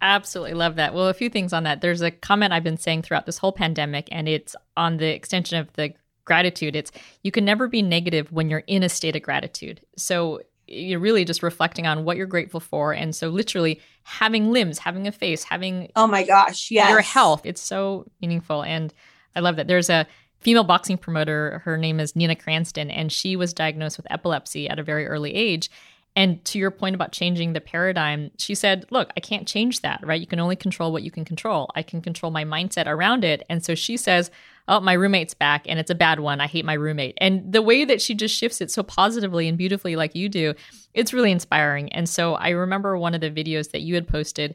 Absolutely 0.00 0.54
love 0.54 0.76
that. 0.76 0.94
Well, 0.94 1.08
a 1.08 1.14
few 1.14 1.28
things 1.28 1.52
on 1.52 1.64
that. 1.64 1.80
There's 1.80 2.02
a 2.02 2.10
comment 2.10 2.52
I've 2.52 2.62
been 2.62 2.76
saying 2.76 3.02
throughout 3.02 3.26
this 3.26 3.38
whole 3.38 3.52
pandemic, 3.52 4.08
and 4.12 4.28
it's 4.28 4.54
on 4.76 4.98
the 4.98 5.08
extension 5.08 5.58
of 5.58 5.72
the 5.72 5.92
gratitude. 6.24 6.76
It's 6.76 6.92
you 7.24 7.32
can 7.32 7.44
never 7.44 7.66
be 7.66 7.82
negative 7.82 8.30
when 8.30 8.48
you're 8.48 8.62
in 8.68 8.84
a 8.84 8.88
state 8.88 9.16
of 9.16 9.22
gratitude. 9.22 9.80
So 9.96 10.42
you're 10.68 11.00
really 11.00 11.24
just 11.24 11.42
reflecting 11.42 11.86
on 11.86 12.04
what 12.04 12.16
you're 12.16 12.26
grateful 12.26 12.60
for. 12.60 12.92
And 12.92 13.14
so 13.14 13.28
literally 13.28 13.80
having 14.02 14.52
limbs, 14.52 14.78
having 14.78 15.06
a 15.06 15.12
face, 15.12 15.42
having 15.42 15.90
Oh 15.96 16.06
my 16.06 16.24
gosh, 16.24 16.70
yeah, 16.70 16.90
Your 16.90 17.00
health. 17.00 17.42
It's 17.44 17.60
so 17.60 18.06
meaningful. 18.20 18.62
And 18.62 18.92
I 19.34 19.40
love 19.40 19.56
that. 19.56 19.66
There's 19.66 19.90
a 19.90 20.06
female 20.40 20.64
boxing 20.64 20.98
promoter, 20.98 21.60
her 21.64 21.76
name 21.76 21.98
is 22.00 22.14
Nina 22.14 22.36
Cranston, 22.36 22.90
and 22.90 23.10
she 23.10 23.36
was 23.36 23.52
diagnosed 23.52 23.96
with 23.96 24.06
epilepsy 24.10 24.68
at 24.68 24.78
a 24.78 24.84
very 24.84 25.06
early 25.06 25.34
age. 25.34 25.70
And 26.14 26.44
to 26.46 26.58
your 26.58 26.70
point 26.70 26.94
about 26.94 27.12
changing 27.12 27.52
the 27.52 27.60
paradigm, 27.60 28.30
she 28.38 28.54
said, 28.54 28.86
Look, 28.90 29.12
I 29.16 29.20
can't 29.20 29.46
change 29.46 29.82
that, 29.82 30.00
right? 30.04 30.20
You 30.20 30.26
can 30.26 30.40
only 30.40 30.56
control 30.56 30.92
what 30.92 31.02
you 31.02 31.10
can 31.10 31.24
control. 31.24 31.70
I 31.74 31.82
can 31.82 32.02
control 32.02 32.32
my 32.32 32.44
mindset 32.44 32.86
around 32.86 33.24
it. 33.24 33.44
And 33.48 33.64
so 33.64 33.74
she 33.74 33.96
says, 33.96 34.30
oh, 34.68 34.80
my 34.80 34.92
roommate's 34.92 35.34
back 35.34 35.64
and 35.66 35.78
it's 35.78 35.90
a 35.90 35.94
bad 35.94 36.20
one. 36.20 36.40
I 36.40 36.46
hate 36.46 36.64
my 36.64 36.74
roommate. 36.74 37.16
And 37.20 37.52
the 37.52 37.62
way 37.62 37.84
that 37.84 38.02
she 38.02 38.14
just 38.14 38.36
shifts 38.36 38.60
it 38.60 38.70
so 38.70 38.82
positively 38.82 39.48
and 39.48 39.56
beautifully, 39.56 39.96
like 39.96 40.14
you 40.14 40.28
do, 40.28 40.54
it's 40.94 41.12
really 41.12 41.32
inspiring. 41.32 41.92
And 41.92 42.08
so 42.08 42.34
I 42.34 42.50
remember 42.50 42.96
one 42.96 43.14
of 43.14 43.20
the 43.20 43.30
videos 43.30 43.70
that 43.70 43.80
you 43.80 43.94
had 43.94 44.06
posted. 44.06 44.54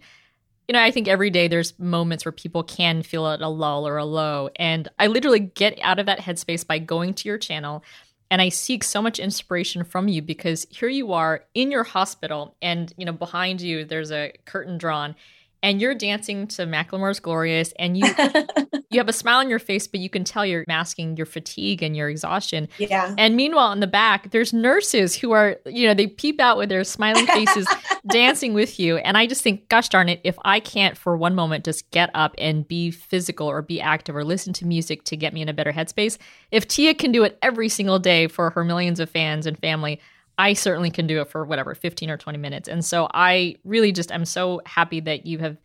You 0.68 0.74
know, 0.74 0.82
I 0.82 0.92
think 0.92 1.08
every 1.08 1.30
day 1.30 1.48
there's 1.48 1.78
moments 1.80 2.24
where 2.24 2.32
people 2.32 2.64
can 2.64 3.02
feel 3.02 3.28
at 3.28 3.42
a 3.42 3.50
lull 3.50 3.88
or 3.88 3.98
a 3.98 4.06
low. 4.06 4.50
And 4.56 4.88
I 5.00 5.08
literally 5.08 5.40
get 5.40 5.78
out 5.82 6.00
of 6.00 6.06
that 6.06 6.20
headspace 6.20 6.66
by 6.66 6.80
going 6.80 7.16
to 7.16 7.28
your 7.28 7.38
channel 7.38 7.84
and 8.34 8.42
I 8.42 8.50
seek 8.50 8.84
so 8.84 9.00
much 9.00 9.20
inspiration 9.20 9.84
from 9.84 10.08
you 10.08 10.20
because 10.24 10.66
here 10.72 10.90
you 10.90 11.14
are 11.14 11.44
in 11.54 11.70
your 11.70 11.84
hospital 11.84 12.56
and 12.64 12.92
you 12.98 13.06
know 13.06 13.12
behind 13.12 13.62
you 13.62 13.86
there's 13.86 14.12
a 14.12 14.34
curtain 14.46 14.80
drawn 14.80 15.16
and 15.64 15.82
you're 15.82 15.96
dancing 15.96 16.46
to 16.46 16.68
Macklemore's 16.68 17.20
Glorious 17.20 17.74
and 17.80 17.98
you 17.98 18.06
you 18.92 19.00
have 19.00 19.10
a 19.10 19.14
smile 19.14 19.40
on 19.40 19.50
your 19.50 19.60
face 19.60 19.88
but 19.88 20.02
you 20.02 20.10
can 20.10 20.24
tell 20.24 20.46
you're 20.46 20.66
masking 20.68 21.18
your 21.18 21.26
fatigue 21.26 21.82
and 21.82 21.96
your 21.96 22.10
exhaustion. 22.10 22.68
Yeah. 22.78 23.16
And 23.18 23.36
meanwhile 23.36 23.72
in 23.72 23.80
the 23.80 23.88
back 23.88 24.32
there's 24.32 24.54
nurses 24.54 25.16
who 25.16 25.32
are 25.32 25.58
you 25.66 25.88
know 25.88 25.94
they 25.94 26.08
peep 26.08 26.40
out 26.40 26.58
with 26.58 26.70
their 26.70 26.84
smiling 26.84 27.26
faces 27.26 27.68
dancing 28.12 28.54
with 28.54 28.80
you 28.80 28.98
and 28.98 29.18
I 29.18 29.26
just 29.26 29.42
think 29.42 29.70
gosh 29.70 29.90
darn 29.90 30.10
it 30.10 30.20
if 30.24 30.38
I 30.44 30.60
can't 30.60 30.98
for 30.98 31.18
one 31.18 31.34
moment 31.34 31.66
just 31.66 31.90
get 31.92 32.12
up 32.14 32.36
and 32.38 32.68
be 32.68 32.92
physical 32.92 33.48
or 33.48 33.62
be 33.62 33.82
active 33.82 34.16
or 34.16 34.24
listen 34.24 34.54
to 34.54 34.68
music 34.68 35.06
to 35.06 35.18
get 35.18 35.34
me 35.34 35.42
in 35.42 35.50
a 35.50 35.54
better 35.54 35.72
headspace, 35.72 36.18
if 36.52 36.68
Tia 36.68 36.94
can 36.94 37.12
do 37.12 37.24
it 37.24 37.38
every 37.42 37.70
single 37.70 38.00
day 38.00 38.28
for 38.28 38.50
her 38.52 38.64
millions 38.64 39.00
of 39.00 39.10
fans 39.10 39.46
and 39.46 39.58
family, 39.58 40.00
I 40.38 40.54
certainly 40.54 40.90
can 40.90 41.08
do 41.08 41.22
it 41.22 41.30
for 41.30 41.46
whatever, 41.46 41.76
15 41.76 42.10
or 42.10 42.18
20 42.18 42.38
minutes. 42.38 42.68
And 42.68 42.84
so 42.84 43.08
I 43.14 43.58
really 43.64 43.92
just 43.92 44.12
am 44.12 44.26
so 44.26 44.62
happy 44.66 45.00
that 45.02 45.26
you 45.26 45.38
have 45.40 45.58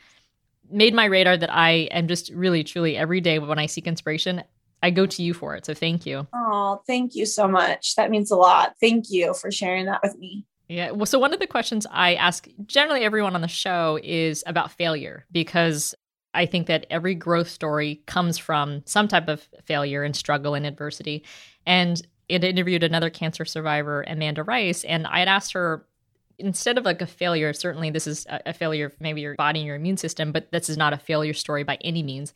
made 0.70 0.94
my 0.94 1.06
radar 1.06 1.36
that 1.36 1.52
I 1.52 1.88
am 1.90 2.08
just 2.08 2.30
really, 2.30 2.64
truly 2.64 2.96
every 2.96 3.20
day 3.20 3.38
when 3.38 3.58
I 3.58 3.66
seek 3.66 3.86
inspiration, 3.86 4.44
I 4.82 4.90
go 4.90 5.06
to 5.06 5.22
you 5.22 5.34
for 5.34 5.56
it. 5.56 5.64
So 5.64 5.74
thank 5.74 6.06
you. 6.06 6.26
Oh, 6.32 6.82
thank 6.86 7.14
you 7.14 7.26
so 7.26 7.48
much. 7.48 7.96
That 7.96 8.10
means 8.10 8.30
a 8.30 8.36
lot. 8.36 8.74
Thank 8.80 9.06
you 9.08 9.34
for 9.34 9.50
sharing 9.50 9.86
that 9.86 10.00
with 10.02 10.16
me. 10.18 10.44
Yeah. 10.68 10.90
Well, 10.90 11.06
so 11.06 11.18
one 11.18 11.32
of 11.32 11.40
the 11.40 11.46
questions 11.46 11.86
I 11.90 12.14
ask 12.14 12.46
generally 12.66 13.02
everyone 13.02 13.34
on 13.34 13.40
the 13.40 13.48
show 13.48 13.98
is 14.02 14.44
about 14.46 14.70
failure 14.70 15.24
because 15.32 15.94
I 16.34 16.44
think 16.44 16.66
that 16.66 16.86
every 16.90 17.14
growth 17.14 17.48
story 17.48 18.02
comes 18.06 18.36
from 18.36 18.82
some 18.84 19.08
type 19.08 19.28
of 19.28 19.48
failure 19.64 20.02
and 20.02 20.14
struggle 20.14 20.54
and 20.54 20.66
adversity. 20.66 21.24
And 21.64 22.00
it 22.28 22.44
interviewed 22.44 22.82
another 22.82 23.10
cancer 23.10 23.44
survivor, 23.44 24.04
Amanda 24.06 24.42
Rice, 24.42 24.84
and 24.84 25.06
I 25.06 25.20
had 25.20 25.28
asked 25.28 25.52
her 25.52 25.84
instead 26.38 26.78
of 26.78 26.84
like 26.84 27.02
a 27.02 27.06
failure, 27.06 27.52
certainly 27.52 27.90
this 27.90 28.06
is 28.06 28.26
a 28.28 28.52
failure 28.52 28.86
of 28.86 29.00
maybe 29.00 29.20
your 29.20 29.34
body 29.34 29.60
and 29.60 29.66
your 29.66 29.76
immune 29.76 29.96
system, 29.96 30.30
but 30.30 30.50
this 30.52 30.68
is 30.68 30.76
not 30.76 30.92
a 30.92 30.98
failure 30.98 31.34
story 31.34 31.64
by 31.64 31.76
any 31.80 32.02
means, 32.02 32.32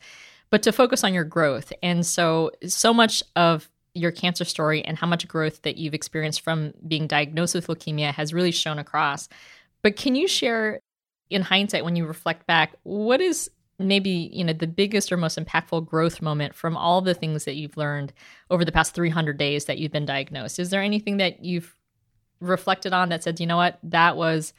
but 0.49 0.61
to 0.63 0.71
focus 0.71 1.03
on 1.03 1.13
your 1.13 1.23
growth. 1.23 1.71
And 1.81 2.05
so, 2.05 2.51
so 2.67 2.93
much 2.93 3.23
of 3.35 3.69
your 3.93 4.11
cancer 4.11 4.43
story 4.43 4.83
and 4.83 4.97
how 4.97 5.07
much 5.07 5.27
growth 5.27 5.61
that 5.61 5.77
you've 5.77 5.93
experienced 5.93 6.41
from 6.41 6.73
being 6.87 7.07
diagnosed 7.07 7.55
with 7.55 7.67
leukemia 7.67 8.13
has 8.13 8.33
really 8.33 8.51
shown 8.51 8.79
across. 8.79 9.29
But 9.83 9.95
can 9.95 10.15
you 10.15 10.27
share 10.27 10.79
in 11.29 11.41
hindsight 11.41 11.85
when 11.85 11.95
you 11.95 12.05
reflect 12.05 12.45
back 12.45 12.75
what 12.83 13.21
is 13.21 13.49
maybe 13.87 14.29
you 14.33 14.43
know 14.43 14.53
the 14.53 14.67
biggest 14.67 15.11
or 15.11 15.17
most 15.17 15.37
impactful 15.37 15.87
growth 15.87 16.21
moment 16.21 16.55
from 16.55 16.77
all 16.77 17.01
the 17.01 17.13
things 17.13 17.45
that 17.45 17.55
you've 17.55 17.77
learned 17.77 18.13
over 18.49 18.65
the 18.65 18.71
past 18.71 18.93
300 18.93 19.37
days 19.37 19.65
that 19.65 19.77
you've 19.77 19.91
been 19.91 20.05
diagnosed? 20.05 20.59
Is 20.59 20.69
there 20.69 20.81
anything 20.81 21.17
that 21.17 21.43
you've 21.43 21.75
reflected 22.39 22.93
on 22.93 23.09
that 23.09 23.23
said 23.23 23.39
you 23.39 23.47
know 23.47 23.57
what? 23.57 23.79
That 23.83 24.17
was 24.17 24.53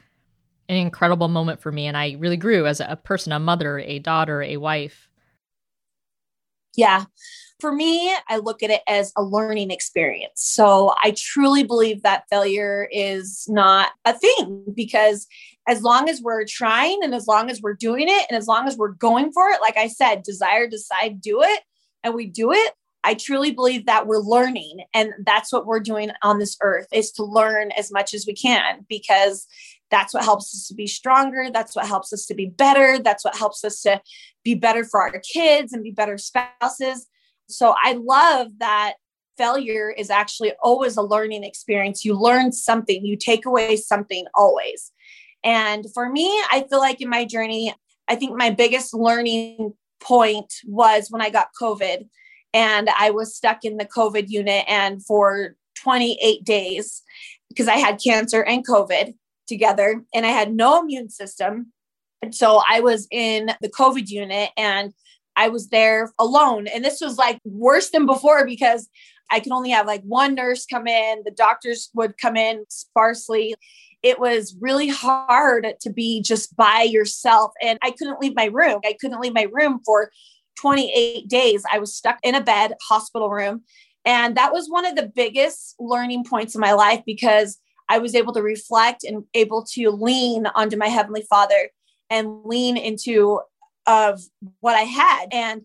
an 0.68 0.76
incredible 0.76 1.28
moment 1.28 1.60
for 1.60 1.70
me 1.70 1.86
and 1.86 1.96
i 1.96 2.16
really 2.18 2.36
grew 2.36 2.66
as 2.66 2.80
a 2.80 2.98
person 3.02 3.32
a 3.32 3.38
mother 3.38 3.78
a 3.80 3.98
daughter 3.98 4.42
a 4.42 4.56
wife 4.56 5.08
yeah 6.76 7.04
for 7.64 7.72
me, 7.72 8.14
I 8.28 8.36
look 8.36 8.62
at 8.62 8.68
it 8.68 8.82
as 8.86 9.10
a 9.16 9.22
learning 9.22 9.70
experience. 9.70 10.42
So 10.42 10.92
I 11.02 11.14
truly 11.16 11.62
believe 11.62 12.02
that 12.02 12.24
failure 12.28 12.86
is 12.92 13.46
not 13.48 13.92
a 14.04 14.12
thing 14.12 14.66
because 14.76 15.26
as 15.66 15.80
long 15.80 16.10
as 16.10 16.20
we're 16.20 16.44
trying 16.44 17.00
and 17.02 17.14
as 17.14 17.26
long 17.26 17.50
as 17.50 17.62
we're 17.62 17.72
doing 17.72 18.10
it 18.10 18.26
and 18.28 18.36
as 18.36 18.46
long 18.46 18.68
as 18.68 18.76
we're 18.76 18.92
going 18.92 19.32
for 19.32 19.48
it, 19.48 19.62
like 19.62 19.78
I 19.78 19.88
said, 19.88 20.24
desire, 20.24 20.68
decide, 20.68 21.22
do 21.22 21.40
it, 21.40 21.60
and 22.02 22.12
we 22.12 22.26
do 22.26 22.52
it. 22.52 22.74
I 23.02 23.14
truly 23.14 23.50
believe 23.50 23.86
that 23.86 24.06
we're 24.06 24.18
learning 24.18 24.80
and 24.92 25.14
that's 25.24 25.50
what 25.50 25.64
we're 25.64 25.80
doing 25.80 26.10
on 26.22 26.38
this 26.38 26.58
earth 26.62 26.88
is 26.92 27.12
to 27.12 27.24
learn 27.24 27.70
as 27.78 27.90
much 27.90 28.12
as 28.12 28.26
we 28.26 28.34
can 28.34 28.84
because 28.90 29.46
that's 29.90 30.12
what 30.12 30.24
helps 30.24 30.54
us 30.54 30.68
to 30.68 30.74
be 30.74 30.86
stronger. 30.86 31.48
That's 31.50 31.74
what 31.74 31.86
helps 31.86 32.12
us 32.12 32.26
to 32.26 32.34
be 32.34 32.44
better. 32.44 32.98
That's 32.98 33.24
what 33.24 33.38
helps 33.38 33.64
us 33.64 33.80
to 33.82 34.02
be 34.42 34.54
better 34.54 34.84
for 34.84 35.00
our 35.00 35.18
kids 35.20 35.72
and 35.72 35.82
be 35.82 35.92
better 35.92 36.18
spouses. 36.18 37.06
So 37.48 37.74
I 37.82 37.92
love 37.92 38.48
that 38.58 38.94
failure 39.36 39.90
is 39.90 40.10
actually 40.10 40.52
always 40.62 40.96
a 40.96 41.02
learning 41.02 41.44
experience. 41.44 42.04
You 42.04 42.18
learn 42.18 42.52
something, 42.52 43.04
you 43.04 43.16
take 43.16 43.46
away 43.46 43.76
something 43.76 44.26
always. 44.34 44.92
And 45.42 45.86
for 45.92 46.08
me, 46.08 46.26
I 46.50 46.64
feel 46.68 46.78
like 46.78 47.00
in 47.00 47.10
my 47.10 47.24
journey, 47.24 47.74
I 48.08 48.16
think 48.16 48.36
my 48.36 48.50
biggest 48.50 48.94
learning 48.94 49.74
point 50.00 50.52
was 50.64 51.08
when 51.10 51.22
I 51.22 51.30
got 51.30 51.48
COVID 51.60 52.08
and 52.52 52.88
I 52.96 53.10
was 53.10 53.34
stuck 53.34 53.64
in 53.64 53.76
the 53.76 53.84
COVID 53.84 54.28
unit 54.28 54.64
and 54.68 55.04
for 55.04 55.56
28 55.82 56.44
days 56.44 57.02
because 57.48 57.68
I 57.68 57.76
had 57.76 58.00
cancer 58.02 58.42
and 58.42 58.66
COVID 58.66 59.14
together 59.46 60.02
and 60.14 60.24
I 60.24 60.30
had 60.30 60.54
no 60.54 60.80
immune 60.80 61.10
system. 61.10 61.72
And 62.22 62.34
so 62.34 62.62
I 62.66 62.80
was 62.80 63.06
in 63.10 63.50
the 63.60 63.68
COVID 63.68 64.08
unit 64.08 64.50
and 64.56 64.92
I 65.36 65.48
was 65.48 65.68
there 65.68 66.12
alone. 66.18 66.66
And 66.66 66.84
this 66.84 67.00
was 67.00 67.18
like 67.18 67.38
worse 67.44 67.90
than 67.90 68.06
before 68.06 68.46
because 68.46 68.88
I 69.30 69.40
could 69.40 69.52
only 69.52 69.70
have 69.70 69.86
like 69.86 70.02
one 70.02 70.34
nurse 70.34 70.66
come 70.66 70.86
in, 70.86 71.22
the 71.24 71.30
doctors 71.30 71.90
would 71.94 72.18
come 72.18 72.36
in 72.36 72.64
sparsely. 72.68 73.54
It 74.02 74.20
was 74.20 74.54
really 74.60 74.88
hard 74.88 75.66
to 75.80 75.90
be 75.90 76.22
just 76.22 76.54
by 76.56 76.82
yourself. 76.82 77.52
And 77.62 77.78
I 77.82 77.90
couldn't 77.90 78.20
leave 78.20 78.36
my 78.36 78.46
room. 78.46 78.80
I 78.84 78.96
couldn't 79.00 79.20
leave 79.20 79.34
my 79.34 79.46
room 79.50 79.80
for 79.84 80.10
28 80.60 81.28
days. 81.28 81.64
I 81.72 81.78
was 81.78 81.94
stuck 81.94 82.18
in 82.22 82.34
a 82.34 82.40
bed, 82.40 82.74
hospital 82.86 83.30
room. 83.30 83.62
And 84.04 84.36
that 84.36 84.52
was 84.52 84.68
one 84.68 84.84
of 84.84 84.96
the 84.96 85.10
biggest 85.14 85.74
learning 85.78 86.24
points 86.24 86.54
in 86.54 86.60
my 86.60 86.72
life 86.72 87.02
because 87.06 87.58
I 87.88 87.98
was 87.98 88.14
able 88.14 88.34
to 88.34 88.42
reflect 88.42 89.04
and 89.04 89.24
able 89.34 89.64
to 89.72 89.90
lean 89.90 90.46
onto 90.54 90.76
my 90.76 90.88
Heavenly 90.88 91.26
Father 91.28 91.70
and 92.10 92.44
lean 92.44 92.76
into 92.76 93.40
of 93.86 94.20
what 94.60 94.74
I 94.74 94.82
had. 94.82 95.26
And 95.32 95.62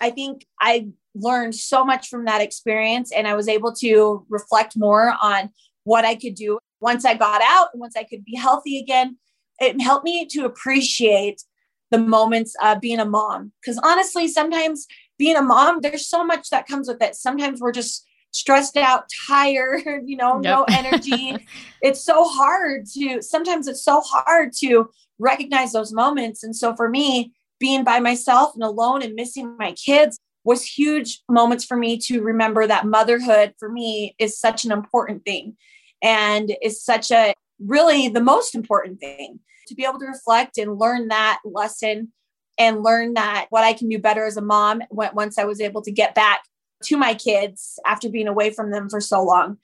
I 0.00 0.10
think 0.10 0.46
I 0.60 0.88
learned 1.14 1.54
so 1.54 1.84
much 1.84 2.08
from 2.08 2.24
that 2.24 2.40
experience 2.40 3.12
and 3.12 3.26
I 3.28 3.34
was 3.34 3.48
able 3.48 3.72
to 3.76 4.26
reflect 4.28 4.76
more 4.76 5.14
on 5.22 5.50
what 5.84 6.04
I 6.04 6.14
could 6.14 6.34
do 6.34 6.58
once 6.80 7.04
I 7.04 7.14
got 7.14 7.42
out 7.42 7.68
and 7.72 7.80
once 7.80 7.96
I 7.96 8.04
could 8.04 8.24
be 8.24 8.36
healthy 8.36 8.78
again. 8.78 9.18
It 9.60 9.80
helped 9.80 10.04
me 10.04 10.26
to 10.26 10.44
appreciate 10.44 11.42
the 11.90 11.98
moments 11.98 12.54
of 12.62 12.80
being 12.80 12.98
a 12.98 13.04
mom. 13.04 13.52
Because 13.60 13.78
honestly, 13.82 14.26
sometimes 14.26 14.86
being 15.18 15.36
a 15.36 15.42
mom, 15.42 15.80
there's 15.80 16.08
so 16.08 16.24
much 16.24 16.50
that 16.50 16.66
comes 16.66 16.88
with 16.88 17.00
it. 17.02 17.14
Sometimes 17.14 17.60
we're 17.60 17.72
just 17.72 18.04
stressed 18.32 18.76
out, 18.76 19.04
tired, 19.28 20.02
you 20.04 20.16
know, 20.16 20.40
yep. 20.42 20.42
no 20.42 20.64
energy. 20.70 21.36
it's 21.82 22.02
so 22.02 22.24
hard 22.24 22.86
to, 22.86 23.22
sometimes 23.22 23.68
it's 23.68 23.84
so 23.84 24.00
hard 24.00 24.52
to 24.60 24.90
recognize 25.18 25.72
those 25.72 25.92
moments. 25.92 26.42
And 26.42 26.56
so 26.56 26.74
for 26.74 26.88
me, 26.88 27.32
being 27.62 27.84
by 27.84 28.00
myself 28.00 28.54
and 28.54 28.64
alone 28.64 29.02
and 29.02 29.14
missing 29.14 29.56
my 29.56 29.70
kids 29.72 30.18
was 30.42 30.64
huge 30.64 31.20
moments 31.28 31.64
for 31.64 31.76
me 31.76 31.96
to 31.96 32.20
remember 32.20 32.66
that 32.66 32.84
motherhood 32.84 33.54
for 33.56 33.68
me 33.70 34.16
is 34.18 34.36
such 34.36 34.64
an 34.64 34.72
important 34.72 35.24
thing 35.24 35.56
and 36.02 36.52
is 36.60 36.84
such 36.84 37.12
a 37.12 37.32
really 37.60 38.08
the 38.08 38.20
most 38.20 38.56
important 38.56 38.98
thing 38.98 39.38
to 39.68 39.76
be 39.76 39.84
able 39.84 40.00
to 40.00 40.06
reflect 40.06 40.58
and 40.58 40.76
learn 40.76 41.06
that 41.06 41.38
lesson 41.44 42.10
and 42.58 42.82
learn 42.82 43.14
that 43.14 43.46
what 43.50 43.62
I 43.62 43.74
can 43.74 43.88
do 43.88 43.98
better 44.00 44.24
as 44.24 44.36
a 44.36 44.42
mom 44.42 44.82
once 44.90 45.38
I 45.38 45.44
was 45.44 45.60
able 45.60 45.82
to 45.82 45.92
get 45.92 46.16
back 46.16 46.42
to 46.86 46.96
my 46.96 47.14
kids 47.14 47.78
after 47.86 48.08
being 48.08 48.26
away 48.26 48.50
from 48.50 48.72
them 48.72 48.90
for 48.90 49.00
so 49.00 49.22
long. 49.22 49.58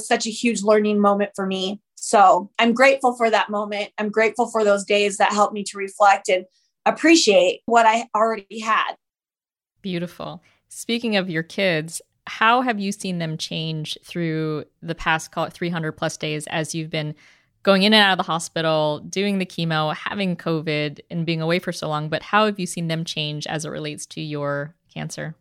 Such 0.00 0.26
a 0.26 0.30
huge 0.30 0.62
learning 0.62 1.02
moment 1.02 1.32
for 1.36 1.46
me. 1.46 1.82
So 1.96 2.50
I'm 2.58 2.72
grateful 2.72 3.14
for 3.14 3.28
that 3.28 3.50
moment. 3.50 3.90
I'm 3.98 4.08
grateful 4.08 4.48
for 4.48 4.64
those 4.64 4.84
days 4.84 5.18
that 5.18 5.32
helped 5.32 5.52
me 5.52 5.64
to 5.64 5.76
reflect 5.76 6.30
and 6.30 6.46
appreciate 6.86 7.60
what 7.66 7.86
I 7.86 8.08
already 8.14 8.60
had. 8.60 8.94
Beautiful. 9.80 10.42
Speaking 10.68 11.16
of 11.16 11.28
your 11.28 11.42
kids, 11.42 12.00
how 12.26 12.62
have 12.62 12.78
you 12.78 12.92
seen 12.92 13.18
them 13.18 13.36
change 13.36 13.98
through 14.04 14.64
the 14.80 14.94
past, 14.94 15.32
call 15.32 15.44
it 15.44 15.52
300 15.52 15.92
plus 15.92 16.16
days 16.16 16.46
as 16.48 16.74
you've 16.74 16.90
been 16.90 17.14
going 17.62 17.82
in 17.82 17.92
and 17.92 18.02
out 18.02 18.12
of 18.12 18.18
the 18.18 18.30
hospital, 18.30 19.00
doing 19.00 19.38
the 19.38 19.46
chemo, 19.46 19.94
having 19.94 20.36
COVID, 20.36 21.00
and 21.10 21.26
being 21.26 21.40
away 21.40 21.58
for 21.58 21.72
so 21.72 21.88
long? 21.88 22.08
But 22.08 22.22
how 22.22 22.46
have 22.46 22.58
you 22.58 22.66
seen 22.66 22.88
them 22.88 23.04
change 23.04 23.46
as 23.46 23.64
it 23.64 23.70
relates 23.70 24.06
to 24.06 24.20
your 24.20 24.74
cancer? 24.92 25.34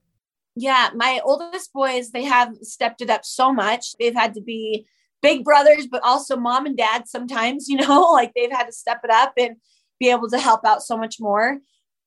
Yeah, 0.55 0.89
my 0.95 1.21
oldest 1.23 1.71
boys, 1.71 2.11
they 2.11 2.23
have 2.23 2.57
stepped 2.61 3.01
it 3.01 3.09
up 3.09 3.23
so 3.23 3.53
much. 3.53 3.93
They've 3.99 4.13
had 4.13 4.33
to 4.33 4.41
be 4.41 4.85
big 5.21 5.43
brothers, 5.43 5.87
but 5.87 6.03
also 6.03 6.35
mom 6.35 6.65
and 6.65 6.75
dad 6.75 7.07
sometimes, 7.07 7.67
you 7.69 7.77
know, 7.77 8.11
like 8.11 8.33
they've 8.35 8.51
had 8.51 8.65
to 8.65 8.73
step 8.73 9.01
it 9.03 9.11
up. 9.11 9.33
And 9.37 9.57
be 10.01 10.09
able 10.09 10.27
to 10.27 10.39
help 10.39 10.65
out 10.65 10.81
so 10.81 10.97
much 10.97 11.17
more. 11.19 11.59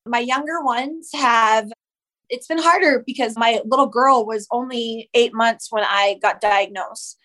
My 0.05 0.19
younger 0.19 0.63
ones 0.63 1.11
have, 1.15 1.73
it's 2.29 2.49
been 2.49 2.59
harder 2.59 3.05
because 3.07 3.39
my 3.39 3.61
little 3.65 3.87
girl 3.87 4.27
was 4.27 4.49
only 4.51 5.09
eight 5.15 5.33
months 5.33 5.69
when 5.71 5.85
I 5.85 6.19
got 6.21 6.41
diagnosed. 6.41 7.17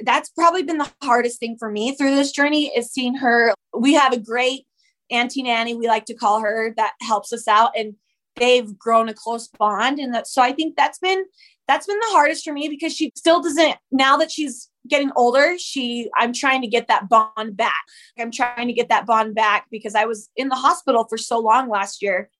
That's 0.00 0.28
probably 0.30 0.64
been 0.64 0.78
the 0.78 0.90
hardest 1.00 1.38
thing 1.38 1.56
for 1.58 1.70
me 1.70 1.94
through 1.94 2.16
this 2.16 2.32
journey 2.32 2.76
is 2.76 2.90
seeing 2.90 3.14
her. 3.16 3.54
We 3.72 3.94
have 3.94 4.12
a 4.12 4.18
great 4.18 4.66
auntie 5.10 5.44
nanny, 5.44 5.74
we 5.74 5.86
like 5.86 6.06
to 6.06 6.14
call 6.14 6.40
her, 6.40 6.74
that 6.76 6.94
helps 7.00 7.32
us 7.32 7.46
out. 7.46 7.70
And 7.76 7.94
they've 8.34 8.76
grown 8.76 9.08
a 9.08 9.14
close 9.14 9.46
bond. 9.46 10.00
And 10.00 10.12
that, 10.14 10.26
so 10.26 10.42
I 10.42 10.52
think 10.52 10.76
that's 10.76 10.98
been 10.98 11.24
that's 11.68 11.86
been 11.86 12.00
the 12.00 12.06
hardest 12.10 12.44
for 12.44 12.52
me 12.52 12.68
because 12.68 12.92
she 12.92 13.12
still 13.16 13.40
doesn't 13.40 13.76
now 13.92 14.16
that 14.16 14.32
she's 14.32 14.69
getting 14.88 15.10
older 15.16 15.58
she 15.58 16.10
i'm 16.16 16.32
trying 16.32 16.62
to 16.62 16.66
get 16.66 16.88
that 16.88 17.08
bond 17.08 17.56
back. 17.56 17.84
I'm 18.18 18.30
trying 18.30 18.66
to 18.68 18.72
get 18.72 18.88
that 18.88 19.06
bond 19.06 19.34
back 19.34 19.66
because 19.70 19.94
i 19.94 20.04
was 20.04 20.28
in 20.36 20.48
the 20.48 20.56
hospital 20.56 21.06
for 21.08 21.18
so 21.18 21.38
long 21.38 21.68
last 21.68 22.02
year. 22.02 22.30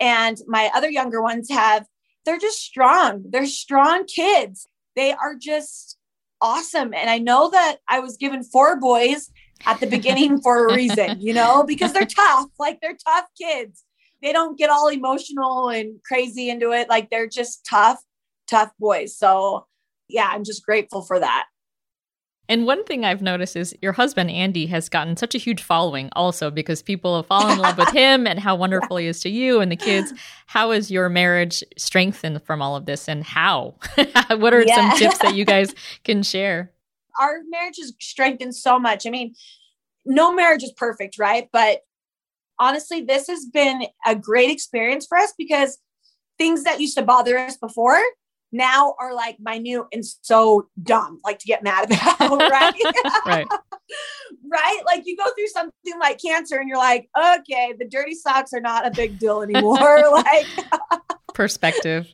And 0.00 0.36
my 0.46 0.70
other 0.74 0.90
younger 0.90 1.22
ones 1.22 1.48
have 1.50 1.86
they're 2.24 2.38
just 2.38 2.58
strong. 2.58 3.24
They're 3.28 3.46
strong 3.46 4.04
kids. 4.06 4.66
They 4.94 5.12
are 5.12 5.34
just 5.40 5.98
awesome. 6.40 6.94
And 6.94 7.10
i 7.10 7.18
know 7.18 7.50
that 7.50 7.78
i 7.88 8.00
was 8.00 8.16
given 8.16 8.42
four 8.42 8.78
boys 8.78 9.30
at 9.64 9.80
the 9.80 9.86
beginning 9.86 10.40
for 10.40 10.66
a 10.66 10.74
reason 10.74 11.20
you 11.20 11.32
know 11.32 11.64
because 11.64 11.92
they're 11.92 12.06
tough. 12.06 12.48
Like 12.58 12.80
they're 12.80 12.96
tough 13.04 13.26
kids. 13.40 13.84
They 14.22 14.32
don't 14.32 14.56
get 14.56 14.70
all 14.70 14.88
emotional 14.88 15.68
and 15.68 16.00
crazy 16.04 16.48
into 16.48 16.70
it. 16.70 16.88
Like 16.88 17.10
they're 17.10 17.28
just 17.28 17.66
tough 17.68 18.00
tough 18.48 18.70
boys. 18.78 19.16
So 19.16 19.66
yeah, 20.08 20.28
I'm 20.30 20.44
just 20.44 20.64
grateful 20.64 21.02
for 21.02 21.18
that. 21.18 21.46
And 22.48 22.66
one 22.66 22.84
thing 22.84 23.04
I've 23.04 23.22
noticed 23.22 23.56
is 23.56 23.74
your 23.80 23.92
husband, 23.92 24.30
Andy, 24.30 24.66
has 24.66 24.88
gotten 24.88 25.16
such 25.16 25.34
a 25.34 25.38
huge 25.38 25.62
following 25.62 26.10
also 26.12 26.50
because 26.50 26.82
people 26.82 27.16
have 27.16 27.26
fallen 27.26 27.52
in 27.52 27.58
love 27.58 27.78
with 27.78 27.88
him 27.92 28.26
and 28.26 28.38
how 28.38 28.56
wonderful 28.56 28.96
he 28.96 29.06
is 29.06 29.20
to 29.20 29.30
you 29.30 29.60
and 29.60 29.70
the 29.70 29.76
kids. 29.76 30.12
How 30.46 30.72
is 30.72 30.90
your 30.90 31.08
marriage 31.08 31.62
strengthened 31.78 32.42
from 32.42 32.60
all 32.60 32.74
of 32.74 32.86
this 32.86 33.08
and 33.08 33.22
how? 33.22 33.76
what 34.30 34.52
are 34.52 34.62
yeah. 34.62 34.74
some 34.74 34.98
tips 34.98 35.18
that 35.18 35.34
you 35.34 35.44
guys 35.44 35.74
can 36.04 36.22
share? 36.22 36.72
Our 37.20 37.40
marriage 37.48 37.78
is 37.78 37.94
strengthened 38.00 38.56
so 38.56 38.78
much. 38.78 39.06
I 39.06 39.10
mean, 39.10 39.34
no 40.04 40.34
marriage 40.34 40.64
is 40.64 40.72
perfect, 40.72 41.18
right? 41.18 41.48
But 41.52 41.80
honestly, 42.58 43.02
this 43.02 43.28
has 43.28 43.46
been 43.46 43.86
a 44.04 44.16
great 44.16 44.50
experience 44.50 45.06
for 45.06 45.16
us 45.16 45.32
because 45.38 45.78
things 46.38 46.64
that 46.64 46.80
used 46.80 46.96
to 46.96 47.02
bother 47.02 47.38
us 47.38 47.56
before 47.56 48.00
now 48.52 48.94
are 49.00 49.14
like 49.14 49.38
minute 49.40 49.86
and 49.92 50.04
so 50.04 50.68
dumb, 50.82 51.18
like 51.24 51.38
to 51.38 51.46
get 51.46 51.62
mad 51.62 51.86
about, 51.86 52.20
right? 52.50 52.74
right. 53.26 53.46
right? 54.50 54.80
Like 54.86 55.02
you 55.06 55.16
go 55.16 55.24
through 55.34 55.48
something 55.48 55.98
like 55.98 56.20
cancer 56.20 56.56
and 56.56 56.68
you're 56.68 56.78
like, 56.78 57.08
okay, 57.18 57.74
the 57.78 57.86
dirty 57.86 58.14
socks 58.14 58.52
are 58.52 58.60
not 58.60 58.86
a 58.86 58.90
big 58.90 59.18
deal 59.18 59.42
anymore. 59.42 60.04
like 60.12 60.46
perspective. 61.34 62.12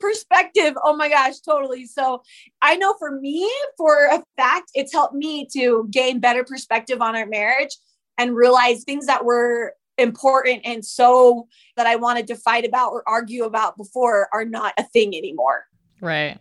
Perspective. 0.00 0.74
Oh 0.82 0.96
my 0.96 1.08
gosh, 1.08 1.40
totally. 1.40 1.86
So 1.86 2.22
I 2.62 2.76
know 2.76 2.94
for 2.98 3.10
me, 3.20 3.50
for 3.76 4.06
a 4.06 4.22
fact, 4.36 4.70
it's 4.74 4.92
helped 4.92 5.14
me 5.14 5.46
to 5.52 5.86
gain 5.90 6.20
better 6.20 6.44
perspective 6.44 7.02
on 7.02 7.16
our 7.16 7.26
marriage 7.26 7.76
and 8.16 8.36
realize 8.36 8.84
things 8.84 9.06
that 9.06 9.24
were 9.24 9.74
important 9.98 10.62
and 10.64 10.84
so 10.84 11.46
that 11.76 11.86
I 11.86 11.96
wanted 11.96 12.26
to 12.28 12.36
fight 12.36 12.64
about 12.64 12.90
or 12.90 13.02
argue 13.06 13.44
about 13.44 13.76
before 13.76 14.28
are 14.32 14.44
not 14.44 14.74
a 14.78 14.84
thing 14.84 15.16
anymore. 15.16 15.66
Right. 16.04 16.38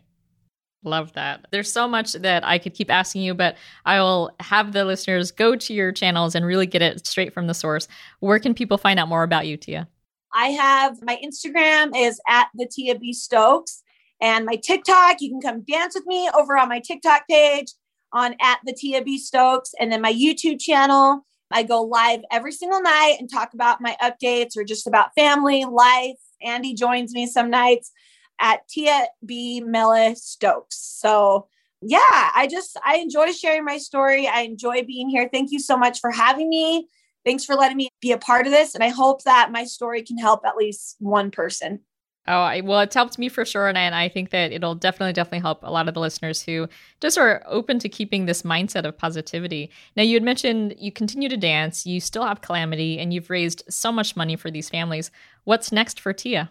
Love 0.84 1.14
that. 1.14 1.46
There's 1.52 1.72
so 1.72 1.88
much 1.88 2.12
that 2.12 2.46
I 2.46 2.58
could 2.58 2.74
keep 2.74 2.92
asking 2.92 3.22
you, 3.22 3.34
but 3.34 3.56
I 3.86 4.02
will 4.02 4.32
have 4.42 4.74
the 4.74 4.84
listeners 4.84 5.32
go 5.32 5.56
to 5.56 5.74
your 5.74 5.94
channels 5.94 6.36
and 6.36 6.46
really 6.46 6.66
get 6.66 6.82
it 6.82 7.08
straight 7.08 7.34
from 7.34 7.48
the 7.48 7.54
source. 7.54 7.88
Where 8.20 8.40
can 8.40 8.54
people 8.54 8.78
find 8.78 9.00
out 9.00 9.08
more 9.08 9.24
about 9.24 9.48
you, 9.48 9.56
Tia? 9.56 9.88
I 10.34 10.48
have 10.48 11.02
my 11.02 11.18
Instagram 11.24 11.94
is 11.96 12.20
at 12.28 12.50
the 12.56 12.68
Tia 12.70 13.00
B 13.00 13.14
Stokes 13.14 13.84
and 14.20 14.46
my 14.46 14.58
TikTok. 14.58 15.22
You 15.22 15.30
can 15.30 15.40
come 15.40 15.62
dance 15.62 15.96
with 15.96 16.08
me 16.08 16.30
over 16.38 16.58
on 16.58 16.68
my 16.68 16.82
TikTok 16.82 17.24
page 17.30 17.68
on 18.12 18.36
at 18.42 18.60
the 18.66 18.74
Tia 18.74 19.02
B 19.02 19.18
Stokes. 19.18 19.74
And 19.80 19.90
then 19.94 20.02
my 20.02 20.14
YouTube 20.14 20.60
channel. 20.60 21.26
I 21.52 21.64
go 21.64 21.84
live 21.84 22.22
every 22.32 22.52
single 22.52 22.82
night 22.82 23.18
and 23.20 23.32
talk 23.32 23.54
about 23.54 23.80
my 23.80 23.96
updates 24.02 24.58
or 24.58 24.66
just 24.66 24.88
about 24.88 25.14
family, 25.16 25.64
life. 25.64 26.18
Andy 26.42 26.74
joins 26.74 27.14
me 27.14 27.28
some 27.28 27.50
nights 27.50 27.93
at 28.40 28.68
Tia 28.68 29.08
B. 29.26 29.62
Mela 29.62 30.16
Stokes. 30.16 30.78
So 30.78 31.48
yeah, 31.82 32.00
I 32.36 32.48
just 32.50 32.78
I 32.86 32.98
enjoy 32.98 33.32
sharing 33.32 33.66
my 33.66 33.78
story. 33.78 34.28
I 34.28 34.42
enjoy 34.42 34.84
being 34.84 35.10
here. 35.10 35.30
Thank 35.32 35.52
you 35.52 35.60
so 35.60 35.78
much 35.78 36.00
for 36.00 36.12
having 36.12 36.50
me. 36.50 36.88
Thanks 37.26 37.46
for 37.46 37.56
letting 37.56 37.78
me 37.78 37.90
be 38.02 38.12
a 38.12 38.18
part 38.18 38.46
of 38.46 38.52
this. 38.52 38.76
And 38.76 38.84
I 38.84 38.90
hope 38.90 39.24
that 39.24 39.52
my 39.52 39.64
story 39.64 40.04
can 40.04 40.18
help 40.18 40.46
at 40.46 40.58
least 40.58 40.96
one 41.00 41.32
person. 41.32 41.80
Oh, 42.26 42.40
I, 42.40 42.62
well, 42.62 42.80
it's 42.80 42.96
helped 42.96 43.20
me 43.20 43.28
for 43.28 43.44
sure. 43.44 43.68
And 43.68 43.78
I, 43.78 43.82
and 43.82 43.94
I 43.94 44.08
think 44.08 44.30
that 44.30 44.54
it'll 44.54 44.76
definitely, 44.76 45.12
definitely 45.12 45.40
help 45.40 45.60
a 45.62 45.72
lot 45.72 45.90
of 45.90 45.94
the 45.94 46.00
listeners 46.00 46.42
who 46.42 46.70
just 47.02 47.18
are 47.18 47.44
open 47.46 47.80
to 47.80 47.90
keeping 47.90 48.26
this 48.26 48.44
mindset 48.44 48.86
of 48.86 48.98
positivity. 48.98 49.70
Now, 49.98 50.04
you 50.04 50.16
had 50.16 50.24
mentioned 50.24 50.76
you 50.78 50.90
continue 50.90 51.28
to 51.28 51.36
dance, 51.36 51.86
you 51.86 52.00
still 52.00 52.24
have 52.24 52.40
Kalamity, 52.40 52.98
and 52.98 53.14
you've 53.14 53.30
raised 53.30 53.64
so 53.68 53.92
much 53.92 54.16
money 54.16 54.38
for 54.38 54.50
these 54.50 54.70
families. 54.70 55.12
What's 55.44 55.74
next 55.74 56.00
for 56.00 56.14
Tia? 56.14 56.50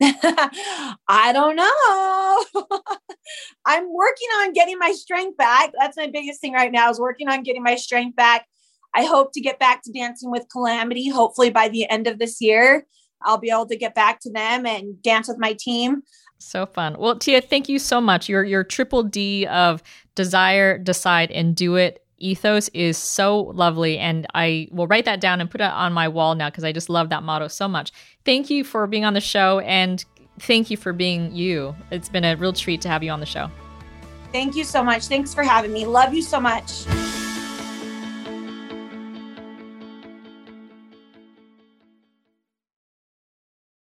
I 1.08 1.32
don't 1.32 1.56
know. 1.56 2.68
I'm 3.66 3.92
working 3.92 4.28
on 4.40 4.52
getting 4.52 4.78
my 4.78 4.92
strength 4.92 5.36
back. 5.36 5.72
That's 5.78 5.96
my 5.96 6.08
biggest 6.08 6.40
thing 6.40 6.52
right 6.52 6.70
now 6.70 6.90
is 6.90 7.00
working 7.00 7.28
on 7.28 7.42
getting 7.42 7.62
my 7.62 7.74
strength 7.74 8.16
back. 8.16 8.46
I 8.94 9.04
hope 9.04 9.32
to 9.34 9.40
get 9.40 9.58
back 9.58 9.82
to 9.84 9.92
dancing 9.92 10.30
with 10.30 10.46
Kalamity 10.54 11.10
hopefully 11.10 11.50
by 11.50 11.68
the 11.68 11.88
end 11.90 12.06
of 12.06 12.18
this 12.18 12.40
year. 12.40 12.86
I'll 13.22 13.38
be 13.38 13.50
able 13.50 13.66
to 13.66 13.76
get 13.76 13.94
back 13.94 14.20
to 14.20 14.32
them 14.32 14.64
and 14.66 15.02
dance 15.02 15.28
with 15.28 15.38
my 15.38 15.56
team. 15.58 16.02
So 16.38 16.66
fun. 16.66 16.96
Well, 16.98 17.18
Tia, 17.18 17.40
thank 17.40 17.68
you 17.68 17.80
so 17.80 18.00
much. 18.00 18.28
Your 18.28 18.44
your 18.44 18.62
triple 18.62 19.02
D 19.02 19.46
of 19.46 19.82
desire, 20.14 20.78
decide, 20.78 21.32
and 21.32 21.56
do 21.56 21.74
it 21.74 22.04
ethos 22.18 22.68
is 22.68 22.96
so 22.96 23.40
lovely. 23.40 23.98
And 23.98 24.26
I 24.34 24.68
will 24.70 24.86
write 24.86 25.04
that 25.04 25.20
down 25.20 25.40
and 25.40 25.50
put 25.50 25.60
it 25.60 25.64
on 25.70 25.92
my 25.92 26.08
wall 26.08 26.34
now 26.34 26.50
because 26.50 26.64
I 26.64 26.72
just 26.72 26.88
love 26.88 27.10
that 27.10 27.22
motto 27.22 27.48
so 27.48 27.68
much. 27.68 27.92
Thank 28.24 28.50
you 28.50 28.64
for 28.64 28.86
being 28.86 29.04
on 29.04 29.14
the 29.14 29.20
show 29.20 29.60
and 29.60 30.04
thank 30.40 30.70
you 30.70 30.76
for 30.76 30.92
being 30.92 31.34
you. 31.34 31.74
It's 31.90 32.08
been 32.08 32.24
a 32.24 32.36
real 32.36 32.52
treat 32.52 32.80
to 32.82 32.88
have 32.88 33.02
you 33.02 33.10
on 33.10 33.20
the 33.20 33.26
show. 33.26 33.50
Thank 34.32 34.56
you 34.56 34.64
so 34.64 34.84
much. 34.84 35.06
Thanks 35.06 35.34
for 35.34 35.42
having 35.42 35.72
me. 35.72 35.86
Love 35.86 36.12
you 36.12 36.22
so 36.22 36.38
much. 36.38 36.84